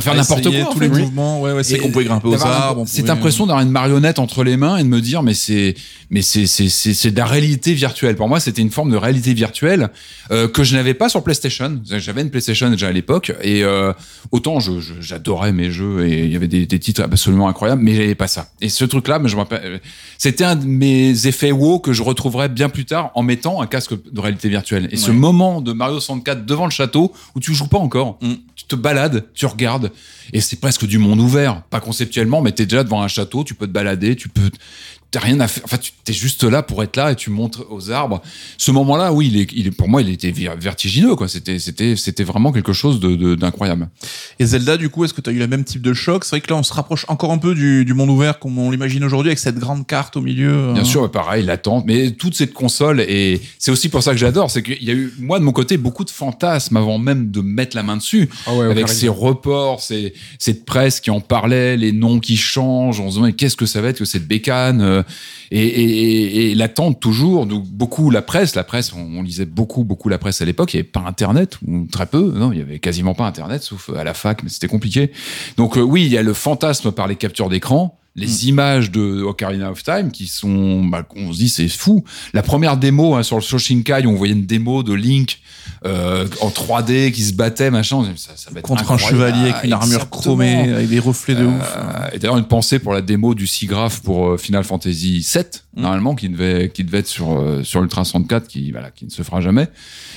[0.00, 0.60] faire n'importe quoi.
[0.68, 0.88] en tous fait.
[0.88, 2.84] les mouvements, ouais, ouais, c'est qu'on pouvait grimper aux arbres.
[2.86, 5.74] Cette pouvait- impression d'avoir une marionnette entre les mains et de me dire, mais c'est,
[6.10, 8.16] mais c'est, c'est, de la réalité virtuelle.
[8.16, 9.88] Pour moi, c'était une forme de réalité virtuelle
[10.30, 11.80] euh, que je n'avais pas sur PlayStation.
[11.86, 13.92] J'avais une PlayStation déjà à l'époque et euh,
[14.30, 17.82] autant je, je- j'adorais mes jeux et il y avait des, des titres absolument incroyables,
[17.82, 18.48] mais j'avais pas ça.
[18.60, 19.36] Et ce truc-là, je
[20.18, 23.66] c'était un de mes effets wow que je retrouverais bien plus tard en mettant un
[23.66, 24.88] casque de réalité virtuelle.
[24.90, 28.34] Et ce moment de Mario 64 devant le château où tu joues pas encore, Mm.
[28.54, 29.90] tu te balades, tu regardes,
[30.32, 31.62] et c'est presque du monde ouvert.
[31.70, 34.50] Pas conceptuellement, mais t'es déjà devant un château, tu peux te balader, tu peux.
[35.10, 35.62] T'as rien à faire.
[35.64, 38.20] Enfin, tu t'es juste là pour être là et tu montres aux arbres.
[38.58, 41.28] Ce moment-là, oui, il est, il est, pour moi, il était ver- vertigineux, quoi.
[41.28, 43.88] C'était, c'était, c'était vraiment quelque chose de, de- d'incroyable.
[44.38, 46.24] Et Zelda, du coup, est-ce que tu as eu le même type de choc?
[46.24, 48.58] C'est vrai que là, on se rapproche encore un peu du, du monde ouvert comme
[48.58, 50.74] on l'imagine aujourd'hui, avec cette grande carte au milieu.
[50.74, 50.84] Bien hein.
[50.84, 51.84] sûr, pareil, l'attente.
[51.86, 54.94] Mais toute cette console, et c'est aussi pour ça que j'adore, c'est qu'il y a
[54.94, 58.28] eu, moi, de mon côté, beaucoup de fantasmes avant même de mettre la main dessus.
[58.46, 63.00] Ah ouais, avec ces reports, ces, cette presse qui en parlait, les noms qui changent,
[63.00, 64.97] on se demandait qu'est-ce que ça va être que cette bécane, euh,
[65.50, 70.18] et, et, l'attente toujours, donc beaucoup la presse, la presse, on, lisait beaucoup, beaucoup la
[70.18, 72.78] presse à l'époque, il n'y avait pas Internet, ou très peu, non, il y avait
[72.78, 75.12] quasiment pas Internet, sauf à la fac, mais c'était compliqué.
[75.56, 79.22] Donc euh, oui, il y a le fantasme par les captures d'écran, les images de
[79.22, 82.04] Ocarina of Time qui sont, bah, on se dit c'est fou.
[82.32, 85.40] La première démo hein, sur le Shoshinkai, on voyait une démo de Link
[85.86, 88.04] euh, en 3D qui se battait, machin.
[88.16, 90.20] Ça, ça va être Contre un chevalier avec une armure Exactement.
[90.22, 91.76] chromée, avec des reflets de ouf.
[91.76, 95.44] Euh, et d'ailleurs une pensée pour la démo du SIGGRAPH pour euh, Final Fantasy VII
[95.78, 95.82] Mm.
[95.82, 99.10] normalement qui devait qui devait être sur euh, sur Ultra 64 qui voilà qui ne
[99.10, 99.68] se fera jamais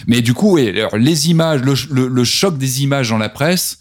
[0.07, 3.29] mais du coup oui, alors, les images le, le, le choc des images dans la
[3.29, 3.77] presse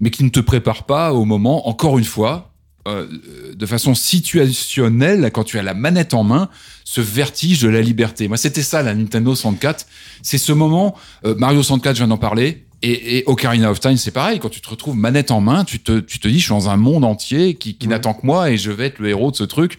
[0.00, 2.51] mais qui ne te prépare pas au moment encore une fois
[2.88, 3.06] euh,
[3.54, 6.48] de façon situationnelle quand tu as la manette en main
[6.84, 9.86] ce vertige de la liberté moi c'était ça la Nintendo 64
[10.22, 13.96] c'est ce moment euh, Mario 64 je viens d'en parler et, et Ocarina of Time,
[13.96, 14.40] c'est pareil.
[14.40, 16.68] Quand tu te retrouves manette en main, tu te, tu te dis, je suis dans
[16.68, 17.92] un monde entier qui, qui Ouais.
[17.92, 19.78] n'attend que moi et je vais être le héros de ce truc.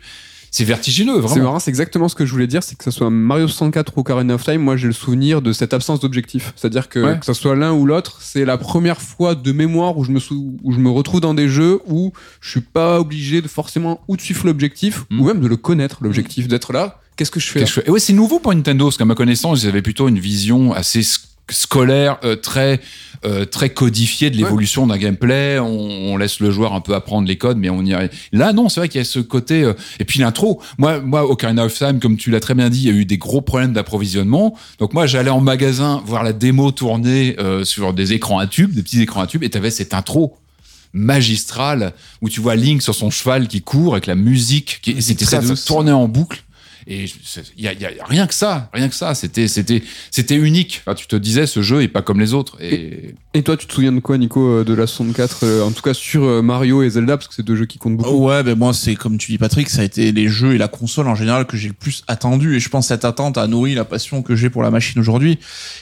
[0.56, 1.44] C'est vertigineux, C'est vraiment.
[1.46, 4.02] marrant, c'est exactement ce que je voulais dire, c'est que ce soit Mario 64 ou
[4.02, 6.54] Ocarina of Time, moi j'ai le souvenir de cette absence d'objectif.
[6.56, 7.20] C'est-à-dire que Ouais.
[7.20, 10.20] que ce soit l'un ou l'autre, c'est la première fois de mémoire où je me
[10.20, 14.02] sou- où je me retrouve dans des jeux où je suis pas obligé de forcément
[14.08, 15.20] ou de suivre l'objectif Mm.
[15.20, 17.00] ou même de le connaître l'objectif, d'être là.
[17.16, 17.84] Qu'est-ce que je fais que je fais?
[17.88, 20.72] Et ouais, c'est nouveau pour Nintendo, parce qu'à ma connaissance, ils avaient plutôt une vision
[20.74, 21.02] assez
[21.54, 22.80] scolaire, euh, très
[23.26, 25.58] euh, très codifiée de l'évolution d'un gameplay.
[25.58, 25.66] On,
[26.12, 28.10] on laisse le joueur un peu apprendre les codes, mais on y arrive.
[28.34, 29.64] Là, non, c'est vrai qu'il y a ce côté.
[29.64, 30.62] euh, et puis l'intro.
[30.78, 33.06] Moi, moi, Ocarina of Time, comme tu l'as très bien dit, il y a eu
[33.06, 34.58] des gros problèmes d'approvisionnement.
[34.80, 38.74] Donc moi, j'allais en magasin voir la démo tournée euh, sur des écrans à tubes,
[38.74, 40.36] des petits écrans à tubes, et t'avais cette intro
[40.92, 45.26] magistrale où tu vois Link sur son cheval qui court avec la musique qui c'était
[45.26, 46.44] ça, ça tournait en boucle
[46.88, 47.06] et
[47.58, 50.82] il y a, y a rien que ça rien que ça c'était c'était c'était unique
[50.86, 53.66] Enfin, tu te disais ce jeu est pas comme les autres et Et toi, tu
[53.66, 56.42] te souviens de quoi, Nico, euh, de la 64 euh, En tout cas sur euh,
[56.42, 58.28] Mario et Zelda, parce que c'est deux jeux qui comptent beaucoup.
[58.28, 60.68] Ouais, ben moi c'est comme tu dis Patrick, ça a été les jeux et la
[60.68, 63.48] console en général que j'ai le plus attendu et je pense que cette attente a
[63.48, 65.40] nourri la passion que j'ai pour la machine aujourd'hui.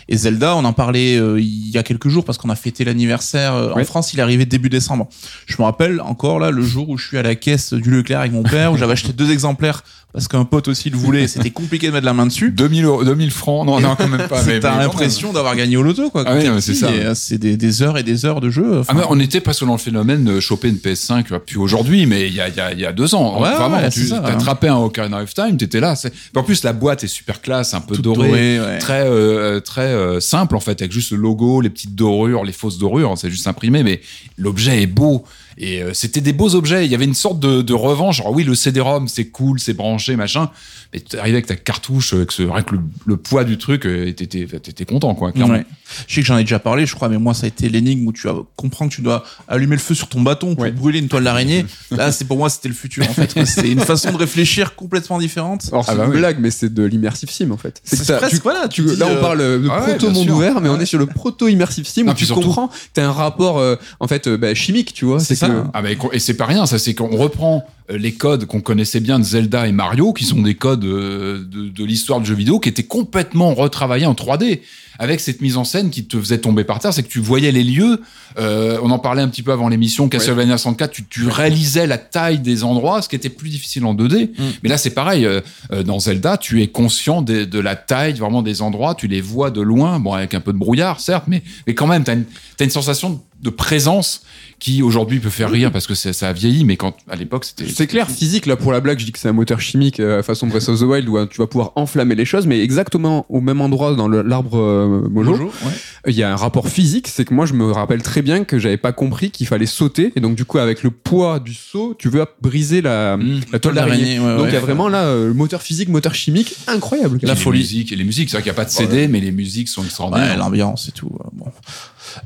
[0.07, 2.83] Et Zelda, on en parlait euh, il y a quelques jours parce qu'on a fêté
[2.83, 3.83] l'anniversaire euh, en.
[3.83, 5.09] France, il est arrivé début décembre.
[5.47, 8.19] Je me rappelle encore là le jour où je suis à la caisse du Leclerc
[8.19, 9.83] avec mon père où j'avais acheté deux exemplaires
[10.13, 12.51] parce qu'un pote aussi le voulait, c'était compliqué de mettre la main dessus.
[12.55, 16.09] 2000 euros- 2000 francs non non quand même pas t'as l'impression d'avoir gagné au loto
[16.09, 16.23] quoi.
[16.25, 16.87] Ah oui, c'est ça.
[16.87, 18.65] euh, C'est des, des heures et des heures de jeu.
[18.75, 22.05] Ah, enfin, mais on était presque dans le phénomène de choper une PS5, plus aujourd'hui,
[22.05, 23.41] mais il y a, il y, a, il y a deux ans.
[23.41, 25.95] Ouais, Vraiment, ouais, tu attrapais un Ocarina of Time, t'étais là.
[26.35, 28.59] En plus, la boîte est super classe, un peu tout dorée.
[28.59, 28.77] ouais.
[28.79, 32.51] très euh, très euh, simple en fait avec juste le logo les petites dorures les
[32.51, 34.01] fausses dorures c'est juste imprimé mais
[34.37, 35.23] l'objet est beau
[35.57, 36.85] et euh, c'était des beaux objets.
[36.85, 38.17] Il y avait une sorte de, revanche.
[38.17, 40.49] Genre oui le CD-ROM c'est cool c'est branché machin
[40.93, 43.85] mais tu arrivais avec ta cartouche avec ce rien que le, le poids du truc
[43.85, 45.65] euh, et t'étais t'étais content quoi clairement Ouais.
[46.07, 48.07] Je sais que j'en ai déjà parlé, je crois, mais moi, ça a été l'énigme
[48.07, 50.71] où tu vas comprendre que tu dois allumer le feu sur ton bâton pour Ouais.
[50.71, 51.65] brûler une toile d'araignée.
[51.91, 53.37] Là, c'est pour moi, c'était le futur, en fait.
[53.45, 55.67] C'est une façon de réfléchir complètement différente.
[55.69, 56.17] Alors c'est Ah bah une oui.
[56.19, 57.81] blague, mais c'est de l'immersive sim en fait.
[57.83, 60.15] C'est ça- presque, tu- voilà, tu là, on euh, parle de ah ouais, proto bien
[60.15, 60.35] monde sûr.
[60.37, 62.73] ouvert, mais on est sur le proto immersive sim Ah, où tu surtout- comprends que
[62.93, 65.19] t'as un rapport euh, en fait euh, bah, chimique, tu vois.
[65.19, 65.49] C'est ça.
[65.49, 68.61] que- Ah bah, et c'est pas rien, ça c'est qu'on reprend euh, les codes qu'on
[68.61, 72.27] connaissait bien de Zelda et Mario, qui sont des codes euh, de, de l'histoire du
[72.27, 74.61] jeu vidéo, qui étaient complètement retravaillés en 3D,
[74.99, 77.51] avec cette mise en scène qui te faisait tomber par terre, c'est que tu voyais
[77.51, 78.01] les lieux,
[78.37, 81.97] euh, on en parlait un petit peu avant l'émission, Castlevania 64, tu, tu réalisais la
[81.97, 84.43] taille des endroits, ce qui était plus difficile en 2D, Mm.
[84.61, 85.41] mais là c'est pareil, euh,
[85.71, 89.21] euh, dans Zelda, tu es conscient de, de la taille vraiment des endroits, tu les
[89.21, 92.13] vois de loin, bon avec un peu de brouillard certes, mais, mais quand même, t'as
[92.13, 92.25] une,
[92.57, 94.21] t'as une sensation de présence
[94.61, 97.43] qui aujourd'hui peut faire rire parce que ça ça a vieilli, mais quand à l'époque
[97.45, 97.65] c'était.
[97.67, 100.21] C'est clair, physique, là pour la blague, je dis que c'est un moteur chimique euh,
[100.23, 103.25] façon Breath of the Wild où euh, tu vas pouvoir enflammer les choses, mais exactement
[103.27, 105.53] au même endroit dans le- l'arbre euh, Mojo, Bonjour.
[105.65, 105.71] Ouais.
[106.07, 108.59] il y a un rapport physique, c'est que moi je me rappelle très bien que
[108.59, 111.95] j'avais pas compris qu'il fallait sauter, et donc du coup avec le poids du saut,
[111.97, 113.39] tu veux briser la, Mmh.
[113.51, 114.19] la toile d'araignée.
[114.19, 114.53] ouais, donc il ouais.
[114.53, 117.17] y a vraiment là euh, moteur physique, moteur chimique, incroyable.
[117.23, 117.59] La les folie.
[117.59, 119.69] musiques et les musiques, c'est vrai qu'il n'y a pas de CD, mais les musiques
[119.69, 120.37] sont Ouais, extraordinaires.
[120.37, 121.09] l'ambiance et tout.
[121.19, 121.45] euh, Bon.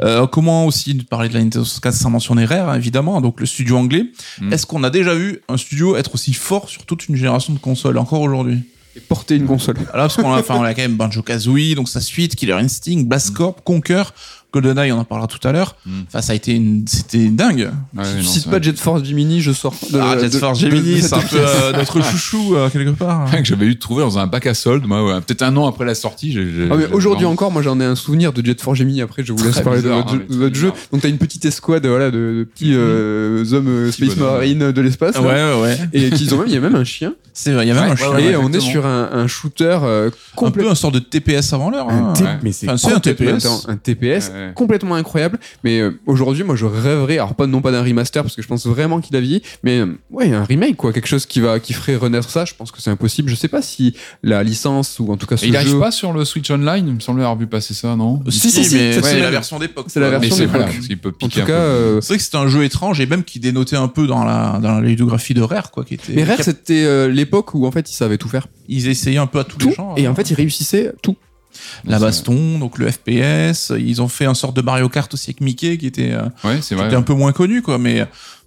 [0.01, 3.77] Euh, comment aussi parler de la Nintendo 64 sans mentionner Rare, évidemment, donc le studio
[3.77, 4.05] anglais.
[4.41, 4.53] Mm.
[4.53, 7.59] Est-ce qu'on a déjà vu un studio être aussi fort sur toute une génération de
[7.59, 8.63] consoles, encore aujourd'hui?
[8.95, 9.75] Et porter une console.
[9.77, 13.03] Là, parce qu'on a, enfin, on a quand même Banjo-Kazooie, donc sa suite, Killer Instinct,
[13.03, 14.03] Blast Corp, Conquer,
[14.61, 15.75] GoldenEye, on en parlera tout à l'heure.
[15.85, 15.91] Mm.
[16.07, 17.69] Enfin, ça a été une, c'était dingue.
[17.95, 18.61] Ouais, si tu pas.
[18.61, 19.73] Jet Force Gemini, je sors.
[19.91, 23.29] de- ah, Jet de- Force Gemini, c'est un peu euh, notre chouchou, euh, quelque part.
[23.31, 25.21] que j'avais eu trouvé dans un bac à soldes, moi, ouais.
[25.21, 26.31] peut-être un an après la sortie.
[26.31, 28.77] j'ai- j'ai- Ah mais aujourd'hui vraiment- encore, moi j'en ai un souvenir de Jet Force
[28.79, 29.01] Gemini.
[29.01, 30.71] Après, je vous laisse parler bizarre, de hein, votre, mais de votre très jeu.
[30.71, 30.87] bizarre.
[30.91, 34.33] Donc t'as une petite escouade, voilà, de, petits hommes euh, Petit Space bonhomme.
[34.33, 35.17] Marine de l'espace.
[35.19, 35.57] Ouais, là.
[35.57, 35.77] ouais, ouais.
[35.93, 37.13] Et qu'ils ont même, il y a même un chien.
[37.33, 38.17] C'est vrai, il y a même un chien.
[38.17, 40.69] et on est sur un, shooter euh, un complètement.
[40.69, 41.89] peu un sort de TPS avant l'heure.
[41.89, 42.39] Un hein.
[42.43, 43.65] Mais c'est un TPS.
[43.67, 45.39] Un TPS Ouais, complètement incroyable.
[45.63, 48.47] Mais euh, aujourd'hui, moi, je rêverais, alors pas non pas d'un remaster parce que je
[48.47, 51.59] pense vraiment qu'il a vieilli, mais euh, ouais, un remake quoi, quelque chose qui va
[51.59, 52.45] qui ferait renaître ça.
[52.45, 53.29] Je pense que c'est impossible.
[53.29, 55.79] Je sais pas si la licence ou en tout cas ce il arrive jeu.
[55.79, 58.21] pas sur le Switch Online, il me semblait avoir vu passer ça, non?
[58.29, 59.85] Si, si, si, mais c'est la version d'époque.
[59.89, 60.61] C'est la version c'est d'époque.
[60.61, 61.59] voilà, qu'il peut En piquer tout un cas, peu.
[61.59, 64.23] euh, C'est vrai que c'était un jeu étrange et même qui dénotait un peu dans
[64.23, 67.71] la dans la de Rare quoi qui était mais Rare, c'était euh, l'époque où en
[67.71, 68.47] fait ils savaient tout faire.
[68.67, 69.69] ils essayaient un peu à tous Tout.
[69.69, 70.11] les gens Et hein.
[70.11, 71.15] en fait, ils réussissaient tout.
[71.85, 75.41] La baston donc le FPS ils ont fait un sort de Mario Kart aussi avec
[75.41, 76.87] Mickey qui était, euh, Ouais, c'est qui vrai.
[76.87, 78.05] était un peu moins connu quoi mais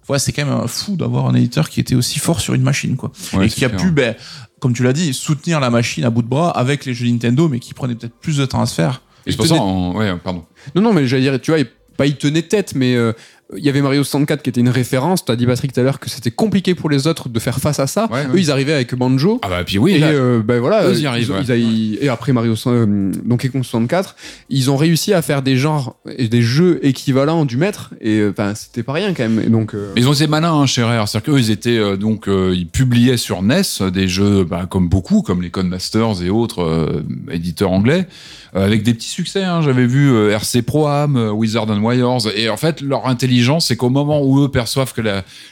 [0.09, 2.95] ouais c'est quand même fou d'avoir un éditeur qui était aussi fort sur une machine
[2.95, 3.81] quoi Ouais, et qui a clair.
[3.81, 4.15] pu ben
[4.59, 7.47] comme tu l'as dit soutenir la machine à bout de bras avec les jeux Nintendo
[7.47, 10.15] mais qui prenait peut-être plus de temps à se faire Et c'est pour ça, ouais,
[10.23, 10.43] pardon.
[10.75, 11.67] Non, non, mais j'allais dire, tu vois, il-
[11.97, 13.11] pas il tenait tête, mais euh,
[13.57, 15.25] il y avait Mario 64 qui était une référence.
[15.25, 17.59] Tu as dit Patrick tout à l'heure que c'était compliqué pour les autres de faire
[17.59, 18.07] face à ça.
[18.11, 18.39] Ouais, Eux, ouais.
[18.41, 19.39] ils arrivaient avec Banjo.
[19.41, 21.43] Ah bah puis oui, et là, euh, ben voilà, eux, ils arrivent, ont- ouais.
[21.47, 24.15] ils a- et après Mario euh, Donkey Kong 64,
[24.49, 27.93] ils ont réussi à faire des genres et des jeux équivalents du maître.
[28.01, 29.39] Et euh, enfin, c'était pas rien quand même.
[29.43, 31.97] Et donc, euh, ils ont été malins hein, chez Rare, c'est-à-dire qu'eux ils étaient euh,
[31.97, 33.61] donc euh, ils publiaient sur NES
[33.91, 37.01] des jeux bah, comme beaucoup, comme les Codemasters et autres
[37.31, 38.07] éditeurs anglais,
[38.53, 39.43] avec des petits succès.
[39.43, 39.61] hein.
[39.61, 43.67] J'avais vu euh, RC Pro Am, euh, Wizard and Wires, et en fait leur intelligence,
[43.67, 45.01] c'est qu'au moment où eux perçoivent que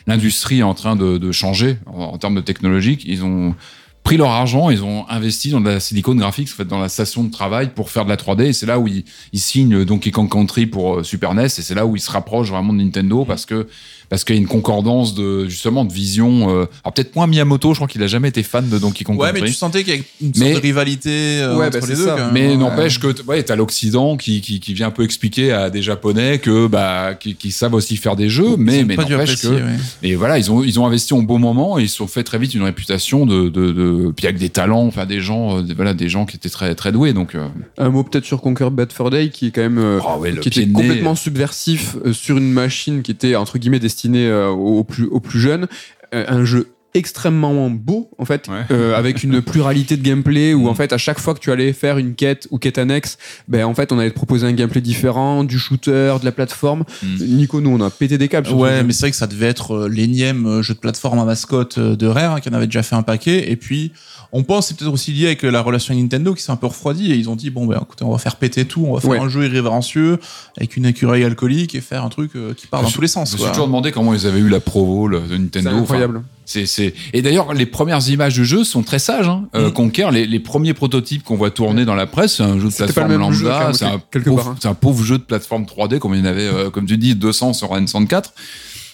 [0.07, 3.55] l'industrie est en train de, de changer en, en termes de technologique, ils ont
[4.03, 6.87] pris leur argent, ils ont investi dans de la Silicon Graphics, en fait, dans la
[6.87, 8.43] station de travail pour faire de la 3D.
[8.45, 9.03] Et c'est là où ils,
[9.33, 11.43] ils signent Donkey Kong Country pour euh, Super NES.
[11.47, 13.67] Et c'est là où ils se rapprochent vraiment de Nintendo parce que
[14.09, 16.49] parce qu'il y a une concordance de justement de vision.
[16.49, 19.17] euh, alors peut-être moins Miyamoto, je crois qu'il a jamais été fan de Donkey Kong
[19.19, 19.51] Ouais, mais Country.
[19.51, 21.09] tu sentais qu'il y avait une Mais- sorte de rivalité
[21.41, 22.05] euh, Ouais, entre bah, les deux.
[22.05, 22.15] ça.
[22.17, 22.33] quand même.
[22.33, 22.55] Mais Ouais.
[22.57, 26.39] n'empêche que ouais, t'as l'Occident qui, qui, qui vient un peu expliquer à des Japonais
[26.39, 29.47] que bah qui, qui savent aussi faire des jeux, mais Ils ont mais n'empêche que
[29.47, 29.61] ouais.
[30.03, 32.23] et voilà, ils ont, ils ont investi au bon moment et ils se sont fait
[32.23, 35.61] très vite une réputation de, de, de puis avec des talents, enfin des gens, euh,
[35.61, 37.13] des- voilà, des gens qui étaient très, très doués.
[37.13, 37.47] Donc, euh,
[37.77, 40.31] un mot peut-être sur Conquer Bad Fur Day qui est quand même euh, oh ouais,
[40.31, 44.49] le qui était complètement subversif euh, sur une machine qui était entre guillemets destinée euh,
[44.49, 45.67] aux, plus, aux plus jeunes.
[46.13, 48.63] Euh, un jeu extrêmement beau en fait Ouais.
[48.71, 51.73] euh, avec une pluralité de gameplay où en fait à chaque fois que tu allais
[51.73, 53.17] faire une quête ou quête annexe
[53.47, 56.83] ben en fait on allait te proposer un gameplay différent du shooter de la plateforme
[57.03, 57.23] Mm.
[57.37, 59.75] Nico nous on a pété des câbles Ouais, mais c'est vrai que ça devait être
[59.75, 62.81] euh, l'énième euh, jeu de plateforme à mascotte de Rare, hein, qui en avait déjà
[62.81, 63.51] fait un paquet.
[63.51, 63.91] Et puis,
[64.31, 66.55] on pense que c'est peut-être aussi lié avec la relation avec Nintendo qui s'est un
[66.55, 67.11] peu refroidie.
[67.11, 69.11] Et ils ont dit, bon, ben, écoutez, on va faire péter tout, on va faire
[69.11, 69.19] Ouais.
[69.19, 70.17] un jeu irrévérencieux
[70.57, 73.31] avec une écureuil alcoolique et faire un truc euh, qui part dans tous les sens.
[73.31, 75.69] Je me suis toujours demandé comment ils avaient eu la provo le- de c'est Nintendo.
[75.71, 76.93] Enfin, incroyable C'est, c'est...
[77.11, 79.27] Et d'ailleurs, les premières images du jeu sont très sages.
[79.27, 79.47] Hein.
[79.53, 79.73] Euh, Mm.
[79.73, 82.73] Conquer, les, les premiers prototypes qu'on voit tourner dans la presse, c'est un jeu de
[82.73, 83.71] plateforme lambda.
[83.73, 84.55] c'est, un hein.
[84.59, 86.97] c'est un pauvre jeu de plateforme 3D, comme il y en avait, euh, comme tu
[86.97, 88.31] dis, 200 sur N64.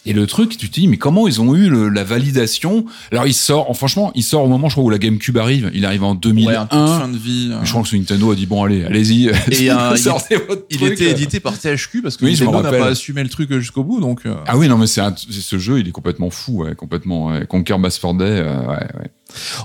[0.05, 2.85] Et le truc, tu te dis, mais comment ils ont eu le- la validation?
[3.11, 5.71] Alors, il sort, franchement, il sort au moment, je crois, où la GameCube arrive.
[5.73, 6.47] Il arrive en 2001.
[6.49, 7.49] Ouais, un de fin de vie.
[7.53, 7.63] euh.
[7.63, 9.27] Je crois que Nintendo a dit, bon, allez, allez-y.
[9.27, 9.31] Et,
[9.71, 10.93] euh, il- votre Il truc.
[10.93, 14.01] était édité par THQ parce que Oui, Nintendo n'a pas assumé le truc jusqu'au bout.
[14.01, 16.75] Donc, euh, Ah oui, non, mais c'est un- ce jeu, il est complètement fou, ouais,
[16.75, 17.27] complètement.
[17.27, 17.45] Ouais.
[17.47, 19.11] Conquer Bass Day, euh, ouais, ouais.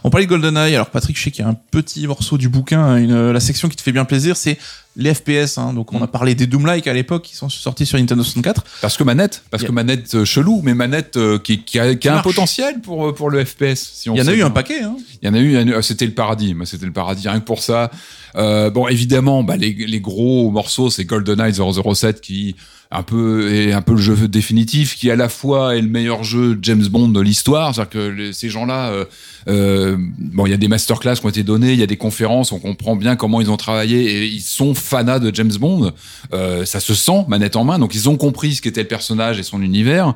[0.05, 0.75] On parlait de GoldenEye.
[0.75, 3.41] Alors Patrick, je sais qu'il y a un petit morceau du bouquin, hein, une, la
[3.41, 4.57] section qui te fait bien plaisir, c'est
[4.97, 5.59] les FPS.
[5.59, 5.75] Hein.
[5.75, 8.65] Donc on a parlé des Doom-like à l'époque qui sont sortis sur Nintendo 64.
[8.81, 12.09] Parce que manette, parce que manette euh, chelou, mais manette euh, qui, qui a, qui
[12.09, 13.77] a un potentiel pour, euh, pour le FPS.
[13.95, 14.83] Si on Il y en a eu un paquet.
[14.83, 14.97] Hein.
[15.23, 16.55] Il y en a eu, il y en a eu- euh, c'était le paradis.
[16.65, 17.91] C'était le paradis rien que pour ça.
[18.37, 22.57] Euh, bon, évidemment, bah, les, les gros morceaux, c'est GoldenEye 007 qui
[22.91, 26.25] un peu est un peu le jeu définitif, qui à la fois est le meilleur
[26.25, 27.75] jeu James Bond de l'histoire.
[27.75, 29.05] C'est-à-dire que ces gens-là, euh,
[29.49, 31.99] euh, bon, il y a des masterclass qui ont été données, il y a des
[31.99, 35.93] conférences, on comprend bien comment ils ont travaillé et ils sont fanas de James Bond.
[36.33, 39.39] Euh, ça se sent manette en main, donc ils ont compris ce qu'était le personnage
[39.39, 40.15] et son univers.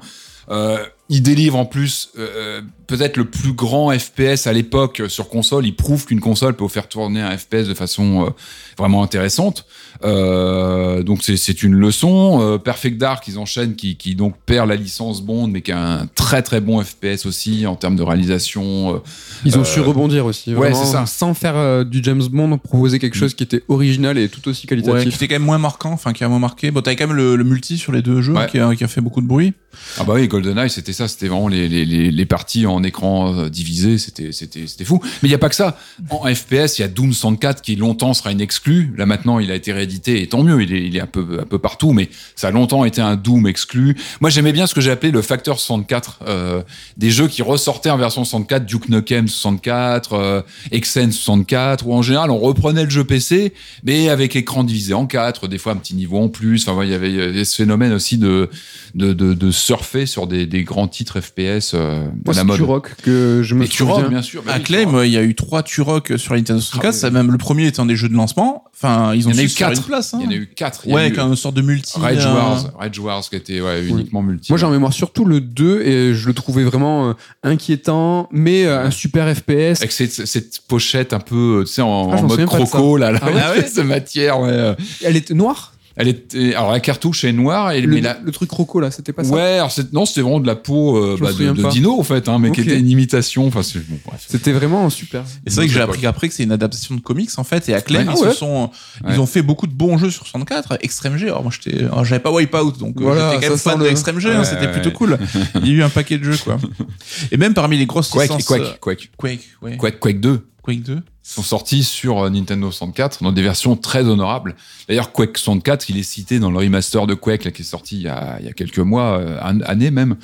[1.13, 5.29] Euh, il délivre en plus euh, peut-être le plus grand FPS à l'époque euh, sur
[5.29, 5.67] console.
[5.67, 8.31] Il prouve qu'une console peut faire tourner un FPS de façon euh,
[8.79, 9.67] vraiment intéressante.
[10.05, 12.39] Euh, donc c'est c'est une leçon.
[12.41, 16.01] Euh, Perfect Dark, ils enchaînent, qui, qui donc perd la licence Bond, mais qui a
[16.01, 18.95] un très très bon FPS aussi en termes de réalisation.
[18.95, 18.99] euh,
[19.45, 20.51] Ils ont Euh, su rebondir aussi.
[20.55, 21.07] ouais, vraiment, c'est ça.
[21.07, 24.67] Sans faire euh, du James Bond, proposer quelque chose qui était original et tout aussi
[24.71, 25.15] Ouais, qui qualitatif.
[25.17, 26.71] était quand même moins marquant, enfin qui a moins marqué.
[26.71, 28.47] Bon, t'avais quand même le, le multi sur les deux jeux Ouais.
[28.49, 29.53] qui, a, qui a fait beaucoup de bruit.
[29.99, 33.49] Ah bah oui, GoldenEye, c'était ça, c'était vraiment les, les, les, parties en écran euh,
[33.49, 35.01] divisé, c'était fou.
[35.23, 35.79] Mais il y a pas que ça.
[36.11, 38.95] En FPS, il y a Doom 64 qui longtemps sera une exclue.
[38.97, 41.39] Là maintenant, il a été réédité et tant mieux, il est il est un peu
[41.41, 43.97] un peu partout, mais ça a longtemps été un Doom exclu.
[44.20, 46.62] Moi, j'aimais bien ce que j'ai appelé le facteur 64, euh,
[46.97, 52.03] des jeux qui ressortaient en version 64, Duke Nukem 64, euh, Exen 64, où en
[52.03, 53.53] général on reprenait le jeu PC,
[53.85, 56.69] mais avec écran divisé en quatre, des fois un petit niveau en plus.
[56.69, 58.49] Enfin, il y avait ce phénomène aussi de
[58.95, 62.56] de, de, de surfer sur des, des grands titres FPS euh, la c'est mode.
[62.56, 64.09] Turok que je me Et Turok, souviens.
[64.09, 64.43] bien sûr.
[64.43, 65.06] bah oui, Acclaim, Turok.
[65.06, 66.94] il y a eu trois Turok sur la Nintendo 64.
[67.05, 67.12] Ah, oui.
[67.14, 68.64] même le premier étant des jeux de lancement.
[68.74, 69.86] Enfin, ils ont Il y en a eu quatre.
[69.86, 70.14] place.
[70.14, 70.19] Hein.
[70.23, 70.82] Il y en a eu quatre.
[70.86, 71.98] Il Ouais, eu avec une sorte de multi.
[71.98, 74.51] Rage euh, Wars, Rage Wars qui était ouais, uniquement multi.
[74.52, 77.12] Moi, j'ai en mémoire surtout le 2 et je le trouvais vraiment euh,
[77.43, 79.81] inquiétant, mais euh, un super FPS.
[79.81, 83.19] avec cette, cette pochette un peu, tu sais, en, Ah, en mode croco, là, là,
[83.23, 84.48] Ah ouais ouais, cette matière, ouais.
[84.51, 84.74] euh,
[85.05, 85.72] Elle était noire?
[85.97, 88.90] Elle était, alors la cartouche est noire, et, le, mais la, le truc croco là,
[88.90, 91.52] c'était pas ça ouais, alors c'est- non, c'était vraiment de la peau euh, bah, de,
[91.52, 93.47] de dino en fait, hein, mais qui était une imitation.
[93.47, 94.24] Enfin, c'est bon, bref.
[94.27, 95.23] C'était vraiment super.
[95.47, 97.69] Et c'est vrai que j'ai appris après que c'est une adaptation de comics en fait.
[97.69, 98.14] Et Acclaim, Ouais.
[98.19, 98.70] ils Ah se sont,
[99.05, 99.10] Ouais.
[99.14, 100.78] ils ont fait beaucoup de bons jeux sur 64.
[100.81, 101.27] Extreme G.
[101.27, 103.85] Alors moi j'étais, alors, j'avais pas Wipeout, donc euh, Voilà, j'étais quand même fan de
[103.85, 104.31] le- Extreme G.
[104.32, 105.19] hein, C'était ouais, plutôt cool.
[105.56, 106.56] Il y a eu un paquet de jeux quoi.
[107.32, 108.44] Et même parmi les grosses Quake, licences.
[108.47, 109.48] Quake, euh, Quake, Quake.
[109.78, 110.47] Quake, Quake 2.
[110.63, 114.55] Quake 2 sont sortis sur euh, Nintendo 64 dans des versions très honorables.
[114.89, 118.03] D'ailleurs, Quake 64, il est cité dans le remaster de Quake qui est sorti il
[118.03, 120.17] y a, quelques mois, euh, un- année même.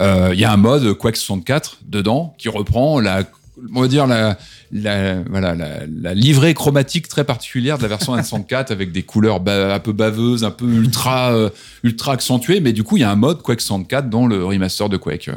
[0.00, 3.24] Euh, il y a un mode Quake 64 dedans qui reprend la
[3.74, 4.38] on va dire la,
[4.72, 9.40] la, voilà, la, la livrée chromatique très particulière de la version N64 avec des couleurs
[9.40, 11.50] ba- un peu baveuses, un peu ultra, euh,
[11.82, 12.60] ultra accentuées.
[12.60, 15.28] Mais du coup, il y a un mode Quake 64 dans le remaster de Quake.
[15.28, 15.34] Euh,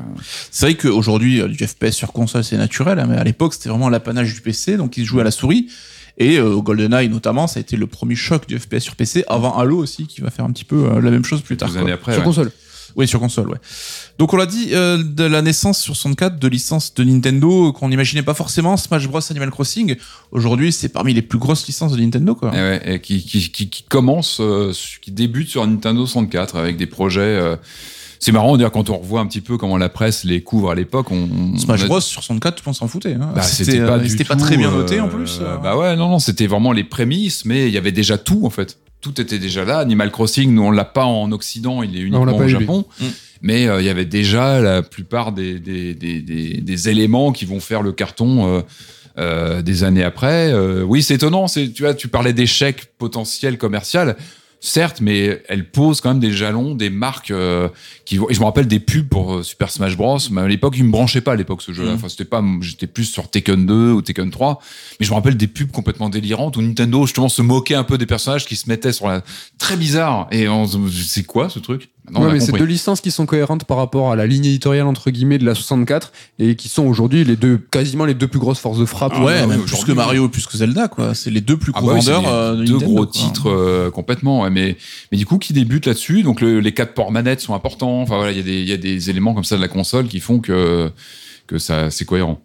[0.51, 3.69] C'est vrai qu'aujourd'hui, euh, du FPS sur console, c'est naturel, hein, mais à l'époque, c'était
[3.69, 5.67] vraiment l'apanage du PC, donc ils se jouaient à la souris.
[6.17, 9.57] Et euh, GoldenEye, notamment, ça a été le premier choc du FPS sur PC, avant
[9.57, 11.69] Halo aussi, qui va faire un petit peu euh, la même chose plus tard.
[11.69, 11.81] quoi.
[11.81, 12.13] années après.
[12.13, 12.25] Sur ouais.
[12.25, 12.51] console.
[12.95, 13.57] Oui, sur console, ouais.
[14.17, 17.89] Donc on l'a dit, euh, de la naissance sur 64 de licences de Nintendo qu'on
[17.89, 19.95] n'imaginait pas forcément, Smash Bros Animal Crossing.
[20.31, 22.55] Aujourd'hui, c'est parmi les plus grosses licences de Nintendo, quoi.
[22.55, 26.77] Et ouais, et qui, qui, qui, qui commence, euh, qui débute sur Nintendo 64 avec
[26.77, 27.57] des projets.
[28.15, 30.75] Euh, c'est marrant, quand on revoit un petit peu comment la presse les couvre à
[30.75, 31.11] l'époque.
[31.11, 33.13] On, on Smash a- Bros sur 64, tout le monde s'en foutait.
[33.13, 33.31] Hein.
[33.35, 35.39] Bah, c'était pas, euh, du c'était pas tout, très bien noté euh, en plus.
[35.41, 35.57] euh.
[35.57, 38.49] Bah ouais, non, non, c'était vraiment les prémices, mais il y avait déjà tout en
[38.49, 38.77] fait.
[39.01, 39.79] Tout était déjà là.
[39.79, 42.85] Animal Crossing, nous on l'a pas en Occident, il est uniquement au Japon.
[42.99, 43.05] Mm.
[43.41, 47.45] Mais euh, il y avait déjà la plupart des, des, des, des, des éléments qui
[47.45, 48.61] vont faire le carton euh,
[49.19, 50.51] euh, des années après.
[50.51, 51.47] Euh, oui, c'est étonnant.
[51.47, 54.15] C'est, tu vois, tu parlais d'échec potentiel commercial.
[54.65, 57.69] Certes, mais elle pose quand même des jalons, des marques euh,
[58.03, 58.15] qui.
[58.15, 60.17] Et je me rappelle des pubs pour euh, Super Smash Bros.
[60.31, 61.91] Mais à l'époque, il me branchait pas à l'époque ce jeu-là.
[61.91, 61.95] Mhm.
[61.97, 62.43] Enfin, c'était pas.
[62.61, 64.59] J'étais plus sur Tekken 2 ou Tekken 3.
[64.99, 67.99] Mais je me rappelle des pubs complètement délirantes où Nintendo justement se moquait un peu
[67.99, 69.21] des personnages qui se mettaient sur la
[69.59, 70.27] très bizarre.
[70.31, 71.91] Et on c'est quoi ce truc?
[72.13, 75.09] Ouais, mais c'est deux licences qui sont cohérentes par rapport à la ligne éditoriale entre
[75.11, 78.59] guillemets de la 64 et qui sont aujourd'hui les deux quasiment les deux plus grosses
[78.59, 79.13] forces de frappe.
[79.15, 81.13] Ah, ouais, bah oui, même plus que Mario, plus que Zelda, quoi.
[81.15, 83.11] C'est les deux plus Ah gros bah vendeurs les euh, de deux Nintendo, gros quoi.
[83.11, 84.77] titres euh, complètement ouais, mais
[85.11, 86.21] mais du coup qui débute là-dessus?
[86.23, 88.69] Donc le- les quatre ports manettes sont importants enfin voilà il y a des il
[88.69, 90.91] y a des éléments comme ça de la console qui font que
[91.47, 92.41] que ça c'est cohérent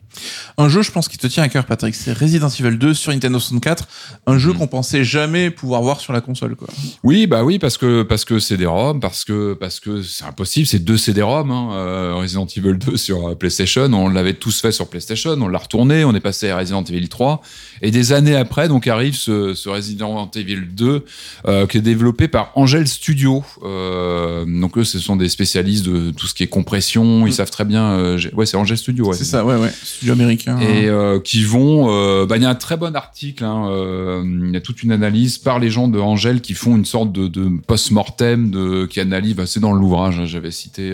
[0.58, 3.12] Un jeu, je pense, qui te tient à cœur, Patrick, c'est Resident Evil 2 sur
[3.12, 3.88] Nintendo 64.
[4.26, 4.58] Un jeu Mhm.
[4.58, 6.68] qu'on pensait jamais pouvoir voir sur la console, quoi.
[7.04, 10.24] oui bah oui parce que parce que c'est des ROM parce que parce que c'est
[10.24, 14.60] impossible c'est deux CD-ROM hein, euh, Resident Evil 2 sur euh, PlayStation on l'avait tous
[14.60, 17.40] fait sur PlayStation on l'a retourné on est passé à Resident Evil 3
[17.82, 21.04] et des années après donc arrive ce, ce Resident Evil 2
[21.46, 26.10] euh, qui est développé par Angel Studio euh, donc eux ce sont des spécialistes de
[26.10, 27.32] tout ce qui est compression ils Mm.
[27.32, 29.72] savent très bien ouais c'est Angel Studio ouais, c'est ça, ouais, ouais.
[29.84, 30.58] Studio américain.
[30.60, 34.22] et euh, qui vont euh, bah, il y a un très bon article hein, euh,
[34.46, 37.12] il y a toute une analyse par les gens de Angel qui font une sorte
[37.12, 40.92] de, de post-mortem de qui analyse bah, c'est dans l'ouvrage hein, j'avais cité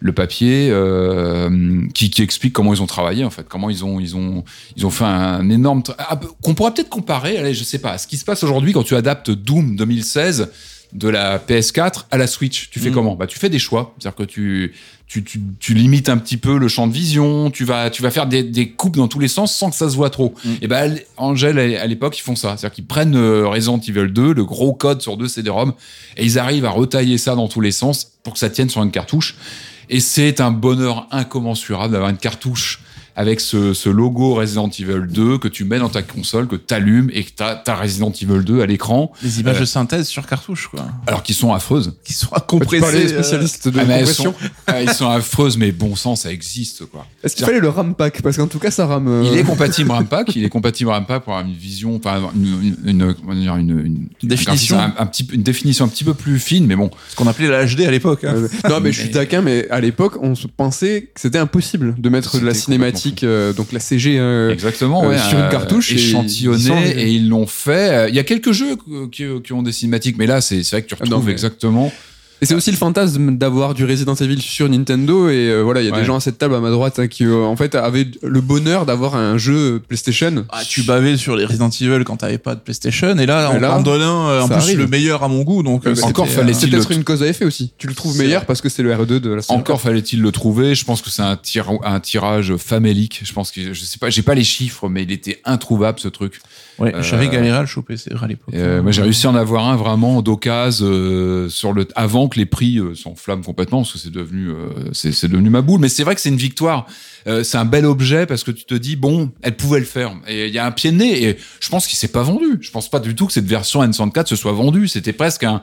[0.00, 3.98] le papier euh, qui, qui explique comment ils ont travaillé en fait comment ils ont
[3.98, 4.44] ils ont
[4.76, 7.98] ils ont fait un énorme ah, qu'on pourrait peut-être comparer allez je sais pas à
[7.98, 10.50] ce qui se passe aujourd'hui quand tu adaptes Doom 2016
[10.92, 12.94] de la PS4 à la Switch tu fais Mm.
[12.94, 13.14] comment?
[13.16, 14.72] Bah tu fais des choix c'est-à-dire que tu
[15.06, 18.10] tu, tu, tu limites un petit peu le champ de vision, tu vas, tu vas
[18.10, 20.34] faire des, des coupes dans tous les sens sans que ça se voit trop.
[20.44, 20.50] Mm.
[20.62, 22.56] Et ben, Angel, à l'époque, ils font ça.
[22.56, 25.74] C'est-à-dire qu'ils prennent euh, Resident Evil 2, le gros code sur deux CD-ROM,
[26.16, 28.82] et ils arrivent à retailler ça dans tous les sens pour que ça tienne sur
[28.82, 29.36] une cartouche.
[29.88, 32.80] Et c'est un bonheur incommensurable d'avoir une cartouche
[33.16, 36.74] avec ce, ce logo Resident Evil 2 que tu mets dans ta console, que tu
[36.74, 40.06] allumes et que tu as, Resident Evil 2 à l'écran, Les images Euh, de synthèse
[40.06, 40.86] sur cartouche, quoi.
[41.06, 41.94] alors qu'ils sont affreuses.
[42.04, 43.06] Qui sont compressées.
[43.06, 44.24] des euh, spécialistes de Ah, elles compression.
[44.24, 44.34] sont,
[44.66, 47.06] ah, ils sont affreuses, mais bon sang, ça existe, quoi.
[47.24, 48.20] Est-ce qu'il fallait le RAM pack?
[48.22, 49.08] Parce qu'en tout cas, ça rame.
[49.08, 52.76] euh, Il est compatible Rampack, il est compatible Rampack pour avoir une vision, enfin une,
[52.84, 54.78] une, une, comment dire, une, une- Définition.
[54.78, 56.90] un, un petit, peu- une définition un petit peu plus fine, mais bon.
[57.08, 58.24] Ce qu'on appelait la HD à l'époque.
[58.24, 58.34] hein.
[58.36, 61.94] Euh, non, mais je suis taquin, mais à l'époque, on se pensait que c'était impossible
[61.98, 62.72] de mettre de la C'était
[63.22, 64.18] euh, donc la CG.
[64.18, 67.02] euh, Exactement, euh, ouais, sur une cartouche, et ils sont échantillonné, arrivés.
[67.02, 68.08] et ils l'ont fait.
[68.08, 68.76] Il y a quelques jeux
[69.12, 71.32] qui, qui ont des cinématiques, mais là, c'est vrai que tu Ah non, retrouves mais-
[71.32, 71.92] exactement.
[72.42, 75.30] Et c'est aussi le fantasme d'avoir du Resident Evil sur Nintendo.
[75.30, 76.00] Et euh, voilà, il y a Ouais.
[76.00, 78.40] des gens à cette table à ma droite hein, qui, euh, en fait, avaient le
[78.42, 80.44] bonheur d'avoir un jeu PlayStation.
[80.50, 83.56] Ah, tu bavais sur les Resident Evil quand t'avais pas de PlayStation, et là, Et
[83.56, 84.78] on là, t'en donne un, euh, en plus arrive.
[84.78, 87.22] le meilleur à mon goût, donc Euh, euh, bah, encore fallait-il le- peut-être une cause
[87.22, 87.72] à effet aussi.
[87.78, 88.46] Tu le trouves meilleur vrai.
[88.46, 89.58] parce que c'est le RE2 de la série.
[89.58, 90.74] Encore fallait-il le trouver.
[90.74, 93.20] Je pense que c'est un, tir, un tirage famélique.
[93.24, 96.08] Je pense que je sais pas, j'ai pas les chiffres, mais il était introuvable ce
[96.08, 96.40] truc.
[96.78, 98.54] Ouais, Euh, j'avais galéré à le choper, c'est à l'époque.
[98.54, 102.38] Euh, moi, j'ai réussi à en avoir un vraiment d'occasion euh, sur le avant que
[102.38, 105.80] les prix euh, s'enflamment complètement parce que c'est devenu euh, c'est c'est devenu ma boule.
[105.80, 106.86] Mais c'est vrai que c'est une victoire.
[107.26, 110.12] Euh, c'est un bel objet parce que tu te dis bon, elle pouvait le faire.
[110.28, 111.24] Et il y a un pied de nez.
[111.24, 112.58] Et je pense qu'il s'est pas vendu.
[112.60, 114.86] Je pense pas du tout que cette version N64 se soit vendue.
[114.86, 115.62] C'était presque un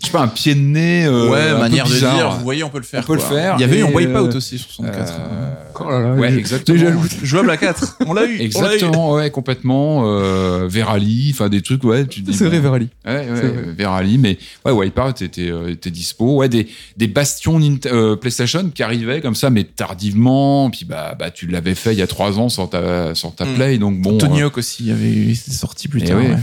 [0.00, 1.04] je sais pas, un pied de nez.
[1.06, 3.02] euh, ouais, un peu manière de dire, vous voyez, on peut le faire.
[3.02, 5.12] On peut le faire, Il y avait eu un Wipeout euh, aussi sur 64.
[5.12, 6.76] Euh, Oh là là, ouais, exactement.
[6.76, 7.98] déjà le- Jouable à 4.
[8.04, 8.26] On l'a eu.
[8.26, 8.40] on l'a eu.
[8.42, 10.02] Exactement, ouais, complètement.
[10.06, 12.04] Euh, Verali, enfin des trucs, ouais.
[12.04, 12.88] Tu te dis, C'est vrai, Verali.
[13.06, 13.64] Ouais, ouais, C'est vrai.
[13.76, 16.36] Verali, mais ouais, Wipeout était, euh, était dispo.
[16.38, 16.66] Ouais, des,
[16.96, 20.68] des bastions Nint- euh, PlayStation qui arrivaient comme ça, mais tardivement.
[20.70, 23.44] Puis bah, bah tu l'avais fait il y a trois ans sur ta, sur ta
[23.44, 23.54] Mm.
[23.54, 24.18] Play, donc bon.
[24.18, 26.18] Tony euh, Hawk aussi, il y avait sorti plus Eh tard.
[26.18, 26.36] ouais.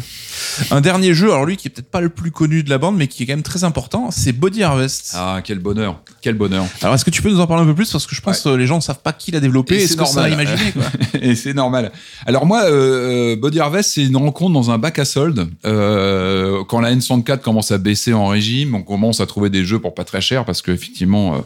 [0.72, 2.98] Un dernier jeu, alors lui qui est peut-être pas le plus connu de la bande,
[2.98, 5.14] mais qui est quand même très important, c'est Body Harvest.
[5.16, 6.66] Ah, quel bonheur, quel bonheur.
[6.82, 7.90] Alors est-ce que tu peux nous en parler un peu plus?
[7.92, 9.96] Parce que je pense que les gens ne savent pas qui l'a développé Et ce
[9.96, 10.48] que ça a normal.
[10.50, 10.84] imaginé quoi?
[11.22, 11.92] Et c'est normal.
[12.26, 15.48] Alors moi, euh, euh, Body Harvest, c'est une rencontre dans un bac à soldes.
[15.66, 19.80] Euh, quand la N64 commence à baisser en régime, on commence à trouver des jeux
[19.80, 21.38] pour pas très cher parce que effectivement, euh,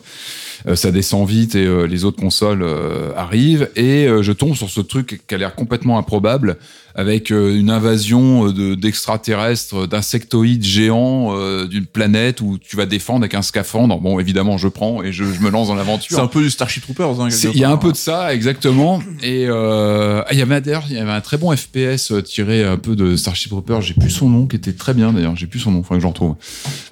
[0.67, 3.69] euh, ça descend vite et euh, les autres consoles euh, arrivent.
[3.75, 6.57] Et euh, je tombe sur ce truc qui a l'air complètement improbable
[6.99, 12.85] avec euh, une invasion euh, de- d'extraterrestres, d'insectoïdes géants euh, d'une planète où tu vas
[12.85, 13.99] défendre avec un scaphandre.
[14.01, 16.17] Bon, évidemment, je prends et je, je me lance dans l'aventure.
[16.17, 17.21] C'est un peu du Starship Troopers.
[17.21, 19.01] Hein, Il y a un peu de ça, exactement.
[19.23, 22.65] Et euh, ah, il y avait d'ailleurs, il y avait un très bon FPS tiré
[22.65, 23.81] un peu de Starship Troopers.
[23.81, 25.35] J'ai plus son nom, qui était très bien d'ailleurs.
[25.37, 26.35] J'ai plus son nom, faudrait que j'en retrouve.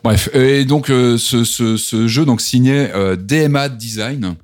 [0.04, 2.88] Bref, et donc euh, ce, ce, ce jeu donc signé
[3.20, 4.36] DMA Design.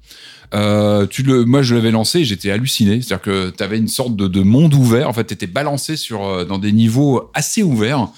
[0.53, 3.01] Euh, tu le, moi je l'avais lancé, j'étais halluciné.
[3.01, 5.09] C'est-à-dire que tu avais une sorte de, de monde ouvert.
[5.09, 8.09] En fait, tu étais balancé sur euh, dans des niveaux assez ouverts.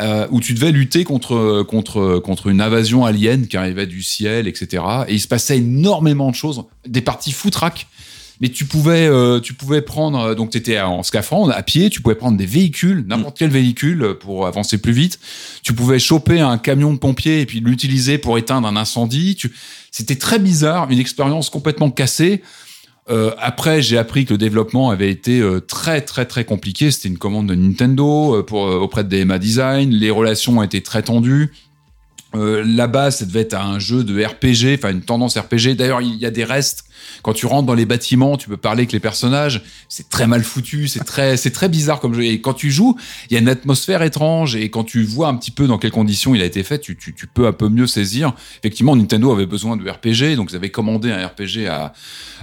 [0.00, 4.46] Euh, où tu devais lutter contre contre contre une invasion alien qui arrivait du ciel,
[4.46, 4.84] etc.
[5.08, 7.88] Et il se passait énormément de choses, des parties foutraques.
[8.40, 11.90] Mais tu pouvais euh, tu pouvais prendre euh, donc tu étais en scaphandre à pied,
[11.90, 15.20] tu pouvais prendre des véhicules, n'importe quel véhicule euh, pour avancer plus vite.
[15.62, 19.36] Tu pouvais choper un camion de pompiers et puis l'utiliser pour éteindre un incendie.
[19.90, 22.42] C'était très bizarre, une expérience complètement cassée.
[23.38, 26.92] Après, j'ai appris que le développement avait été très très très compliqué.
[26.92, 29.90] C'était une commande de Nintendo auprès de DMA Design.
[29.90, 31.50] Les relations ont été très tendues.
[32.34, 35.74] Là-bas, ça devait être un jeu de RPG, enfin une tendance RPG.
[35.74, 36.84] D'ailleurs, il y a des restes.
[37.22, 39.62] Quand tu rentres dans les bâtiments, tu peux parler avec les personnages.
[39.88, 42.24] C'est très mal foutu, c'est très, c'est très bizarre comme jeu.
[42.24, 42.96] Et quand tu joues,
[43.28, 44.56] il y a une atmosphère étrange.
[44.56, 46.96] Et quand tu vois un petit peu dans quelles conditions il a été fait, tu,
[46.96, 48.32] tu, tu peux un peu mieux saisir.
[48.60, 51.92] Effectivement, Nintendo avait besoin de RPG, donc ils avaient commandé un RPG à,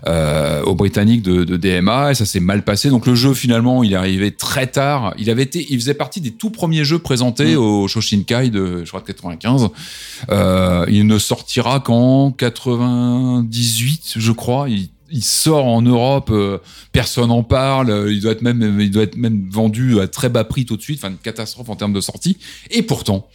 [0.08, 2.90] euh, aux Britanniques de, de DMA et ça s'est mal passé.
[2.90, 5.14] Donc le jeu finalement, il est arrivé très tard.
[5.18, 7.58] Il avait été, il faisait partie des tout premiers jeux présentés Mm.
[7.58, 9.70] au Shoshinkai de, je crois, de 95.
[10.30, 14.47] Euh, il ne sortira qu'en 98, je crois.
[15.10, 16.58] Il, sort en Europe, euh,
[16.92, 17.90] personne en parle.
[17.90, 21.00] euh, Il doit être même, vendu à très bas prix tout de suite.
[21.00, 22.38] Enfin, une catastrophe en termes de sortie.
[22.72, 23.28] Et pourtant,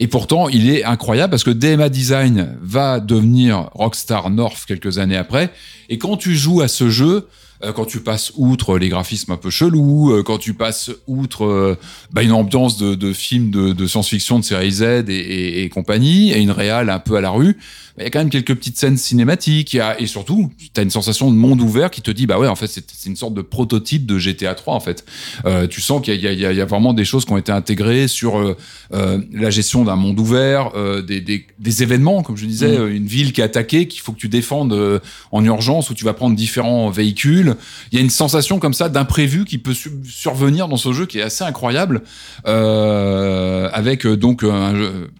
[0.00, 5.16] et pourtant, il est incroyable parce que DMA Design va devenir Rockstar North quelques années
[5.16, 5.50] après.
[5.88, 7.28] Et quand tu joues à ce jeu,
[7.64, 11.76] euh, quand tu passes outre les graphismes un peu chelous, quand tu passes outre
[12.12, 16.38] bah, une ambiance de, de film de, science-fiction de série Z et, et, compagnie, et
[16.38, 17.56] une réale un peu à la rue,
[17.98, 19.72] il y a quand même quelques petites scènes cinématiques.
[19.72, 22.26] il Y a, et surtout, tu as une sensation de monde ouvert qui te dit,
[22.26, 25.04] bah ouais, en fait, c'est une sorte de prototype de GTA 3, en fait.
[25.46, 28.08] Euh, tu sens qu'il y, y y a vraiment des choses qui ont été intégrées
[28.08, 28.56] sur euh,
[28.94, 32.94] euh, la gestion d'un monde ouvert, euh, des, des, des événements, comme je disais, euh,
[32.94, 34.98] une ville qui est attaquée, qu'il faut que tu défendes euh,
[35.32, 37.56] en urgence, où tu vas prendre différents véhicules.
[37.92, 41.06] Il y a une sensation comme ça d'imprévu qui peut su- survenir dans ce jeu
[41.06, 42.02] qui est assez incroyable,
[42.46, 45.10] euh, avec donc un jeu-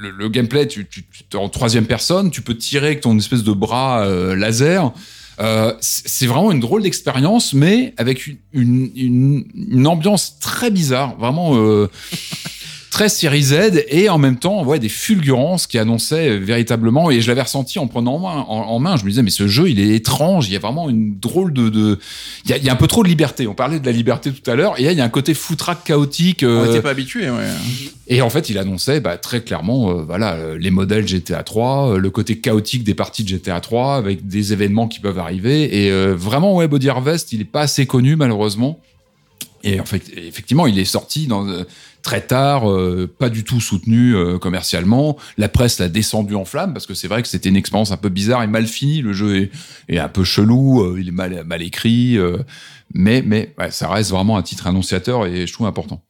[0.00, 3.44] le, le gameplay, tu, tu, tu en troisième personne, tu peux tirer avec ton espèce
[3.44, 4.92] de bras euh, laser.
[5.40, 10.70] Euh, c'est c'est vraiment une drôle d'expérience, mais avec une, une, une, une ambiance très
[10.70, 11.88] bizarre, vraiment euh,
[13.00, 17.28] très série Z, et en même temps, ouais, des fulgurances qui annonçaient véritablement, et je
[17.28, 19.70] l'avais ressenti en prenant en main, en, en main, je me disais, mais ce jeu,
[19.70, 21.70] il est étrange, il y a vraiment une drôle de...
[21.70, 21.98] de
[22.44, 23.92] il, y a, il y a un peu trop de liberté, on parlait de la
[23.92, 26.40] liberté tout à l'heure, et là, il y a un côté foutraque chaotique.
[26.42, 27.30] On euh, n'était pas habitué.
[27.30, 27.48] Ouais.
[28.06, 31.94] et en fait, il annonçait bah, très clairement, euh, voilà, euh, les modèles GTA 3,
[31.94, 35.86] euh, le côté chaotique des parties de GTA 3, avec des événements qui peuvent arriver.
[35.86, 38.78] Et euh, vraiment, ouais, Body Harvest, il est pas assez connu malheureusement.
[39.62, 41.46] Et en fait, effectivement, il est sorti dans,
[42.02, 45.16] très tard, euh, pas du tout soutenu euh, commercialement.
[45.38, 47.96] La presse l'a descendu en flammes parce que c'est vrai que c'était une expérience un
[47.96, 49.02] peu bizarre et mal finie.
[49.02, 49.50] Le jeu est,
[49.88, 52.38] est un peu chelou, euh, il est mal, mal écrit, euh,
[52.94, 56.02] mais mais ouais, ça reste vraiment un titre annonciateur et je trouve important.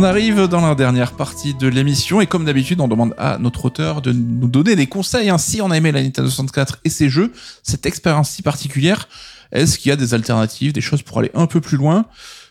[0.00, 3.64] On arrive dans la dernière partie de l'émission et comme d'habitude, on demande à notre
[3.64, 5.28] auteur de nous donner des conseils.
[5.28, 7.32] Ainsi, on a aimé la Nintendo 64 et ses jeux,
[7.64, 9.08] cette expérience si particulière.
[9.50, 12.04] Est-ce qu'il y a des alternatives, des choses pour aller un peu plus loin?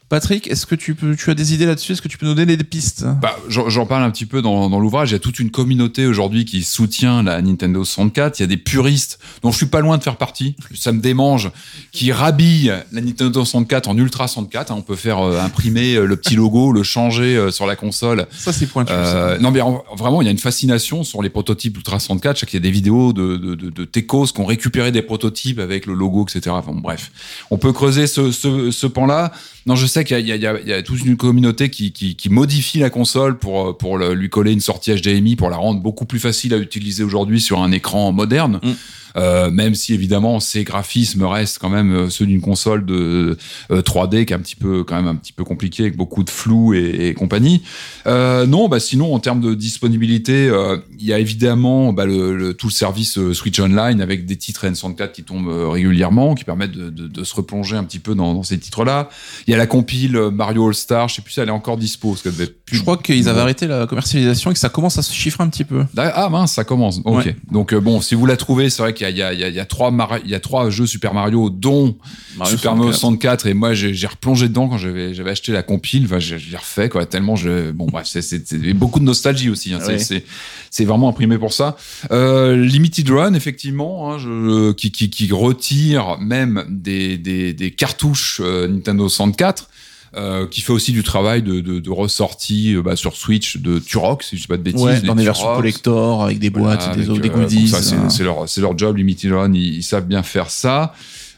[0.09, 1.91] Patrick, est-ce que tu, peux, tu as des idées là-dessus?
[1.91, 3.05] Est-ce que tu peux nous donner des pistes?
[3.21, 5.09] Bah, J'en parle un petit peu dans, dans l'ouvrage.
[5.09, 8.39] Il y a toute une communauté aujourd'hui qui soutient la Nintendo 64.
[8.39, 10.55] Il y a des puristes dont je suis pas loin de faire partie.
[10.73, 11.51] Ça me démange.
[11.91, 14.71] Qui rhabillent la Nintendo 64 en Ultra 64.
[14.71, 18.27] on peut faire euh, imprimer euh, le petit logo, le changer euh, sur la console.
[18.31, 18.93] Ça, c'est pointu.
[19.41, 19.59] non, mais
[19.97, 22.37] vraiment, il y a une fascination sur les prototypes Ultra 64.
[22.37, 24.93] Je sais qu'il y a des vidéos de, de, de, de Tecos qui ont récupéré
[24.93, 26.55] des prototypes avec le logo, etc.
[26.57, 27.11] Enfin, bref,
[27.51, 29.33] on peut creuser ce, ce, ce pan-là.
[29.65, 33.97] Non, je sais qu'il y, a toute une communauté qui, modifie la console pour, pour
[33.97, 37.61] lui coller une sortie HDMI pour la rendre beaucoup plus facile à utiliser aujourd'hui sur
[37.61, 38.59] un écran moderne.
[38.63, 38.71] Mm.
[39.17, 43.37] Euh, même si évidemment ces graphismes restent quand même euh, ceux d'une console de
[43.71, 46.23] 3D euh, qui est un petit peu quand même un petit peu compliqué avec beaucoup
[46.23, 47.63] de flou et, et compagnie.
[48.05, 50.51] Non, bah sinon en termes de disponibilité,
[50.99, 54.65] il y a évidemment bah, le, le, tout le service Switch Online avec des titres
[54.65, 58.33] N64 qui tombent régulièrement, qui permettent de, de, de, se replonger un petit peu dans,
[58.33, 59.09] dans ces titres-là.
[59.47, 61.77] Il y a la compile Mario All Star, je sais plus si elle est encore
[61.77, 62.11] dispo.
[62.11, 62.77] Parce devait plus...
[62.77, 65.49] Je crois qu'ils avaient arrêté la commercialisation et que ça commence à se chiffrer un
[65.49, 65.85] petit peu.
[65.97, 67.01] Ah mince, ça commence.
[67.03, 67.25] Ok.
[67.25, 67.35] Ouais.
[67.51, 69.93] Donc bon, si vous la trouvez, c'est vrai qu'il y, y, y, y a, trois
[70.25, 71.97] y a trois jeux Super Mario, dont
[72.37, 73.47] Mario Super Mario 64.
[73.47, 76.05] Et moi, j'ai replongé dedans quand j'avais acheté la compile.
[76.05, 77.05] Enfin, l'ai refait quoi.
[77.05, 79.73] Tellement je bon bref, c'est beaucoup de nostalgie aussi.
[79.73, 79.99] Hein, ouais.
[79.99, 80.23] C'est
[80.69, 81.77] c'est vraiment imprimé pour ça.
[82.11, 88.41] Euh, Limited Run, effectivement, hein, je, qui, qui, qui retire même des, des, des cartouches
[88.43, 89.69] euh, Nintendo 64.
[90.15, 93.77] Euh, qui fait aussi du travail de, de, de ressortie euh, bah, sur Switch de
[93.77, 94.81] Turok, si je dis pas de bêtises.
[94.81, 97.73] Ouais, dans des versions collector avec des boîtes, voilà, des, avec, des, goodies.
[97.75, 100.93] Euh, c'est leur, leur job, Limited Run, ils, ils, savent bien faire ça.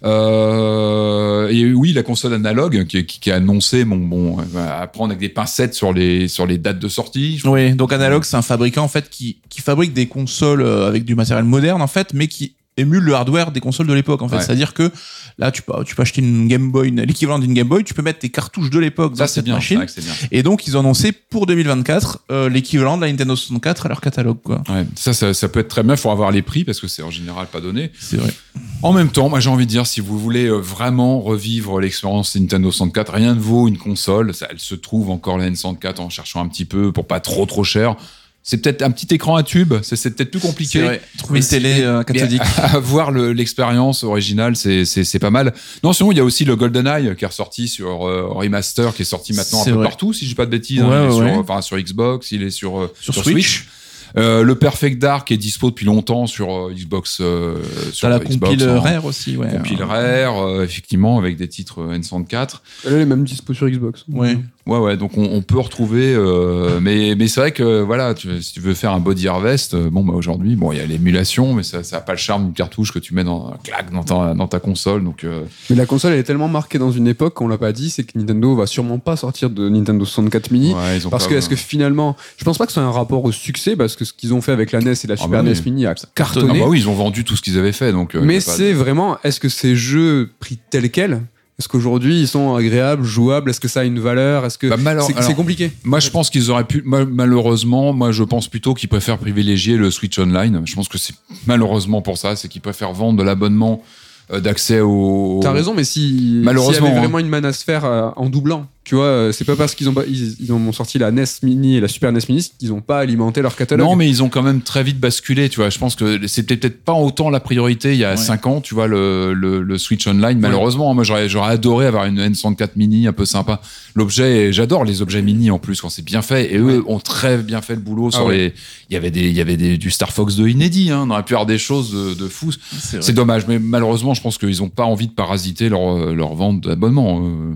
[0.06, 5.12] Euh, et oui, la console analogue qui, qui, qui a annoncé bon, bon, à prendre
[5.12, 7.42] avec des pincettes sur les sur les dates de sortie.
[7.46, 11.16] Oui, donc Analog, c'est un fabricant en fait qui qui fabrique des consoles avec du
[11.16, 14.38] matériel moderne en fait, mais qui émule le hardware des consoles de l'époque en fait.
[14.38, 14.42] Ouais.
[14.42, 14.92] C'est-à-dire que
[15.38, 18.02] là tu peux tu peux acheter une Game Boy, l'équivalent d'une Game Boy, tu peux
[18.02, 19.78] mettre tes cartouches de l'époque dans cette bien, machine.
[19.78, 20.14] Vrai bien.
[20.32, 24.02] Et donc ils ont annoncé pour 2024 euh, l'équivalent de la Nintendo 64 à leur
[24.02, 24.64] catalogue quoi.
[24.70, 27.04] Ouais, ça, ça, ça peut être très bien, faut avoir les prix parce que c'est
[27.04, 27.92] en général pas donné.
[28.00, 28.34] C'est vrai.
[28.82, 32.36] En même temps, moi j'ai envie de dire si vous voulez euh, vraiment revivre l'expérience
[32.36, 36.10] Nintendo 64, rien ne vaut une console, ça, elle se trouve encore la N64 en
[36.10, 37.96] cherchant un petit peu pour pas trop trop cher
[38.42, 40.82] c'est peut-être un petit écran à tube, c'est peut-être plus compliqué.
[40.82, 41.02] Vrai.
[41.18, 42.42] Trouver une télé euh, cathodique.
[42.58, 45.54] Avoir l'expérience originale, c'est pas mal.
[45.84, 49.04] Non, sinon il y a aussi le GoldenEye qui est ressorti sur euh, remaster, qui
[49.04, 49.84] est sorti maintenant un peu vrai.
[49.84, 50.82] partout, si je dis pas de bêtises.
[50.82, 51.32] Ouais, hein, il est ouais.
[51.34, 53.36] sur, enfin, sur Xbox, il est sur, euh, Sur sur, Switch.
[53.60, 53.70] Switch.
[54.18, 57.20] Euh, le Perfect Dark est dispo depuis longtemps sur euh, Xbox.
[57.22, 57.58] Euh,
[57.94, 59.50] sur T'as la Xbox compile en- Rare aussi, ouais.
[59.50, 62.56] Compile Rare, euh, effectivement, avec des titres euh, N64.
[62.88, 64.06] Elle est même dispo sur Xbox.
[64.10, 64.40] Ouais.
[64.70, 68.42] Ouais, ouais, donc on, on peut retrouver, euh, mais mais c'est vrai que voilà, tu,
[68.42, 70.86] si tu veux faire un body harvest, euh, bon bah aujourd'hui, bon il y a
[70.86, 73.92] l'émulation, mais ça ça a pas le charme d'une cartouche que tu mets dans clac
[73.92, 76.92] dans ta dans ta console, donc euh, Mais la console, elle est tellement marquée dans
[76.92, 80.06] une époque qu'on l'a pas dit, c'est que Nintendo va sûrement pas sortir de Nintendo
[80.06, 80.74] 64 mini.
[80.74, 83.24] ouais, Parce pas- que, est-ce que finalement, je pense pas que ce soit un rapport
[83.26, 85.44] au succès, parce que ce qu'ils ont fait avec la NES et la Ah Super
[85.44, 85.50] bah oui.
[85.58, 86.60] NES Mini a Ah cartonné.
[86.60, 88.16] bah oui, ils ont vendu tout ce qu'ils avaient fait, donc.
[88.16, 91.22] euh, mais de- c'est vraiment, est-ce que ces jeux pris tels quels,
[91.60, 94.78] est-ce qu'aujourd'hui ils sont agréables, jouables, est-ce que ça a une valeur, est-ce que Bah,
[95.22, 95.72] c'est compliqué?
[95.84, 96.82] Moi, je pense qu'ils auraient pu.
[96.86, 100.62] ma- Malheureusement, moi, je pense plutôt qu'ils préfèrent privilégier le Switch Online.
[100.66, 101.14] Je pense que c'est
[101.48, 103.84] malheureusement pour ça, c'est qu'ils préfèrent vendre de l'abonnement
[104.32, 105.40] euh, d'accès au.
[105.44, 107.02] T'as raison, mais si Malheureusement, s'il y avait hein.
[107.02, 109.76] vraiment une manne à se faire euh, en doublant, tu vois, euh, c'est pas parce
[109.76, 112.50] qu'ils ont pas, ils, ils ont sorti la NES Mini et la Super NES Mini
[112.58, 113.86] qu'ils ont pas alimenté leur catalogue.
[113.86, 115.70] Non, mais ils ont quand même très vite basculé, tu vois.
[115.70, 118.18] Je pense que c'était peut-être pas autant la priorité il y a Ouais.
[118.18, 120.40] 5 ans, tu vois, le, le, le Switch Online.
[120.40, 123.62] Malheureusement, moi, j'aurais, j'aurais adoré avoir une N64 mini un peu sympa.
[123.94, 126.52] L'objet, j'adore les objets mini en plus quand c'est bien fait.
[126.52, 128.38] Et eux ont très bien fait le boulot sur ouais.
[128.38, 128.54] les.
[128.90, 130.90] Il y avait des, il y avait des, du Star Fox 2 inédit.
[130.90, 131.04] Hein.
[131.06, 132.54] On aurait pu avoir des choses de, de fous.
[133.02, 136.62] C'est dommage, mais malheureusement, je pense qu'ils ont pas envie de parasiter leur, leur vente
[136.62, 137.22] d'abonnement.
[137.24, 137.54] Euh,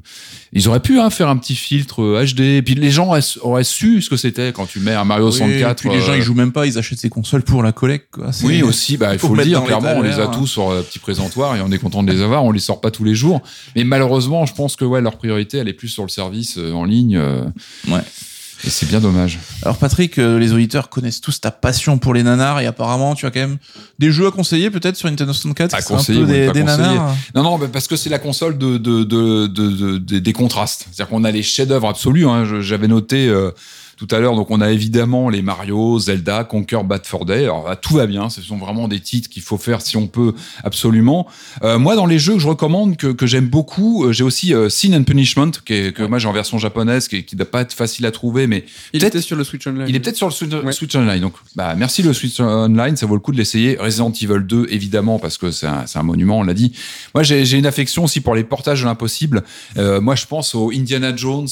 [0.53, 2.39] Ils auraient pu hein, faire un petit filtre euh, HD.
[2.41, 5.27] Et puis les gens auraient, auraient su ce que c'était quand tu mets un Mario
[5.27, 5.79] Oui, 64.
[5.79, 8.07] puis les gens euh, ils jouent même pas, ils achètent ces consoles pour la collecte
[8.11, 8.31] quoi.
[8.43, 10.81] Oui, aussi, bah, il faut, faut le dire, clairement, on les a tous sur un
[10.81, 13.15] petit présentoir et on est content de les avoir, on les sort pas tous les
[13.15, 13.41] jours.
[13.75, 16.71] Mais malheureusement, je pense que ouais, leur priorité, elle est plus sur le service euh,
[16.73, 17.17] en ligne.
[17.17, 17.43] euh,
[17.89, 18.01] Ouais.
[18.65, 19.39] Et c'est bien dommage.
[19.63, 23.25] Alors Patrick, euh, les auditeurs connaissent tous ta passion pour les nanars et apparemment tu
[23.25, 23.57] as quand même
[23.99, 27.13] des jeux à conseiller peut-être sur Nintendo 64 À conseiller, un peu des, nanars.
[27.35, 30.85] Non, non, parce que c'est la console de, de, de, de- de- de- des contrastes.
[30.91, 32.25] C'est-à-dire qu'on a les chefs-d'œuvre absolus.
[32.27, 32.61] Hein.
[32.61, 33.51] J'avais noté euh,
[34.05, 34.35] tout à l'heure.
[34.35, 37.43] Donc on a évidemment les Mario, Zelda, Conquer Bad for Day.
[37.43, 38.29] Alors là, tout va bien.
[38.29, 41.27] Ce sont vraiment des titres qu'il faut faire si on peut absolument.
[41.63, 44.53] Euh, moi, dans les jeux que je recommande, que, que j'aime beaucoup, euh, j'ai aussi
[44.53, 47.49] euh, Sin and Punishment, qui est, que moi j'ai en version japonaise, qui, qui doit
[47.49, 49.85] pas être facile à trouver, mais Il peut-être- était sur le Switch Online.
[49.87, 50.71] il est peut-être sur le Switch, Ouais.
[50.71, 51.21] Switch Online.
[51.21, 52.97] Donc, bah, merci le Switch Online.
[52.97, 53.77] Ça vaut le coup de l'essayer.
[53.79, 56.73] Resident Evil 2, évidemment, parce que c'est un, un monument, on l'a dit.
[57.13, 59.43] Moi, j'ai une affection aussi pour les portages de l'impossible.
[59.77, 61.47] Euh, moi, je pense au Indiana Jones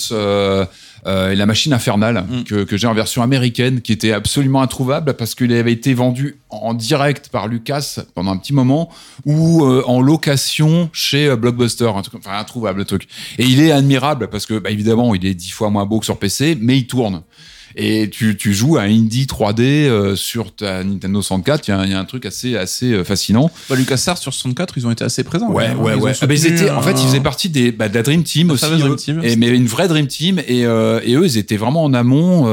[1.07, 2.44] et la machine infernale Mm.
[2.44, 6.40] que, que j'ai en version américaine, qui était absolument introuvable parce qu'il avait été vendu
[6.49, 8.90] en direct par Lucas pendant un petit moment
[9.26, 13.07] ou euh, en location chez euh, Blockbuster, un truc, enfin introuvable le truc.
[13.38, 16.06] Et il est admirable parce que, bah, évidemment, il est dix fois moins beau que
[16.06, 17.22] sur PC, mais il tourne.
[17.76, 21.80] Et tu, tu joues à indie 3D euh, sur ta Nintendo 64, il y, a
[21.80, 23.49] un- il y a un truc assez, assez euh, fascinant.
[23.69, 25.49] Bah, LucasArts sur 64, ils ont été assez présents.
[25.52, 25.98] Ouais, ouais, hein.
[25.98, 26.11] Ouais.
[26.11, 28.03] ont Ah, bah, ils soutenu, étaient, en fait, ils faisaient partie des, bah, de la
[28.03, 28.65] Dream Team aussi.
[28.65, 28.95] Dream.
[28.95, 30.39] Team, et, mais une vraie Dream Team.
[30.48, 32.48] Et, euh, et eux, ils étaient vraiment en amont.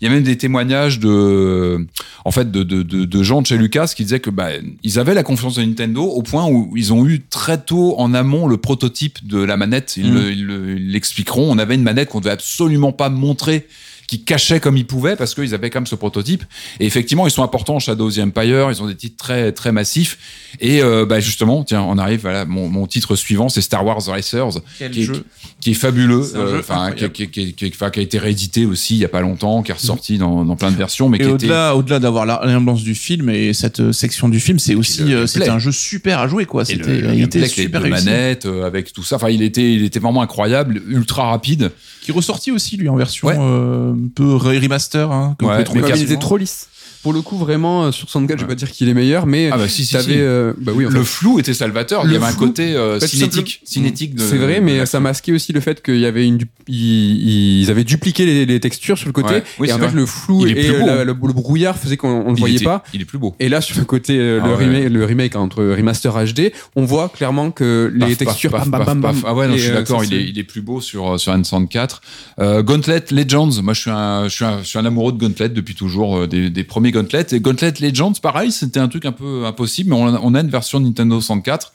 [0.00, 1.86] Il y a même des témoignages de,
[2.24, 4.48] en fait, de, de, de, de gens de chez Lucas qui disaient que, bah,
[4.82, 8.14] ils avaient la confiance de Nintendo au point où ils ont eu très tôt en
[8.14, 9.94] amont le prototype de la manette.
[9.96, 10.14] Ils Mm.
[10.46, 11.50] le- l'expliqueront.
[11.50, 13.66] On avait une manette qu'on devait absolument pas montrer
[14.12, 16.44] qui cachaient comme ils pouvaient parce qu'ils avaient quand même ce prototype.
[16.80, 17.78] Et effectivement, ils sont importants.
[17.78, 20.18] Shadows of the Empire, ils ont des titres très très massifs.
[20.60, 22.20] Et euh, bah justement, tiens, on arrive.
[22.20, 25.24] Voilà, mon, mon titre suivant, c'est Star Wars Racers, Quel qui est, jeu.
[25.62, 27.12] Qui est fabuleux, euh, enfin qui, incroyable.
[27.12, 29.70] qui, qui, qui- enfin, qui a été réédité aussi il y a pas longtemps, qui
[29.70, 32.40] est ressorti dans, dans plein de versions, mais Et qui était au-delà, au-delà d'avoir la-
[32.44, 35.70] l'ambiance du film et cette euh, section du film, c'est aussi, euh, c'était un jeu
[35.70, 36.64] super à jouer, quoi.
[36.64, 39.16] C'était, le il était avec les manettes, euh, avec tout ça.
[39.16, 41.70] Enfin, il était, il était vraiment incroyable, ultra rapide.
[42.00, 43.36] Qui est ressorti aussi, lui, en version Ouais.
[43.38, 46.66] euh, un peu remaster, hein, que vous Ouais, mais il était trop lisse.
[47.02, 49.50] Pour le coup, vraiment, euh, sur 64, je vais pas dire qu'il est meilleur, mais
[49.52, 50.20] Ah bah si, si, t'avais, si.
[50.20, 52.02] euh, bah oui, en le flou était salvateur.
[52.06, 55.60] Il y avait un côté euh, bah, cinétique, C'est vrai, mais ça masquait aussi le
[55.60, 56.38] fait qu'il y avait une,
[56.68, 59.42] ils, ils avaient dupliqué les, les textures sur le côté, Ouais.
[59.58, 59.94] Oui, et en fait vrai.
[59.94, 61.04] le flou et la- hein.
[61.04, 62.82] le, le brouillard faisait qu'on on le voyait était- pas.
[62.92, 63.34] Il est plus beau.
[63.40, 64.58] Et là, sur le côté, euh, Ah le, ouais.
[64.66, 68.86] remake, le remake entre remaster HD, on voit clairement que les textures, paf, bam, paf,
[68.86, 69.22] bam, bam, paf.
[69.22, 69.30] bam.
[69.30, 71.32] Ah ouais, non, je suis d'accord, il est, c'est- il est plus beau sur, sur
[71.34, 72.00] N64.
[72.40, 76.26] Euh, Gauntlet Legends, moi je suis un, je suis un, amoureux de Gauntlet depuis toujours,
[76.28, 77.26] des, des Gauntlet.
[77.32, 80.78] Et Gauntlet Legends, pareil, c'était un truc un peu impossible, mais on a, une version
[80.78, 81.72] Nintendo 64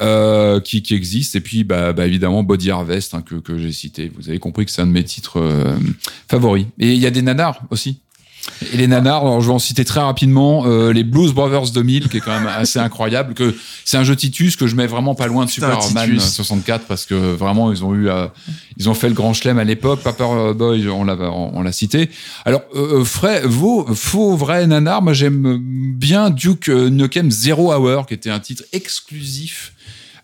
[0.00, 1.34] euh, qui, qui existe.
[1.36, 4.12] Et puis, bah, bah, évidemment, Body Harvest, hein, que, que j'ai cité.
[4.14, 5.76] Vous avez compris que c'est un de mes titres euh,
[6.28, 6.66] favoris.
[6.78, 8.00] Et il y a des nanars aussi.
[8.72, 12.08] Et les nanars, alors je vais en citer très rapidement, euh, les Blues Brothers 2000,
[12.08, 13.54] qui est quand même assez incroyable, que
[13.84, 16.32] c'est un jeu Titus que je mets vraiment pas loin de Superman Titus.
[16.32, 18.26] 64 parce que vraiment ils ont eu, euh,
[18.76, 20.00] ils ont fait le grand chelem à l'époque.
[20.02, 22.10] Paperboy, on l'a, on, l'a cité.
[22.44, 28.06] Alors, euh, frais, vos, faux, vrai nanar, moi j'aime bien Duke euh, Nukem Zero Hour,
[28.06, 29.72] qui était un titre exclusif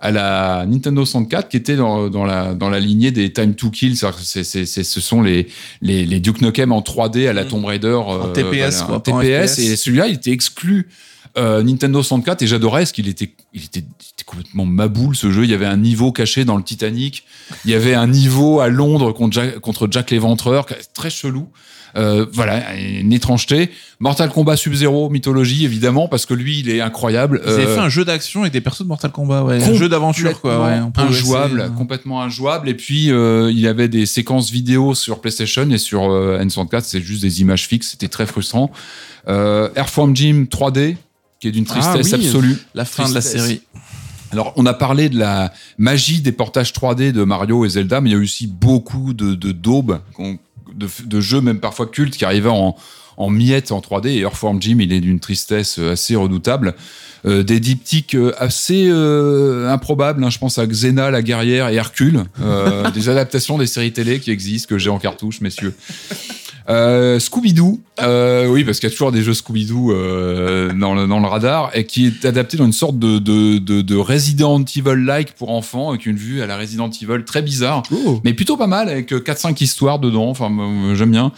[0.04, 3.70] à la Nintendo 64 qui était dans, dans, la, dans la lignée des Time to
[3.70, 3.96] Kill.
[3.96, 5.48] C'est-à-dire que c'est- c'est- c'est- ce sont les,
[5.82, 7.48] les, les Duke Nukem en 3D à la Mm.
[7.48, 7.88] Tomb Raider.
[8.08, 9.54] euh, TPS, voilà, quoi, en en TPS.
[9.54, 9.58] FPS.
[9.60, 10.88] Et celui-là, il était exclu
[11.36, 15.30] euh, Nintendo 64 et j'adorais parce qu'il était, il était, il était complètement maboule ce
[15.30, 15.44] jeu.
[15.44, 17.24] Il y avait un niveau caché dans le Titanic.
[17.64, 21.48] Il y avait un niveau à Londres contre Jack, contre Jack l'Éventreur, très chelou.
[21.96, 23.70] Euh, voilà, une étrangeté.
[24.00, 27.40] Mortal Kombat Sub-Zero, mythologie évidemment, parce que lui, il est incroyable.
[27.44, 29.62] Ils avaient Euh, fait un jeu d'action avec des persos de Mortal Kombat, ouais.
[29.62, 30.64] Un jeu d'aventure, quoi.
[30.64, 32.68] Ouais, injouable, essayer, complètement injouable.
[32.68, 36.80] Et puis euh, il y avait des séquences vidéo sur PlayStation et sur euh, N64,
[36.82, 38.72] c'est juste des images fixes, c'était très frustrant.
[39.28, 40.96] Euh, Airform Gym 3D,
[41.40, 42.26] qui est d'une tristesse Ah oui.
[42.26, 42.56] absolue.
[42.74, 43.42] La fin de la Tristesse.
[43.42, 43.62] série.
[44.32, 48.10] Alors, on a parlé de la magie des portages 3D de Mario et Zelda, mais
[48.10, 50.00] il y a eu aussi beaucoup de, de daubes,
[50.74, 52.74] de, de jeux même parfois cultes qui arrivaient en,
[53.16, 54.08] en miettes en 3D.
[54.08, 56.74] Et Earthworm Jim, il est d'une tristesse euh, assez redoutable.
[57.26, 60.30] Euh, des diptyques euh, assez euh, improbables, hein.
[60.30, 64.30] je pense à Xena, la guerrière et Hercule, euh, des adaptations des séries télé qui
[64.30, 65.74] existent, que j'ai en cartouche, messieurs.
[66.70, 71.06] Euh, Scooby-Doo, euh, oui, parce qu'il y a toujours des jeux Scooby-Doo euh, dans, le,
[71.06, 74.64] dans le radar, et qui est adapté dans une sorte de, de, de, de Resident
[74.64, 78.20] Evil-like pour enfants, avec une vue à la Resident Evil très bizarre, Oh.
[78.24, 80.50] mais plutôt pas mal, avec 4-5 histoires dedans, enfin,
[80.94, 81.32] j'aime bien.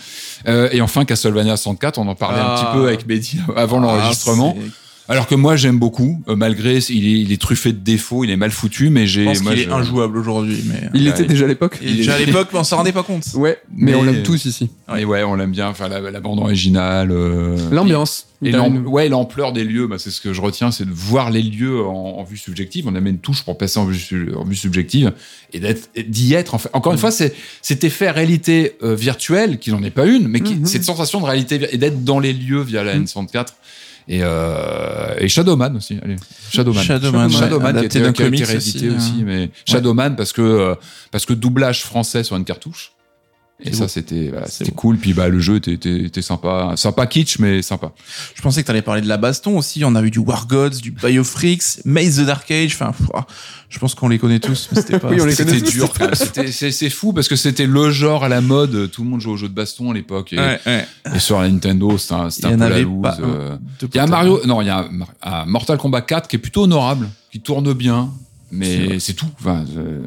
[0.46, 2.54] Et enfin, Castlevania 64, on en parlait un Ah.
[2.72, 4.54] petit peu avec Mehdi avant l'enregistrement.
[4.56, 7.78] Ah, c'est- Alors que moi, j'aime beaucoup, euh, malgré, il est, il est truffé de
[7.78, 9.22] défauts, il est mal foutu, mais j'ai...
[9.22, 10.88] Je pense moi, qu'il est injouable aujourd'hui, mais.
[10.94, 11.06] Il Ouais.
[11.06, 11.78] l'était déjà à l'époque.
[11.80, 13.24] Il est déjà à l'époque, mais on s'en rendait pas compte.
[13.36, 14.68] Ouais, mais, Mais- on l'aime tous ici.
[14.98, 17.10] Et ouais, on l'aime bien, enfin, la, la bande originale...
[17.12, 18.26] euh, L'ambiance.
[18.42, 20.84] Et T'as l'am- une- ouais, l'ampleur des lieux, bah, c'est ce que je retiens, c'est
[20.84, 22.86] de voir les lieux en, en vue subjective.
[22.88, 25.12] On a mis une touche pour passer en vue, su- en vue subjective
[25.52, 25.60] et
[26.02, 26.54] d'y être.
[26.54, 26.68] En fait.
[26.72, 30.40] Encore une fois, c'est cet effet réalité euh, virtuelle, qui n'en est pas une, mais
[30.40, 30.66] qui, Mhm.
[30.66, 33.04] cette sensation de réalité et d'être dans les lieux via la Mhm.
[33.04, 33.46] N64.
[34.08, 35.98] Et, euh, et Shadowman aussi.
[36.02, 36.16] Allez,
[36.52, 36.82] Shadowman.
[36.82, 39.24] Shadowman, ouais, Shadowman qui a adapté été, d'un qui a été réédité aussi, aussi, hein.
[39.24, 40.74] mais Shadowman parce que euh,
[41.10, 42.92] parce que doublage français sur une cartouche.
[43.58, 44.98] Et ça, c'était voilà, c'était cool.
[44.98, 46.74] Puis bah, le jeu était, était, était sympa.
[46.76, 47.92] Sympa kitsch, mais sympa.
[48.34, 49.82] Je pensais que t'allais parler de la baston aussi.
[49.84, 52.74] On a eu du War Gods, du Biofreaks, Maze the Dark Age.
[52.74, 53.24] Enfin, ah,
[53.70, 55.08] je pense qu'on les connaît tous, mais c'était pas.
[55.10, 55.90] Oui, on les c'était- dur.
[56.50, 58.90] C'est c'est fou parce que c'était le genre à la mode.
[58.90, 60.34] Tout le monde jouait aux jeux de baston à l'époque.
[60.34, 60.86] Et, Ouais, ouais.
[61.14, 63.06] et sur la Nintendo, c'était un, un peu la loose.
[63.20, 63.56] euh.
[63.82, 64.06] Il y a.
[64.06, 64.86] Mario, non, il y a
[65.22, 68.10] un, Mortal Kombat 4 qui est plutôt honorable, qui tourne bien,
[68.52, 69.30] mais c'est tout.
[69.40, 70.02] Enfin, euh,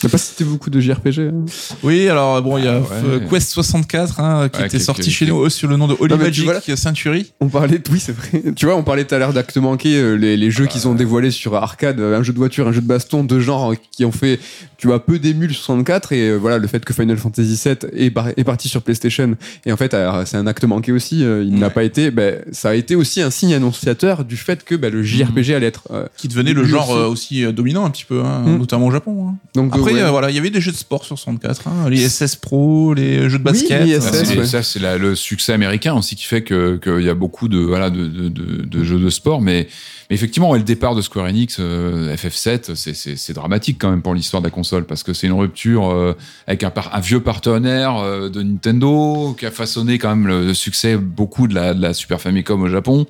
[0.00, 1.44] T'as pas cité beaucoup de JRPG hein
[1.82, 3.26] Oui, alors bon, il y a Ah, ouais.
[3.28, 6.14] Quest 64 hein, qui Ouais, était sorti chez nous euh, sur le nom de Holy
[6.14, 7.32] Non, Magic Century.
[7.40, 8.42] On parlait, oui, c'est vrai.
[8.54, 10.94] Tu vois, on parlait tout à l'heure d'actes manqués, euh, les, les jeux qu'ils ont
[10.94, 13.76] dévoilés sur arcade, euh, un jeu de voiture, un jeu de baston, deux genres euh,
[13.90, 14.38] qui ont fait,
[14.76, 18.28] tu vois, peu d'émules 64 et voilà, le fait que Final Fantasy VII est, par-
[18.36, 19.96] est parti sur PlayStation et en fait,
[20.26, 21.20] c'est un acte manqué aussi.
[21.20, 21.72] il n'a Ouais.
[21.72, 25.02] pas été, ben, ça a été aussi un signe annonciateur du fait que ben, le
[25.02, 25.82] JRPG allait être.
[25.90, 27.44] euh, qui devenait le genre aussi.
[27.44, 28.58] aussi dominant un petit peu, hein, Mm.
[28.58, 29.28] notamment au Japon.
[29.30, 29.34] hein.
[29.54, 30.02] donc Après, euh, ouais.
[30.02, 32.94] euh, voilà, il y avait des jeux de sport sur 64, hein, les SS Pro,
[32.94, 33.84] les jeux de Oui, basket.
[33.86, 34.46] les euh, ça, SS, c'est- ouais.
[34.46, 37.90] ça, c'est le succès américain aussi qui fait que qu'il y a beaucoup de voilà
[37.90, 39.68] de, de, de, de jeux de sport, mais,
[40.10, 44.14] mais effectivement, ouais, le départ de Square Enix, euh, FF7, c'est- dramatique quand même pour
[44.14, 46.14] l'histoire de la console parce que c'est une rupture euh,
[46.46, 50.54] avec un, par- un vieux partenaire euh, de Nintendo qui a façonné quand même le
[50.54, 53.06] succès beaucoup de la, de la Super Famicom au Japon.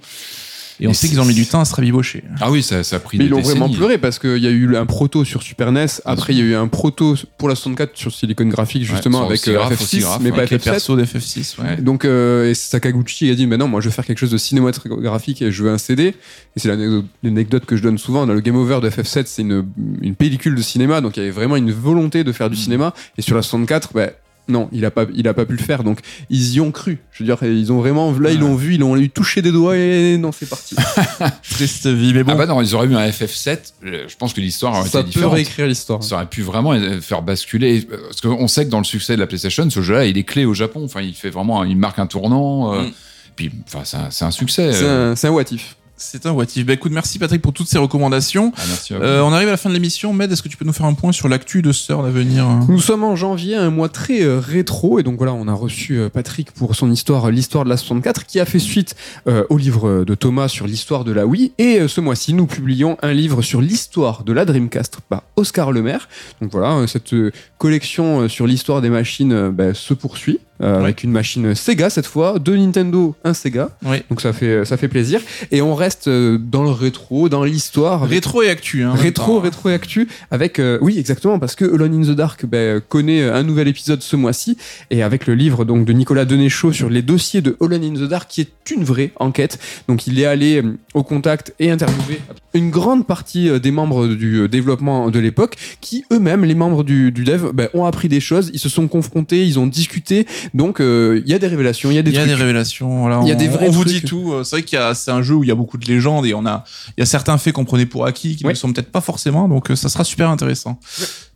[0.80, 2.24] Et on sait qu'ils ont mis du temps à se rabibocher.
[2.40, 4.46] Ah oui, ça, ça a pris Mais des ils l'ont vraiment pleuré parce qu'il y
[4.46, 7.48] a eu un proto sur Super NES, après il y a eu un proto pour
[7.48, 10.50] la 64 sur Silicon Graphics justement avec euh, graphe, FF6, aussi graphe, mais pas Avec
[10.50, 10.64] les FF7.
[10.64, 11.76] persos d'FF6, ouais.
[11.78, 14.38] Donc euh, et Sakaguchi a dit mais non moi je veux faire quelque chose de
[14.38, 16.14] cinématographique et je veux un CD et
[16.56, 19.64] c'est l'anecdote l'anecdote que je donne souvent dans le Game Over de FF7 c'est une,
[20.00, 21.00] une pellicule de cinéma.
[21.00, 22.94] Donc il y avait vraiment une volonté de faire du cinéma.
[23.16, 24.08] Et sur la 64 bah,
[24.48, 25.84] non, il a pas, il a pas pu le faire.
[25.84, 26.00] Donc
[26.30, 26.98] ils y ont cru.
[27.12, 29.52] Je veux dire, ils ont vraiment, là ils l'ont vu, ils l'ont eu touché des
[29.52, 30.74] doigts et non, c'est parti.
[31.50, 32.32] Triste vie, mais bon.
[32.32, 33.58] Ah bah non, ils auraient eu un FF7.
[33.84, 35.34] euh, Je pense que l'histoire aurait Ça été peut différente.
[35.34, 36.02] réécrire l'histoire.
[36.02, 37.86] Ça aurait pu vraiment euh, faire basculer.
[37.92, 40.24] euh, Parce qu'on sait que dans le succès de la PlayStation, ce jeu-là, il est
[40.24, 40.82] clé au Japon.
[40.84, 42.82] Enfin, il fait vraiment, il marque un tournant.
[42.82, 42.90] Mm.
[43.36, 44.72] Puis, enfin, c'est un, succès.
[44.72, 45.76] C'est un, c'est un what if.
[46.00, 46.64] C'est un what if.
[46.64, 48.52] Bah écoute, merci Patrick pour toutes ces recommandations.
[48.56, 48.94] Ah, merci.
[48.94, 50.12] Euh, on arrive à la fin de l'émission.
[50.12, 52.46] Med, est-ce que tu peux nous faire un point sur l'actu de Sœur à venir
[52.68, 55.98] Nous sommes en janvier, un mois très euh, rétro, et donc voilà, on a reçu
[55.98, 58.94] euh, Patrick pour son histoire, l'histoire de la 64, qui a fait suite
[59.26, 61.50] euh, au livre de Thomas sur l'histoire de la Wii.
[61.58, 65.72] Et euh, ce mois-ci, nous publions un livre sur l'histoire de la Dreamcast par Oscar
[65.72, 66.08] Lemaire.
[66.40, 67.12] Donc voilà, cette
[67.58, 70.38] collection sur l'histoire des machines bah, se poursuit.
[70.62, 70.84] Euh, Ouais.
[70.84, 73.70] avec une machine Sega cette fois, deux Nintendo, un Sega,
[74.10, 75.20] donc ça fait ça fait plaisir.
[75.50, 78.82] Et on reste euh, dans le rétro, dans l'histoire, Rétro et actu.
[78.82, 82.44] Hein, Rétro, rétro et actu avec euh, oui exactement parce que Alone in the Dark
[82.46, 84.56] ben, connaît un nouvel épisode ce mois-ci
[84.90, 88.08] et avec le livre donc de Nicolas Denéchaud sur les dossiers de Alone in the
[88.08, 89.58] Dark qui est une vraie enquête
[89.88, 90.62] donc il est allé
[90.94, 92.20] au contact et interviewé
[92.54, 97.24] une grande partie des membres du développement de l'époque qui eux-mêmes les membres du, du
[97.24, 101.22] dev ben, ont appris des choses ils se sont confrontés ils ont discuté donc euh,
[101.24, 103.00] il y a des révélations il y a des Il y a trucs des révélations.
[103.02, 103.94] Voilà, Il y a on- des vrais On vous trucs.
[103.94, 104.32] dit tout.
[104.32, 105.86] Euh, C'est vrai qu'il y a, c'est un jeu où il y a beaucoup de
[105.86, 106.64] légendes et on a,
[106.96, 108.52] il y a certains faits qu'on prenait pour acquis qui ne Ouais.
[108.54, 109.48] le sont peut-être pas forcément.
[109.48, 110.78] Donc euh, ça sera super intéressant.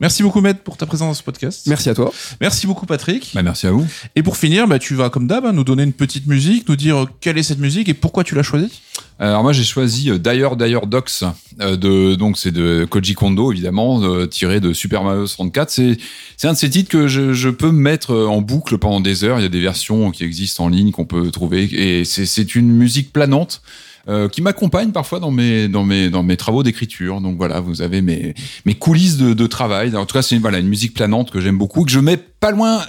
[0.00, 1.66] Merci beaucoup Med pour ta présence dans ce podcast.
[1.66, 3.30] merci à toi Merci beaucoup Patrick.
[3.34, 3.86] Bah, merci à vous.
[4.16, 6.76] Et pour finir, bah, tu vas comme d'hab hein, nous donner une petite musique, nous
[6.76, 8.80] dire quelle est cette musique et pourquoi tu l'as choisie?
[9.22, 11.22] Alors moi j'ai choisi euh, Dire Dire Docs
[11.60, 15.96] euh, de donc c'est de Koji Kondo évidemment euh, tiré de Super Mario 64 c'est
[16.42, 19.22] c'est un de ces titres que je, je peux mettre euh, en boucle pendant des
[19.22, 19.38] heures.
[19.38, 21.68] Il y a des versions qui existent en ligne qu'on peut trouver.
[21.72, 23.62] Et c'est une musique planante
[24.08, 27.20] euh, qui m'accompagne parfois dans mes dans mes dans mes travaux d'écriture.
[27.20, 28.34] Donc voilà vous avez mes
[28.66, 29.94] mes coulisses de, de travail.
[29.94, 32.50] En tout cas c'est voilà une musique planante que j'aime beaucoup que je mets pas
[32.50, 32.80] loin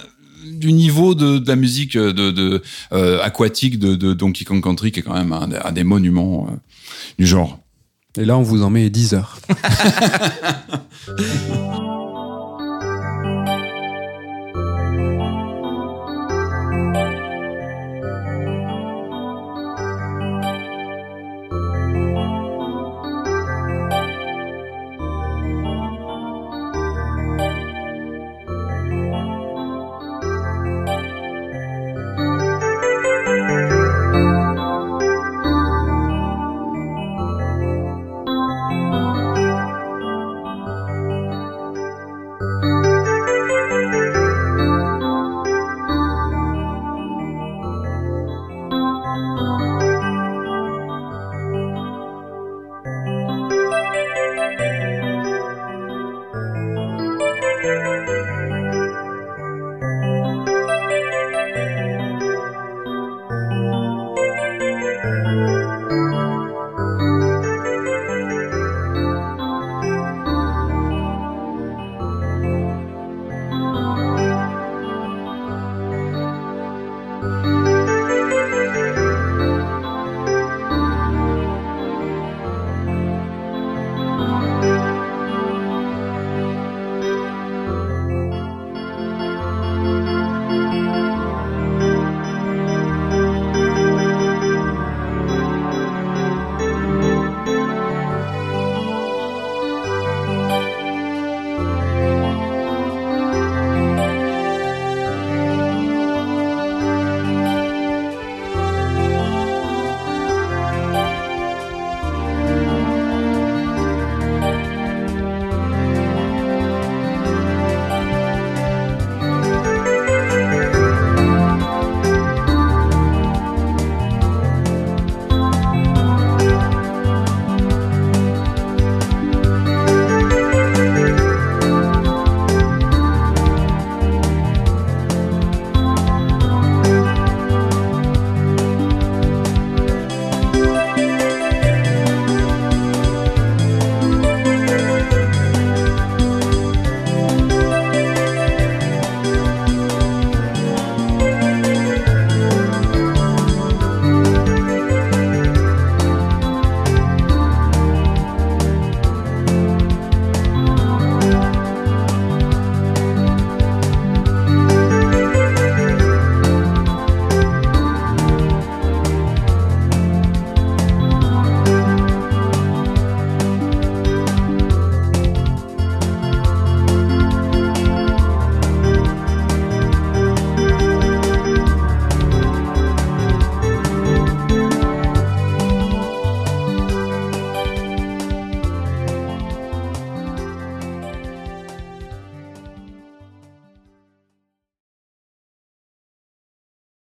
[0.44, 2.62] du niveau de, de la musique de, de
[2.92, 5.84] euh, aquatique de, de Donkey Kong Country qui est quand même un, des- un des
[5.84, 6.54] monuments euh,
[7.18, 7.58] du genre.
[8.18, 9.38] et là on vous en met 10 heures